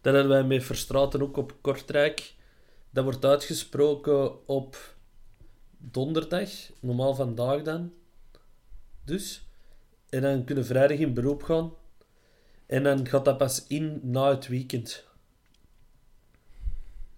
Dat 0.00 0.14
hadden 0.14 0.28
wij 0.28 0.44
met 0.44 0.64
Verstraten 0.64 1.22
ook 1.22 1.36
op 1.36 1.56
Kortrijk. 1.60 2.34
Dat 2.90 3.04
wordt 3.04 3.24
uitgesproken 3.24 4.46
op 4.48 4.96
donderdag, 5.78 6.50
normaal 6.80 7.14
vandaag 7.14 7.62
dan. 7.62 7.92
Dus. 9.04 9.46
En 10.08 10.22
dan 10.22 10.44
kunnen 10.44 10.66
vrijdag 10.66 10.98
in 10.98 11.14
beroep 11.14 11.42
gaan. 11.42 11.72
En 12.66 12.82
dan 12.82 13.06
gaat 13.08 13.24
dat 13.24 13.38
pas 13.38 13.66
in 13.66 14.00
na 14.02 14.28
het 14.30 14.46
weekend. 14.46 15.04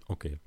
Oké. 0.06 0.38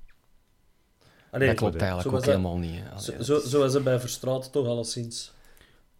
Allee, 1.30 1.48
dat 1.48 1.58
klopt 1.58 1.76
eigenlijk 1.76 2.08
ook 2.08 2.14
dat- 2.14 2.26
helemaal 2.26 2.58
niet. 2.58 2.84
Allee, 2.92 3.24
Zo, 3.24 3.38
is- 3.38 3.50
zo 3.50 3.64
het 3.64 3.84
bij 3.84 4.00
Verstraten 4.00 4.52
toch 4.52 4.68
alleszins. 4.68 5.32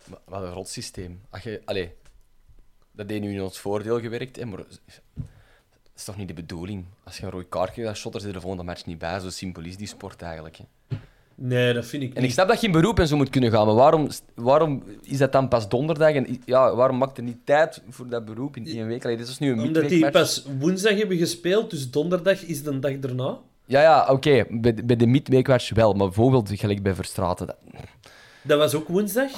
Wat 0.08 0.22
wat 0.26 0.42
een 0.44 0.52
rot 0.54 0.68
systeem. 0.68 1.22
Als 1.30 1.44
je, 1.44 1.62
allee, 1.66 1.96
dat 2.92 3.08
deed 3.08 3.22
nu 3.22 3.32
in 3.34 3.42
ons 3.42 3.60
voordeel 3.60 4.00
gewerkt, 4.00 4.36
hè, 4.36 4.46
maar 4.46 4.58
dat 4.58 4.80
is 5.96 6.04
toch 6.04 6.18
niet 6.18 6.28
de 6.28 6.34
bedoeling? 6.34 6.86
Als 7.04 7.18
je 7.18 7.24
een 7.24 7.32
rode 7.32 7.46
kaart 7.48 7.72
krijgt, 7.72 7.92
dan 7.92 7.96
shotter 8.02 8.22
ze 8.22 8.32
de 8.32 8.42
volgende 8.42 8.64
match 8.66 8.86
niet 8.86 8.98
bij. 8.98 9.20
Zo 9.20 9.30
simpel 9.30 9.64
is 9.64 9.78
die 9.78 9.88
sport 9.88 10.22
eigenlijk. 10.22 10.58
Hè. 10.58 10.64
Nee, 11.36 11.74
dat 11.74 11.86
vind 11.86 12.04
ik 12.04 12.10
En 12.10 12.16
ik 12.16 12.22
niet. 12.22 12.32
snap 12.32 12.48
dat 12.48 12.62
je 12.62 12.68
in 12.68 12.74
beroep 12.74 13.00
en 13.00 13.08
zo 13.08 13.16
moet 13.16 13.30
kunnen 13.30 13.52
gaan, 13.52 13.66
maar 13.66 13.76
waarom, 13.76 14.08
waarom 14.36 14.84
is 15.04 15.18
dat 15.18 15.32
dan 15.32 15.48
pas 15.48 15.70
donderdag? 15.70 16.12
En 16.14 16.40
ja, 16.46 16.76
waarom 16.76 16.98
maakt 16.98 17.18
er 17.18 17.24
niet 17.24 17.38
tijd 17.46 17.82
voor 17.90 18.08
dat 18.10 18.26
beroep 18.26 18.56
in 18.58 18.66
één 18.68 18.88
week? 18.88 19.04
Allee, 19.04 19.18
dit 19.18 19.28
is 19.28 19.40
nu 19.40 19.52
een 19.52 19.60
Omdat 19.60 19.90
die 19.90 20.10
pas 20.12 20.46
woensdag 20.60 20.98
hebben 20.98 21.18
gespeeld, 21.18 21.70
dus 21.70 21.92
donderdag 21.92 22.44
is 22.44 22.64
de 22.64 22.80
dag 22.80 22.92
erna. 22.92 23.38
Ja, 23.66 23.82
ja, 23.82 24.08
oké. 24.10 24.46
Bij, 24.50 24.74
de- 24.74 24.84
bij 24.84 24.96
de 24.96 25.06
midweekmatch 25.08 25.74
wel, 25.74 25.94
maar 25.94 26.06
bijvoorbeeld 26.08 26.50
gelijk 26.54 26.84
bij 26.84 26.94
Verstraten. 26.94 27.48
Dat... 27.48 27.56
Dat 28.42 28.58
was 28.60 28.74
ook 28.76 28.88
woensdag. 28.88 29.30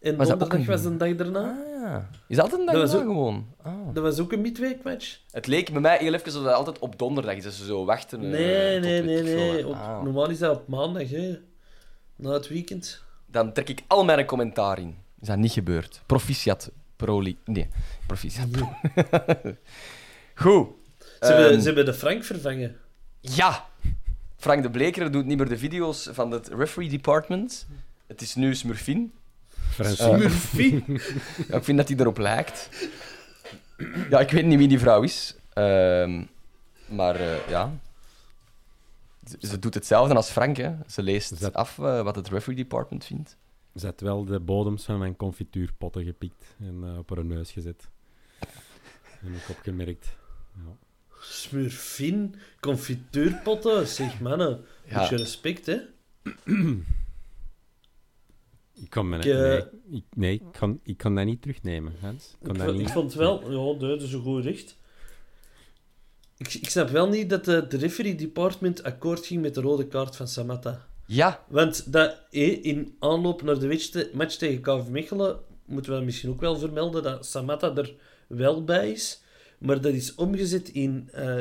En 0.00 0.16
Was 0.16 0.30
ook 0.30 0.38
donderdag 0.38 0.58
een- 0.58 0.66
was 0.66 0.82
de 0.82 0.96
dag 0.96 1.14
daarna. 1.16 1.58
Ah. 1.94 2.02
Is 2.28 2.36
dat 2.36 2.52
een 2.52 2.66
dag 2.66 2.74
Dat 2.74 2.94
ook- 2.94 3.00
gewoon? 3.02 3.46
Ah. 3.62 3.72
Dat 3.94 4.02
was 4.02 4.18
ook 4.18 4.32
een 4.32 4.40
midweekmatch. 4.40 5.18
Het 5.30 5.46
leek 5.46 5.72
bij 5.72 5.80
mij 5.80 5.98
heel 5.98 6.14
even 6.14 6.24
alsof 6.26 6.42
dat 6.44 6.52
altijd 6.54 6.78
op 6.78 6.98
donderdag 6.98 7.34
is. 7.34 7.44
Dat 7.44 7.52
ze 7.52 7.64
zo 7.64 7.84
wachten. 7.84 8.22
eh, 8.24 8.28
Nee, 8.30 8.74
tot 8.74 8.82
nee, 8.88 9.02
nee, 9.02 9.22
nee. 9.22 9.66
Op, 9.66 9.74
Ah. 9.74 10.02
Normaal 10.02 10.30
is 10.30 10.38
dat 10.38 10.56
op 10.56 10.68
maandag, 10.68 11.08
hè. 11.10 11.38
Na 12.16 12.30
het 12.32 12.48
weekend. 12.48 13.02
Dan 13.26 13.52
trek 13.52 13.68
ik 13.68 13.82
al 13.86 14.04
mijn 14.04 14.26
commentaar 14.26 14.78
in. 14.78 14.96
Is 15.20 15.28
dat 15.28 15.36
niet 15.36 15.52
gebeurd? 15.52 16.02
Proficiat. 16.06 16.70
Proli. 16.96 17.38
Nee, 17.44 17.68
proficiat. 18.06 18.50
Pro- 18.50 18.72
Goed. 20.34 20.66
Ze, 21.20 21.26
hebben, 21.26 21.50
Ehm, 21.50 21.58
ze 21.60 21.66
hebben 21.66 21.84
de 21.84 21.94
Frank 21.94 22.24
vervangen. 22.24 22.76
Ja! 23.20 23.66
Frank 24.36 24.62
de 24.62 24.70
Bleker 24.70 25.12
doet 25.12 25.26
niet 25.26 25.36
meer 25.38 25.48
de 25.48 25.58
video's 25.58 26.08
van 26.12 26.30
het 26.30 26.48
referee 26.48 26.88
department. 26.88 27.66
Het 28.06 28.20
is 28.20 28.34
nu 28.34 28.54
Smurfin. 28.54 29.12
Francine. 29.84 30.16
Murphy. 30.18 30.82
Ja, 31.48 31.56
ik 31.56 31.64
vind 31.64 31.78
dat 31.78 31.88
hij 31.88 31.96
erop 31.98 32.18
lijkt. 32.18 32.68
Ja, 34.10 34.20
ik 34.20 34.30
weet 34.30 34.44
niet 34.46 34.58
wie 34.58 34.68
die 34.68 34.78
vrouw 34.78 35.02
is. 35.02 35.34
Ehm, 35.52 36.24
maar 36.88 37.14
eh, 37.16 37.48
ja. 37.48 37.78
Ze, 39.28 39.36
ze 39.46 39.58
doet 39.58 39.74
hetzelfde 39.74 40.14
als 40.14 40.30
Frank. 40.30 40.56
Hè. 40.56 40.74
Ze 40.86 41.02
leest 41.02 41.40
Dat- 41.40 41.54
af 41.54 41.78
eh, 41.78 42.02
wat 42.02 42.16
het 42.16 42.28
referee 42.28 42.56
department 42.56 43.04
vindt. 43.04 43.36
Ze 43.74 43.86
had 43.86 44.00
wel 44.00 44.24
de 44.24 44.40
bodems 44.40 44.84
van 44.84 44.98
mijn 44.98 45.16
confituurpotten 45.16 46.04
gepikt 46.04 46.44
en 46.60 46.80
eh, 46.84 46.98
op 46.98 47.10
haar 47.14 47.24
neus 47.24 47.50
gezet. 47.52 47.88
Heb 49.18 49.32
ik 49.34 49.48
opgemerkt. 49.48 50.06
Ja. 50.54 50.72
Smurfin. 51.20 52.34
Confituurpotten. 52.60 53.86
Zeg, 53.86 54.20
mannen. 54.20 54.64
Ja. 54.84 55.06
Je 55.10 55.16
respect, 55.16 55.66
hè. 55.66 55.76
Ik 58.82 58.90
kan 58.90 59.08
me 59.08 59.16
Ik, 59.18 59.24
nee, 59.24 59.32
eh, 59.34 59.40
nee, 59.48 59.98
ik, 59.98 60.04
nee, 60.14 60.34
ik 60.34 60.42
kan, 60.52 60.80
ik 60.82 60.96
kan 60.96 61.14
dat 61.14 61.24
niet 61.24 61.42
terugnemen, 61.42 61.92
Hans. 62.00 62.24
Ik 62.40 62.46
kan 62.46 62.50
Ik, 62.54 62.56
dat 62.58 62.66
vond- 62.66 62.78
niet... 62.78 62.86
ik 62.86 62.92
vond 62.92 63.14
wel... 63.14 63.50
Ja, 63.50 63.78
nee, 63.78 63.88
dat 63.90 64.02
is 64.02 64.12
een 64.12 64.22
goed 64.22 64.44
recht. 64.44 64.76
Ik, 66.36 66.54
ik 66.54 66.70
snap 66.70 66.88
wel 66.88 67.08
niet 67.08 67.30
dat 67.30 67.44
de, 67.44 67.66
de 67.66 67.76
referee 67.76 68.14
department 68.14 68.82
akkoord 68.82 69.26
ging 69.26 69.42
met 69.42 69.54
de 69.54 69.60
rode 69.60 69.86
kaart 69.86 70.16
van 70.16 70.28
Samatta. 70.28 70.86
Ja, 71.06 71.44
Want 71.48 71.92
dat, 71.92 72.20
eh, 72.30 72.64
in 72.64 72.96
aanloop 72.98 73.42
naar 73.42 73.58
de 73.58 74.10
match 74.12 74.34
tegen 74.36 74.60
KV 74.60 74.88
Mechelen 74.88 75.40
moeten 75.64 75.98
we 75.98 76.04
misschien 76.04 76.30
ook 76.30 76.40
wel 76.40 76.58
vermelden 76.58 77.02
dat 77.02 77.26
Samatta 77.26 77.74
er 77.76 77.94
wel 78.28 78.64
bij 78.64 78.90
is. 78.90 79.22
Maar 79.58 79.80
dat 79.80 79.92
is 79.92 80.14
omgezet 80.14 80.68
in 80.68 81.08
eh, 81.12 81.40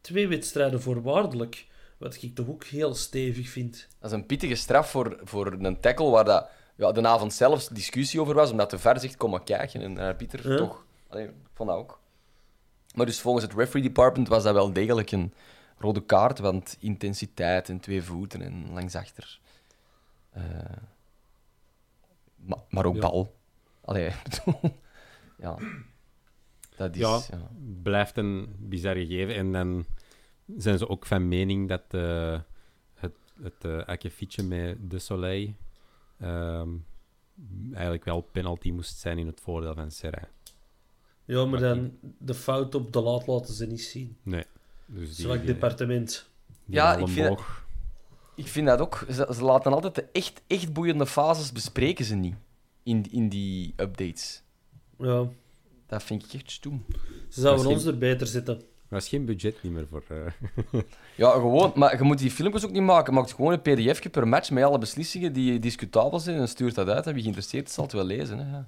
twee 0.00 0.28
wedstrijden 0.28 0.80
voorwaardelijk. 0.82 1.66
Wat 1.98 2.22
ik 2.22 2.34
toch 2.34 2.48
ook 2.48 2.64
heel 2.64 2.94
stevig 2.94 3.48
vind. 3.48 3.88
dat 4.00 4.10
is 4.10 4.16
een 4.16 4.26
pittige 4.26 4.54
straf 4.54 4.90
voor, 4.90 5.20
voor 5.24 5.52
een 5.52 5.80
tackle 5.80 6.10
waar 6.10 6.24
dat, 6.24 6.48
ja, 6.82 6.92
de 6.92 7.08
avond 7.08 7.32
zelfs 7.32 7.68
discussie 7.68 8.20
over 8.20 8.34
was, 8.34 8.50
omdat 8.50 8.70
de 8.70 8.78
ver 8.78 9.00
zegt, 9.00 9.16
kom 9.16 9.30
maar 9.30 9.42
kijken. 9.42 9.80
En 9.82 9.98
eh, 9.98 10.16
Pieter 10.16 10.50
Ja. 10.50 10.56
toch... 10.56 10.84
Allee, 11.08 11.24
ik 11.24 11.32
vond 11.52 11.68
dat 11.68 11.78
ook. 11.78 12.00
Maar 12.94 13.06
dus 13.06 13.20
volgens 13.20 13.44
het 13.44 13.54
referee 13.54 13.82
department 13.82 14.28
was 14.28 14.42
dat 14.42 14.54
wel 14.54 14.72
degelijk 14.72 15.10
een 15.10 15.32
rode 15.78 16.04
kaart, 16.04 16.38
want 16.38 16.76
intensiteit 16.80 17.68
en 17.68 17.80
twee 17.80 18.02
voeten 18.02 18.42
en 18.42 18.72
langsachter. 18.72 19.40
Eh 20.30 20.42
maar, 22.36 22.58
maar 22.68 22.84
ook 22.86 22.94
Ja. 22.94 23.00
bal. 23.00 23.34
Allee, 23.84 24.10
ja. 25.38 25.58
Dat 26.76 26.94
is... 26.94 27.00
Ja. 27.00 27.20
Ja. 27.30 27.48
blijft 27.82 28.16
een 28.16 28.54
bizar 28.58 28.94
gegeven. 28.94 29.34
En 29.34 29.52
dan 29.52 29.84
zijn 30.56 30.78
ze 30.78 30.88
ook 30.88 31.06
van 31.06 31.28
mening 31.28 31.68
dat 31.68 31.82
eh, 31.88 32.40
het, 32.94 33.16
het 33.42 33.86
akkefietje 33.86 34.42
met 34.42 34.90
De 34.90 34.98
Soleil 34.98 35.54
ehm, 36.22 36.68
eigenlijk 37.72 38.04
wel 38.04 38.20
penalty 38.20 38.70
moest 38.70 38.98
zijn 38.98 39.18
in 39.18 39.26
het 39.26 39.40
voordeel 39.40 39.74
van 39.74 39.90
Serra. 39.90 40.28
Ja, 41.24 41.38
maar 41.44 41.60
Maar 41.60 41.60
dan 41.60 41.92
de 42.18 42.34
fout 42.34 42.74
op 42.74 42.92
de 42.92 43.00
laat 43.00 43.26
laten 43.26 43.54
ze 43.54 43.66
niet 43.66 43.82
zien. 43.82 44.16
Nee. 44.22 44.44
Dus 44.86 45.16
die, 45.16 45.24
Zwak 45.24 45.40
eh, 45.40 45.46
departement. 45.46 46.28
die 46.64 46.74
Ja, 46.74 46.92
ik 46.96 47.06
vind 47.06 47.18
elleboog. 47.18 47.64
Ik 48.34 48.46
vind 48.48 48.66
dat 48.66 48.80
ook. 48.80 49.04
Ze, 49.10 49.28
ze 49.34 49.44
laten 49.44 49.72
altijd 49.72 49.94
de 49.94 50.04
echt, 50.12 50.42
echt 50.46 50.72
boeiende 50.72 51.06
fases 51.06 51.52
bespreken 51.52 52.04
ze 52.04 52.14
niet 52.14 52.34
in, 52.82 53.10
in 53.10 53.28
die 53.28 53.72
updates. 53.76 54.42
Ja, 54.98 55.28
Dat 55.86 56.02
vind 56.02 56.24
ik 56.24 56.32
echt 56.32 56.50
stoem. 56.50 56.84
ze 57.28 57.40
zouden 57.40 57.64
Misschien- 57.66 57.86
ons 57.88 57.94
er 57.94 57.98
beter 57.98 58.26
zitten. 58.26 58.62
Er 58.92 58.98
was 58.98 59.08
geen 59.08 59.24
budget 59.24 59.62
niet 59.62 59.72
meer 59.72 59.86
voor. 59.90 60.02
eh, 60.08 60.80
Ja, 61.16 61.30
gewoon. 61.30 61.72
Maar 61.74 61.96
je 61.96 62.02
moet 62.02 62.18
die 62.18 62.30
filmpjes 62.30 62.64
ook 62.64 62.70
niet 62.70 62.82
maken. 62.82 63.14
Maak 63.14 63.30
gewoon 63.30 63.52
een 63.52 63.60
pdfje 63.62 64.08
per 64.10 64.28
match 64.28 64.50
met 64.50 64.64
alle 64.64 64.78
beslissingen 64.78 65.32
die 65.32 65.58
discutabel 65.58 66.20
zijn 66.20 66.38
en 66.38 66.48
stuurt 66.48 66.74
dat 66.74 66.88
uit. 66.88 67.06
En 67.06 67.12
wie 67.12 67.22
geïnteresseerd 67.22 67.68
is, 67.68 67.74
zal 67.74 67.84
het 67.84 67.92
wel 67.92 68.04
lezen. 68.04 68.38
Hè. 68.38 68.60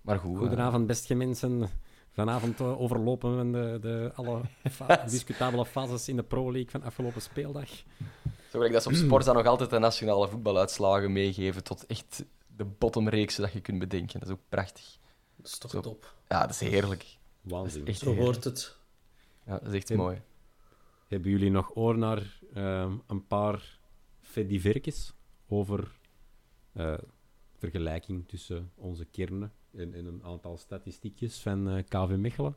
Maar 0.00 0.18
goed. 0.18 0.32
eh, 0.34 0.38
Goedenavond, 0.38 0.86
beste 0.86 1.14
mensen. 1.14 1.68
Vanavond 2.12 2.60
eh, 2.60 2.80
overlopen 2.80 3.36
we 3.38 3.50
de, 3.58 3.78
de 3.80 4.12
alle 4.14 4.40
fa- 4.70 5.04
discutabele 5.10 5.66
fases 5.66 6.08
in 6.08 6.16
de 6.16 6.22
Pro 6.22 6.52
League 6.52 6.70
van 6.70 6.82
afgelopen 6.82 7.22
speeldag. 7.22 7.68
Zo 7.68 7.82
gelijk 8.50 8.72
dat 8.72 8.82
ze 8.82 8.88
op 8.88 8.94
Sporza 9.04 9.32
nog 9.32 9.46
altijd 9.46 9.70
de 9.70 9.78
nationale 9.78 10.28
voetbaluitslagen 10.28 11.12
meegeven 11.12 11.64
tot 11.64 11.86
echt 11.86 12.24
de 12.56 12.64
bottomreeksen 12.64 13.42
dat 13.42 13.52
je 13.52 13.60
kunt 13.60 13.78
bedenken. 13.78 14.20
Dat 14.20 14.28
is 14.28 14.34
ook 14.34 14.40
prachtig. 14.48 14.84
Dat 15.36 15.46
is 15.46 15.58
toch 15.58 15.70
Zo. 15.70 15.80
top. 15.80 16.14
Ja, 16.28 16.40
dat 16.40 16.50
is 16.50 16.60
heerlijk. 16.60 17.18
Waanzin. 17.40 17.86
Echt 17.86 17.98
Zo 17.98 18.14
hoort 18.14 18.44
het. 18.44 18.76
Ja, 19.46 19.58
dat 19.58 19.68
is 19.68 19.74
echt 19.74 19.90
En- 19.90 19.96
mooi. 19.96 20.22
Hebben 21.08 21.30
jullie 21.30 21.50
nog 21.50 21.70
oor 21.76 21.98
naar 21.98 22.38
ehm, 22.54 22.92
een 23.06 23.26
paar 23.26 23.78
fediverkjes 24.20 25.12
over 25.48 25.92
eh, 26.72 26.94
vergelijking 27.58 28.28
tussen 28.28 28.70
onze 28.74 29.04
kernen 29.04 29.52
en, 29.76 29.94
en 29.94 30.06
een 30.06 30.20
aantal 30.24 30.56
statistiekjes 30.58 31.38
van 31.40 31.68
eh, 31.68 31.84
KV 31.88 32.16
Mechelen? 32.16 32.56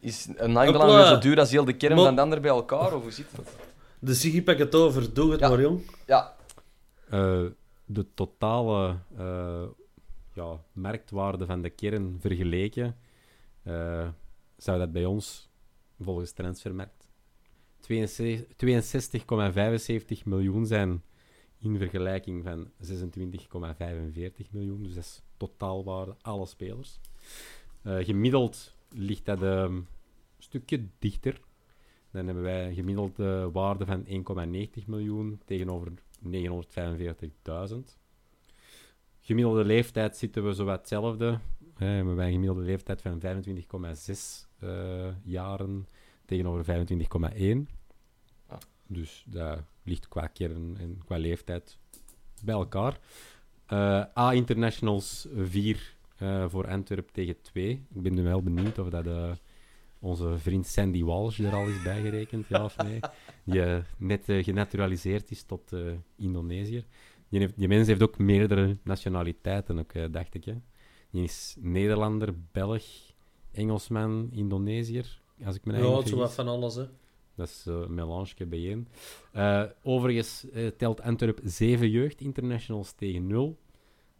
Is 0.00 0.28
een 0.36 0.54
weer 0.54 1.06
zo 1.06 1.18
duur 1.18 1.38
als 1.38 1.50
heel 1.50 1.64
de 1.64 1.76
kern 1.76 1.94
Mo- 1.94 2.04
van 2.04 2.14
de 2.14 2.20
ander 2.20 2.40
bij 2.40 2.50
elkaar? 2.50 2.94
Of 2.94 3.02
hoe 3.02 3.10
zit 3.10 3.36
dat? 3.36 3.56
De 3.98 4.14
Ziggy 4.14 4.42
pak 4.42 4.58
het 4.58 4.74
over. 4.74 5.14
Doe 5.14 5.30
het 5.30 5.40
Ja. 5.40 5.48
maar, 5.48 5.60
jong. 5.60 5.80
Ja, 6.06 6.36
Eh, 7.10 7.44
de 7.84 8.06
totale 8.14 8.96
eh, 9.16 9.62
ja, 10.34 10.60
marktwaarde 10.72 11.46
van 11.46 11.62
de 11.62 11.70
kern 11.70 12.16
vergeleken, 12.20 12.96
eh, 13.62 14.08
zou 14.56 14.78
dat 14.78 14.92
bij 14.92 15.04
ons, 15.04 15.50
volgens 16.00 16.32
Transfermarkt, 16.32 17.08
62,75 17.80 17.86
miljoen 20.24 20.66
zijn 20.66 21.02
in 21.58 21.78
vergelijking 21.78 22.42
van 22.42 22.66
26,45 22.66 22.72
miljoen. 24.50 24.82
Dus 24.82 24.94
dat 24.94 25.04
is 25.04 25.22
totaalwaarde, 25.36 26.16
alle 26.20 26.46
spelers. 26.46 27.00
Eh, 27.82 27.98
gemiddeld 27.98 28.76
ligt 28.88 29.24
dat 29.24 29.42
ehm, 29.42 29.74
een 29.74 29.86
stukje 30.38 30.86
dichter. 30.98 31.40
Dan 32.10 32.26
hebben 32.26 32.44
wij 32.44 32.66
een 32.66 32.74
gemiddelde 32.74 33.50
waarde 33.52 33.86
van 33.86 34.06
1,90 34.06 34.12
miljoen 34.86 35.40
tegenover 35.44 35.92
945.000. 37.72 37.78
Gemiddelde 39.20 39.64
leeftijd 39.64 40.16
zitten 40.16 40.44
we 40.44 40.52
zowat 40.52 40.78
hetzelfde. 40.78 41.38
Hè, 41.80 41.86
hebben 41.86 42.18
een 42.18 42.32
gemiddelde 42.32 42.62
leeftijd 42.62 43.02
van 43.02 43.20
25,6 43.20 44.48
eh, 44.58 45.08
jaren 45.22 45.86
tegenover 46.24 46.64
25,1. 46.64 47.72
Ah. 48.46 48.58
Dus 48.86 49.24
dat 49.26 49.58
ligt 49.82 50.08
qua 50.08 50.26
kern 50.26 50.76
en 50.78 51.00
qua 51.04 51.16
leeftijd 51.16 51.78
bij 52.44 52.54
elkaar. 52.54 52.98
Eh, 53.66 54.04
A-internationals 54.16 55.28
4 55.36 55.94
eh, 56.16 56.48
voor 56.48 56.68
Antwerp 56.68 57.08
tegen 57.08 57.40
2. 57.42 57.70
Ik 57.94 58.02
ben 58.02 58.14
nu 58.14 58.22
wel 58.22 58.42
benieuwd 58.42 58.78
of 58.78 58.88
dat 58.88 59.38
onze 59.98 60.38
vriend 60.38 60.66
Sandy 60.66 61.02
Walsh 61.02 61.38
er 61.38 61.54
al 61.54 61.66
is 61.66 61.82
bijgerekend, 61.82 62.48
ja 62.48 62.64
of 62.64 62.76
nee. 62.76 63.00
Die 63.44 63.82
net 63.96 64.24
genaturaliseerd 64.26 65.30
is 65.30 65.42
tot 65.42 65.72
Indonesiër. 66.16 66.84
Die, 67.28 67.40
heeft, 67.40 67.58
die 67.58 67.68
mens 67.68 67.86
heeft 67.86 68.02
ook 68.02 68.18
meerdere 68.18 68.76
nationaliteiten, 68.82 69.78
ook, 69.78 70.12
dacht 70.12 70.34
ik. 70.34 70.44
Hè. 70.44 70.54
Die 71.10 71.22
is 71.22 71.56
Nederlander, 71.58 72.34
Belg, 72.52 72.84
Engelsman, 73.52 74.28
Indonesiër, 74.32 75.20
als 75.44 75.56
ik 75.56 75.64
me 75.64 75.72
Ja, 75.72 76.06
zo 76.06 76.16
wat 76.16 76.34
van 76.34 76.48
alles, 76.48 76.74
hè. 76.74 76.86
Dat 77.34 77.48
is 77.48 77.66
eh, 77.66 77.74
een 77.74 77.94
melange 77.94 78.46
bijeen. 78.46 78.88
Eh 79.32 79.64
overigens 79.82 80.50
eh, 80.50 80.66
telt 80.66 81.00
Antwerp 81.00 81.40
7 81.44 81.90
jeugd-internationals 81.90 82.92
tegen 82.92 83.26
0. 83.26 83.58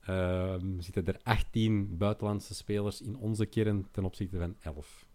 Ehm 0.00 0.80
zitten 0.80 1.06
er 1.06 1.20
18 1.22 1.96
buitenlandse 1.98 2.54
spelers 2.54 3.00
in 3.00 3.16
onze 3.16 3.46
kern 3.46 3.86
ten 3.90 4.04
opzichte 4.04 4.38
van 4.38 4.56
11. 4.60 5.06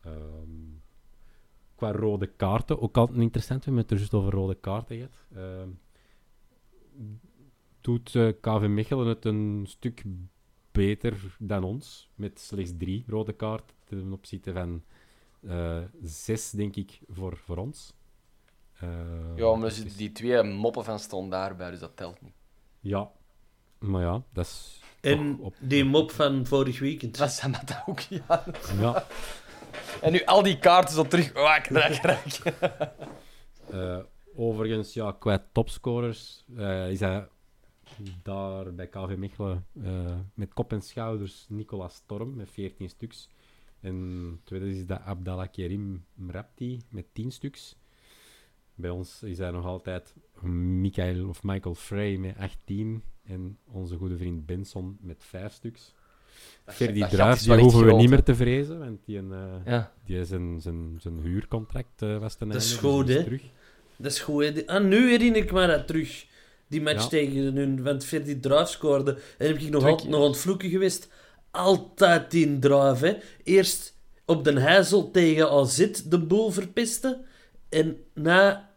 Ehm, 0.00 0.14
qua 1.74 1.92
rode 1.92 2.26
kaarten, 2.26 2.80
ook 2.80 2.96
altijd 2.96 3.18
interessant, 3.18 3.58
we 3.58 3.64
hebben 3.64 3.82
het 3.82 3.92
er 3.92 3.96
juist 3.96 4.14
over 4.14 4.32
rode 4.32 4.54
kaarten 4.54 4.96
gehad. 4.96 5.26
Ehm, 5.34 5.68
doet 7.80 8.10
KV 8.40 8.66
Mechelen 8.68 9.06
het 9.06 9.24
een 9.24 9.64
stuk 9.68 10.04
beter 10.76 11.36
dan 11.38 11.64
ons, 11.64 12.10
met 12.14 12.40
slechts 12.40 12.72
drie 12.78 13.04
rode 13.08 13.32
kaarten 13.32 13.76
ten 13.84 14.12
opzichte 14.12 14.52
van 14.52 14.82
eh, 15.48 15.78
zes, 16.02 16.50
denk 16.50 16.76
ik, 16.76 16.98
voor, 17.08 17.36
voor 17.36 17.56
ons. 17.56 17.92
Eh, 18.80 18.88
ja 19.36 19.44
maar 19.54 19.54
er 19.54 19.60
dus 19.60 19.84
is- 19.84 19.96
die 19.96 20.12
twee 20.12 20.42
moppen 20.42 20.84
van 20.84 20.98
Stond 20.98 21.30
daarbij, 21.30 21.70
dus 21.70 21.80
dat 21.80 21.96
telt 21.96 22.20
niet. 22.22 22.34
Ja, 22.80 23.10
maar 23.78 24.02
ja, 24.02 24.22
dat 24.32 24.44
is. 24.46 24.80
En 25.00 25.38
op- 25.40 25.54
die 25.60 25.84
mop 25.84 26.10
van 26.10 26.46
vorig 26.46 26.78
weekend. 26.78 27.18
Dat 27.18 27.32
zijn 27.32 27.52
dat 27.52 27.82
ook, 27.86 28.00
ja. 28.00 28.44
Ja, 28.80 29.06
En 30.02 30.12
nu 30.12 30.24
al 30.24 30.42
die 30.42 30.58
kaarten 30.58 30.94
zo 30.94 31.02
terug. 31.06 31.32
Raak, 31.32 31.66
raak, 31.66 31.92
raak. 31.92 32.54
eh, 33.70 33.98
overigens, 34.36 34.92
ja, 34.94 35.12
qua 35.18 35.44
topscorers 35.52 36.44
eh, 36.56 36.90
is 36.90 37.00
hij 37.00 37.28
daar 38.22 38.74
bij 38.74 38.86
KV 38.86 39.14
Mechelen 39.16 39.66
eh, 39.82 40.16
met 40.34 40.54
kop 40.54 40.72
en 40.72 40.82
schouders 40.82 41.46
Nicolas 41.48 41.94
Storm 41.94 42.34
met 42.36 42.50
14 42.50 42.88
stuks. 42.88 43.28
En 43.80 44.40
tweede 44.44 44.70
is 44.70 44.86
dat 44.86 45.00
Abdallah 45.00 45.48
Kerim 45.52 46.04
Mrapti 46.14 46.80
met 46.88 47.04
10 47.12 47.30
stuks. 47.32 47.76
Bij 48.74 48.90
ons 48.90 49.22
is 49.22 49.38
hij 49.38 49.50
nog 49.50 49.64
altijd 49.64 50.14
Michael, 50.80 51.28
of 51.28 51.42
Michael 51.42 51.74
Frey 51.74 52.16
met 52.16 52.36
18 52.38 53.02
en 53.22 53.58
onze 53.64 53.96
goede 53.96 54.16
vriend 54.16 54.46
Benson 54.46 54.98
met 55.00 55.24
5 55.24 55.52
stuks. 55.52 55.94
Dat 56.64 56.76
Druif, 56.76 57.34
is 57.36 57.42
die 57.42 57.54
hoeven 57.58 57.80
we 57.80 57.86
groot, 57.86 58.00
niet 58.00 58.08
hè. 58.10 58.14
meer 58.14 58.24
te 58.24 58.34
vrezen, 58.34 58.78
want 58.78 58.98
die, 59.04 59.18
een, 59.18 59.32
eh, 59.32 59.72
Ja. 59.72 59.92
die 60.04 60.24
zijn, 60.24 60.60
zijn, 60.60 60.96
zijn 61.00 61.18
huurcontract 61.20 62.02
eh, 62.02 62.18
was 62.18 62.36
ten 62.36 62.48
Dat 62.48 62.62
is 62.62 62.72
einde, 62.72 62.82
dus 62.86 62.92
goed, 62.96 63.06
die 63.06 63.16
hè? 63.16 63.24
terug. 63.24 63.42
Dat 63.96 64.12
is 64.12 64.20
goed, 64.20 64.44
hè. 64.44 64.66
Ah, 64.66 64.84
nu 64.84 65.10
herinner 65.10 65.42
ik 65.42 65.52
me 65.52 65.66
dat 65.66 65.86
terug. 65.86 66.26
Die 66.68 66.82
match 66.82 67.02
Ja. 67.02 67.08
tegen 67.08 67.56
hun, 67.56 67.82
want 67.82 68.04
Ferdi 68.04 68.40
Druif 68.40 68.68
scoorde. 68.68 69.18
En 69.38 69.46
heb 69.46 69.56
ik 69.58 69.70
nog, 69.70 69.84
altijd 69.84 70.08
nog 70.10 70.22
aan 70.22 70.28
het 70.30 70.38
vloeken 70.38 70.70
geweest. 70.70 71.08
Altijd 71.50 72.30
die 72.30 72.58
Druif, 72.58 73.00
hè. 73.00 73.16
Eerst 73.44 73.98
op 74.24 74.44
Den 74.44 74.56
Heizel 74.56 75.10
tegen 75.10 75.50
AZ 75.50 75.90
de 76.08 76.18
boel 76.26 76.50
verpesten. 76.50 77.24
En 77.68 77.96
na 78.14 78.70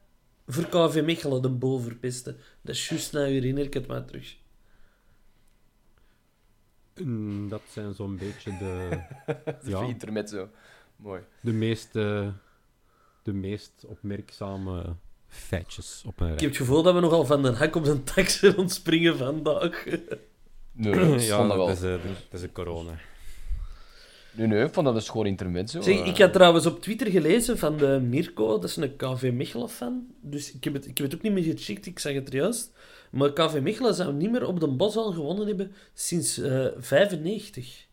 voor 0.47 0.65
KV 0.65 1.01
Mechelen 1.05 1.41
de 1.41 1.49
boel 1.49 1.79
verpesten. 1.79 2.37
Dat 2.61 2.75
is 2.75 2.89
juist, 2.89 3.13
nou 3.13 3.27
herinner 3.27 3.63
ik 3.63 3.73
het 3.73 3.87
maar 3.87 4.05
terug. 4.05 4.37
Mm, 7.01 7.49
Dat 7.49 7.61
zijn 7.71 7.93
zo'n 7.93 8.17
beetje 8.17 8.57
de, 8.57 8.89
Ja. 9.45 9.81
ja, 9.81 9.81
Intermezzo. 9.81 10.49
Mooi. 10.95 11.21
de, 11.41 11.51
meest, 11.51 11.93
de 11.93 12.33
meest 13.33 13.85
opmerkzame 13.87 14.95
feitjes 15.29 16.03
op 16.05 16.19
een 16.19 16.33
Ik 16.33 16.39
heb 16.39 16.49
het 16.49 16.57
gevoel 16.57 16.83
dat 16.83 16.93
we 16.93 16.99
nogal 16.99 17.25
van 17.25 17.43
de 17.43 17.51
hak 17.51 17.75
op 17.75 17.83
de 17.83 18.03
taxi 18.03 18.53
ontspringen 18.57 19.17
vandaag. 19.17 19.85
Nee, 20.71 21.19
ja, 21.19 21.37
vond 21.37 21.47
dat 21.47 21.57
wel. 21.57 21.69
is, 21.69 21.81
eh, 21.81 21.91
dat 22.29 22.39
is 22.39 22.41
een 22.41 22.51
corona. 22.51 22.99
Nee, 24.31 24.47
nee, 24.47 24.63
ik 24.63 24.73
vond 24.73 24.85
dat 24.85 24.95
dus 24.95 25.09
gewoon 25.09 25.25
intermezzo. 25.25 25.81
Zeg, 25.81 25.99
eh. 25.99 26.07
ik 26.07 26.17
had 26.17 26.33
trouwens 26.33 26.65
op 26.65 26.81
Twitter 26.81 27.07
gelezen 27.07 27.57
van 27.57 27.77
de 27.77 27.99
Mirko, 28.03 28.47
dat 28.47 28.63
is 28.63 28.75
een 28.75 28.95
KV 28.95 29.31
Mechelen-fan. 29.33 30.07
Dus 30.21 30.53
ik 30.53 30.63
heb, 30.63 30.73
het, 30.73 30.87
ik 30.87 30.97
heb 30.97 31.07
het 31.07 31.15
ook 31.15 31.21
niet 31.21 31.31
meer 31.31 31.43
gecheckt, 31.43 31.85
ik 31.85 31.99
zag 31.99 32.13
het 32.13 32.27
er 32.27 32.35
juist. 32.35 32.71
Maar 33.11 33.33
KV 33.33 33.59
Mechelen 33.61 33.93
zou 33.93 34.13
niet 34.13 34.31
meer 34.31 34.47
op 34.47 34.59
de 34.59 34.67
Bos 34.67 34.95
al 34.95 35.11
gewonnen 35.11 35.47
hebben 35.47 35.71
sinds 35.93 36.37
eh 36.37 36.65
95. 36.77 37.87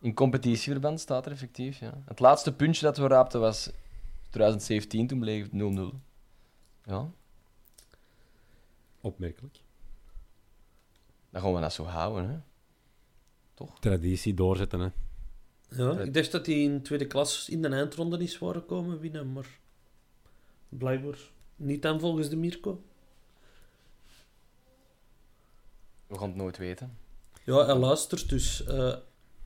In 0.00 0.14
competitieverband 0.14 1.00
staat 1.00 1.26
er 1.26 1.32
effectief, 1.32 1.78
ja. 1.80 2.02
Het 2.04 2.20
laatste 2.20 2.52
puntje 2.52 2.84
dat 2.84 2.96
we 2.96 3.06
raapten 3.06 3.40
was 3.40 3.70
2017, 4.34 5.06
toen 5.06 5.18
bleef 5.18 5.42
het 5.42 5.52
0-0. 5.52 5.94
Ja, 6.84 7.10
Opmerkelijk. 9.00 9.60
dan 11.30 11.42
gaan 11.42 11.54
we 11.54 11.60
dat 11.60 11.72
zo 11.72 11.84
houden, 11.84 12.28
hè. 12.28 12.38
Traditie 13.80 14.34
doorzetten, 14.34 14.80
hè. 14.80 14.88
Ja, 15.68 15.98
ik 16.00 16.14
dacht 16.14 16.32
dat 16.32 16.46
hij 16.46 16.62
in 16.62 16.82
tweede 16.82 17.06
klas 17.06 17.48
in 17.48 17.62
de 17.62 17.68
eindronde 17.68 18.18
is 18.18 18.38
waren 18.38 18.66
komen 18.66 19.00
winnen, 19.00 19.32
maar 19.32 19.58
blijkbaar 20.68 21.18
niet 21.56 21.82
dan 21.82 22.00
volgens 22.00 22.28
de 22.28 22.36
Mirko. 22.36 22.82
We 26.06 26.18
gaan 26.18 26.28
het 26.28 26.36
nooit 26.36 26.56
weten. 26.56 26.98
Ja, 27.44 27.64
hij 27.64 27.74
luistert, 27.74 28.28
dus 28.28 28.64
eh 28.64 28.96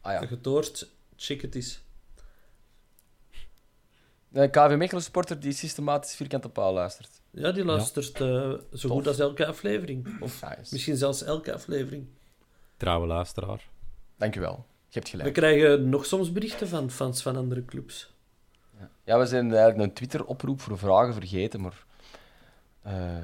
Ah 0.00 0.12
ja. 0.12 0.38
hoort, 0.42 0.90
check 1.16 1.42
het 1.42 1.54
eens. 1.54 1.80
De 4.28 4.48
KV 4.50 4.74
Mechelen 4.76 5.02
sporter 5.02 5.40
die 5.40 5.52
systematisch 5.52 6.14
vierkante 6.16 6.48
paal 6.48 6.72
luistert. 6.72 7.20
Ja, 7.30 7.52
die 7.52 7.64
luistert 7.64 8.20
eh, 8.20 8.52
zo 8.72 8.88
goed 8.88 9.06
als 9.06 9.18
elke 9.18 9.46
aflevering. 9.46 10.20
Of 10.20 10.42
Nice. 10.42 10.68
misschien 10.72 10.96
zelfs 10.96 11.22
elke 11.22 11.54
aflevering. 11.54 12.06
Trouwe 12.76 13.06
luisteraar. 13.06 13.68
Dankjewel. 14.16 14.66
Je 14.88 14.98
hebt 14.98 15.10
We 15.10 15.16
gelijk. 15.18 15.34
krijgen 15.34 15.88
nog 15.88 16.06
soms 16.06 16.32
berichten 16.32 16.68
van 16.68 16.90
fans 16.90 17.22
van 17.22 17.36
andere 17.36 17.64
clubs. 17.64 18.12
Ja, 19.04 19.18
we 19.18 19.26
zijn 19.26 19.50
eigenlijk 19.52 19.78
een 19.88 19.92
Twitter-oproep 19.94 20.60
voor 20.60 20.78
vragen 20.78 21.12
vergeten, 21.14 21.60
maar... 21.60 21.84
eh, 22.82 23.16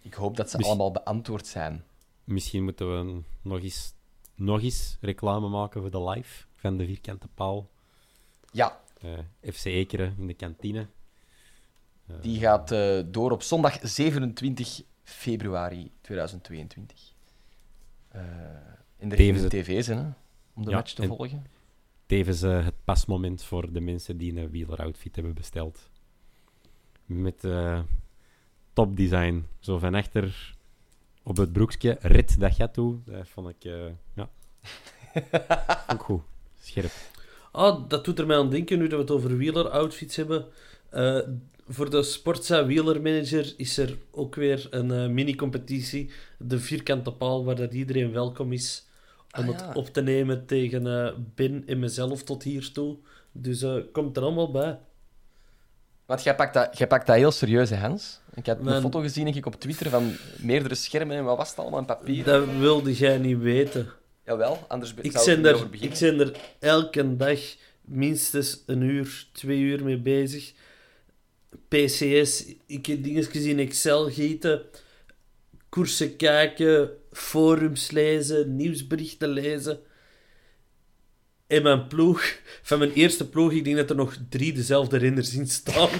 ik 0.00 0.14
hoop 0.14 0.36
dat 0.36 0.50
ze 0.50 0.58
allemaal 0.58 0.90
beantwoord 0.90 1.46
zijn. 1.46 1.84
Misschien 2.24 2.64
moeten 2.64 2.98
we 3.14 3.20
nog 3.42 3.60
eens, 3.62 3.92
nog 4.34 4.62
eens 4.62 4.96
reclame 5.00 5.48
maken 5.48 5.80
voor 5.80 5.90
de 5.90 6.02
live 6.10 6.44
van 6.54 6.76
de 6.76 6.84
vierkante 6.84 7.28
paal. 7.34 7.68
Ja, 8.52 8.80
FC 9.52 9.64
Ekeren 9.64 10.14
in 10.18 10.26
de 10.26 10.34
kantine. 10.34 10.86
Eh, 12.06 12.14
die 12.20 12.38
gaat 12.40 12.70
eh, 12.72 13.00
door 13.06 13.30
op 13.30 13.42
zondag 13.42 13.78
27 13.82 14.82
februari 15.02 15.90
2022. 16.00 17.12
Eh, 18.08 18.22
In 18.98 19.08
de 19.08 19.16
Tevens 19.16 19.48
tv's, 19.48 19.86
hè, 19.86 19.94
om 20.54 20.64
de 20.64 20.70
Ja, 20.70 20.76
match 20.76 20.92
te 20.92 21.02
en- 21.02 21.08
volgen. 21.08 21.46
Tevens 22.06 22.42
eh, 22.42 22.64
het 22.64 22.74
pasmoment 22.84 23.42
voor 23.42 23.72
de 23.72 23.80
mensen 23.80 24.18
die 24.18 24.36
een 24.36 24.50
wieleroutfit 24.50 25.14
hebben 25.14 25.34
besteld. 25.34 25.90
Met 27.04 27.44
eh 27.44 27.80
topdesign. 28.72 29.46
Zo 29.58 29.78
van 29.78 29.94
achter 29.94 30.54
op 31.22 31.36
het 31.36 31.52
broekje. 31.52 31.96
Rit 32.00 32.40
dat 32.40 32.54
gaat 32.54 32.74
toe. 32.74 32.98
Dat 33.04 33.28
vond 33.28 33.48
ik... 33.48 33.64
eh, 33.64 33.86
ja. 34.14 34.28
vond 35.86 36.00
ik 36.00 36.06
goed. 36.06 36.22
Scherp. 36.60 36.92
Ah, 37.52 37.88
dat 37.88 38.04
doet 38.04 38.18
er 38.18 38.26
mij 38.26 38.36
aan 38.36 38.50
denken 38.50 38.78
nu 38.78 38.84
dat 38.88 38.92
we 38.98 39.04
het 39.04 39.10
over 39.10 39.36
wieleroutfits 39.36 40.16
hebben. 40.16 40.44
Eh, 40.90 41.18
voor 41.68 41.90
de 41.90 42.02
Sportza 42.02 42.66
Wielermanager 42.66 43.54
is 43.56 43.78
er 43.78 43.96
ook 44.10 44.34
weer 44.34 44.66
een 44.70 44.90
eh, 44.90 45.06
mini-competitie. 45.08 46.10
De 46.38 46.58
vierkante 46.58 47.12
paal, 47.12 47.44
waar 47.44 47.56
dat 47.56 47.72
iedereen 47.72 48.12
welkom 48.12 48.52
is 48.52 48.86
om 49.38 49.48
Ah, 49.48 49.58
ja. 49.58 49.66
het 49.66 49.76
op 49.76 49.86
te 49.86 50.00
nemen 50.02 50.46
tegen 50.46 50.86
eh 51.06 51.12
Ben 51.34 51.62
en 51.66 51.78
mezelf 51.78 52.22
tot 52.22 52.42
hier 52.42 52.72
toe. 52.72 52.96
Dus 53.32 53.64
komt 53.92 54.16
er 54.16 54.22
allemaal 54.22 54.50
bij. 54.50 54.78
Want 56.06 56.22
jij 56.22 56.34
pakt 56.34 56.54
dat, 56.54 56.78
jij 56.78 56.86
pakt 56.86 57.06
dat 57.06 57.16
heel 57.16 57.30
serieus, 57.30 57.70
hè, 57.70 57.76
Hans. 57.76 58.20
Ik 58.34 58.46
had 58.46 58.60
Mijn- 58.60 58.76
een 58.76 58.82
foto 58.82 59.00
gezien 59.00 59.26
ik, 59.26 59.46
op 59.46 59.60
Twitter 59.60 59.90
van 59.90 60.12
meerdere 60.38 60.74
schermen 60.74 61.16
en 61.16 61.24
wat 61.24 61.36
was 61.36 61.48
het 61.50 61.58
allemaal 61.58 61.78
in 61.80 61.84
papier. 61.86 62.24
Dat 62.24 62.44
wilde 62.58 62.94
jij 62.94 63.18
niet 63.18 63.38
weten. 63.38 63.88
Jawel, 64.24 64.64
anders 64.68 64.94
Ik 64.94 65.12
zou 65.12 65.30
ik 65.30 65.44
er 65.44 65.46
er, 65.46 65.68
ik 65.80 65.98
ben 65.98 66.20
er 66.20 66.36
elke 66.58 67.16
dag 67.16 67.40
minstens 67.80 68.62
een 68.66 68.82
uur, 68.82 69.26
twee 69.32 69.58
uur 69.58 69.84
mee 69.84 69.98
bezig. 69.98 70.52
PCS, 71.68 72.54
ik 72.66 72.86
heb 72.86 73.02
dingetjes 73.04 73.44
in 73.44 73.58
Excel 73.58 74.10
gieten, 74.10 74.62
koersen 75.68 76.16
kijken, 76.16 76.90
forums 77.12 77.90
lezen, 77.90 78.56
nieuwsberichten 78.56 79.28
lezen. 79.28 79.80
En 81.50 81.62
mijn 81.62 81.86
ploeg, 81.86 82.38
van 82.62 82.78
mijn 82.78 82.92
eerste 82.92 83.28
ploeg, 83.28 83.52
ik 83.52 83.64
denk 83.64 83.76
dat 83.76 83.90
er 83.90 83.96
nog 83.96 84.16
drie 84.28 84.52
dezelfde 84.52 84.96
renners 84.96 85.34
in 85.34 85.46
staan. 85.46 85.88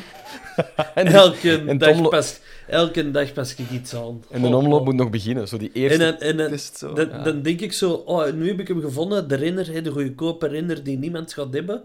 En, 0.95 1.07
elke, 1.07 1.65
en 1.67 1.79
dag 1.79 2.09
pas, 2.09 2.41
elke 2.67 3.11
dag 3.11 3.33
pas 3.33 3.55
ik 3.55 3.71
iets 3.71 3.95
aan. 3.95 4.23
en 4.31 4.43
de 4.43 4.49
Oh, 4.49 4.55
omloop 4.55 4.81
oh. 4.81 4.85
moet 4.85 4.95
nog 4.95 5.11
beginnen, 5.11 5.49
zo 5.49 5.57
die 5.57 5.71
eerste 5.73 5.99
dan, 5.99 6.19
en 6.19 6.37
dan, 6.37 6.51
test. 6.51 6.79
Zo. 6.79 6.93
dan, 6.93 7.09
ja. 7.09 7.23
dan 7.23 7.43
denk 7.43 7.61
ik 7.61 7.73
zo, 7.73 7.93
oh, 7.93 8.33
nu 8.33 8.49
heb 8.49 8.61
ik 8.61 8.69
hem 8.69 8.81
gevonden, 8.81 9.29
de 9.29 9.35
renner, 9.35 9.83
de 9.83 9.91
goedkope 9.91 10.47
renner 10.47 10.85
die 10.85 10.99
niemand 10.99 11.33
gaat 11.33 11.53
hebben. 11.55 11.83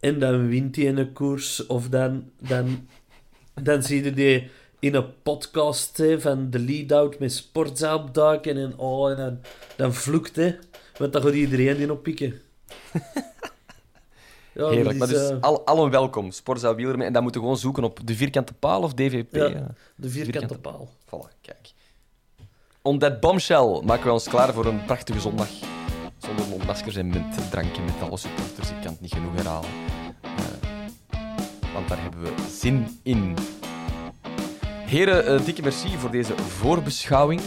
En 0.00 0.18
dan 0.18 0.48
wint 0.48 0.76
hij 0.76 0.88
een 0.88 1.12
koers, 1.12 1.66
of 1.66 1.88
dan, 1.88 2.30
dan, 2.48 2.88
dan 3.62 3.82
zie 3.82 4.04
je 4.04 4.12
die 4.12 4.50
in 4.78 4.94
een 4.94 5.22
podcast 5.22 5.96
hè, 5.96 6.20
van 6.20 6.50
de 6.50 6.58
lead-out 6.58 7.18
met 7.18 7.32
Sportza 7.32 7.94
opduiken 7.94 8.56
en, 8.56 8.78
oh, 8.78 9.10
en 9.10 9.16
dan, 9.16 9.38
dan 9.76 9.94
vloekt 9.94 10.36
hè, 10.36 10.54
want 10.98 11.12
dan 11.12 11.22
gaat 11.22 11.32
iedereen 11.32 11.76
die 11.76 11.92
oppikken. 11.92 12.40
Ja, 14.56 14.68
Heerlijk, 14.68 14.98
maar 14.98 15.08
dat 15.08 15.16
is, 15.16 15.28
dus 15.28 15.30
eh, 15.30 15.40
al, 15.40 15.66
allen 15.66 15.90
welkom, 15.90 16.30
Sporza 16.30 16.74
Wielerman. 16.74 17.06
En 17.06 17.12
dan 17.12 17.22
moeten 17.22 17.40
we 17.40 17.46
gewoon 17.46 17.62
zoeken 17.62 17.84
op 17.84 18.00
de 18.04 18.14
vierkante 18.14 18.52
paal 18.54 18.82
of 18.82 18.94
DVP. 18.94 19.34
Ja. 19.34 19.44
ja. 19.44 19.66
de 19.96 20.08
vierkante 20.08 20.38
vierkante- 20.38 20.58
paal. 20.58 20.88
Voilà, 21.04 21.40
kijk. 21.40 21.70
On 22.82 22.98
that 22.98 23.20
bombshell 23.20 23.80
maken 23.84 24.04
we 24.04 24.12
ons 24.12 24.28
klaar 24.28 24.52
voor 24.52 24.66
een 24.66 24.84
prachtige 24.84 25.20
zondag. 25.20 25.48
Zonder 26.18 26.46
mondmaskers 26.46 26.96
en 26.96 27.08
met 27.08 27.50
drankje 27.50 27.82
met 27.82 27.94
alle 28.08 28.16
supporters. 28.16 28.70
Ik 28.70 28.76
kan 28.82 28.92
het 28.92 29.00
niet 29.00 29.12
genoeg 29.12 29.34
herhalen. 29.34 29.70
Eh, 30.22 30.30
want 31.74 31.88
daar 31.88 32.02
hebben 32.02 32.20
we 32.22 32.32
zin 32.50 32.98
in. 33.02 33.34
Heren, 34.66 35.26
eh, 35.26 35.44
dikke 35.44 35.62
merci 35.62 35.96
voor 35.96 36.10
deze 36.10 36.36
voorbeschouwing. 36.36 37.40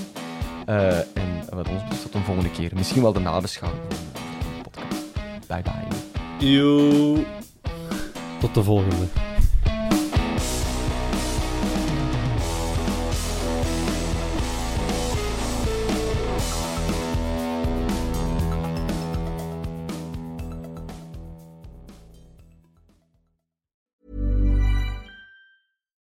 Eh, 0.69 0.97
en 0.97 1.55
wat 1.55 1.67
ons 1.67 1.81
betreft 1.81 2.01
tot 2.01 2.13
een 2.13 2.23
volgende 2.23 2.51
keer. 2.51 2.71
Misschien 2.75 3.01
wel 3.01 3.13
de 3.13 3.19
nabeschouwing 3.19 3.83
van 3.89 3.97
de 4.55 4.61
podcast. 4.61 5.47
Bye 5.47 5.61
bye. 5.61 6.47
Yo. 6.47 7.15
Tot 8.39 8.53
de 8.53 8.63
volgende. 8.63 9.05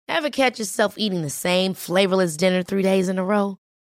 Ever 0.09 0.30
catch 0.30 0.59
yourself 0.59 0.96
eating 0.96 1.22
the 1.22 1.28
same 1.28 1.74
flavorless 1.74 2.36
dinner 2.36 2.62
three 2.62 2.82
days 2.82 3.09
in 3.09 3.18
a 3.18 3.24
row? 3.24 3.59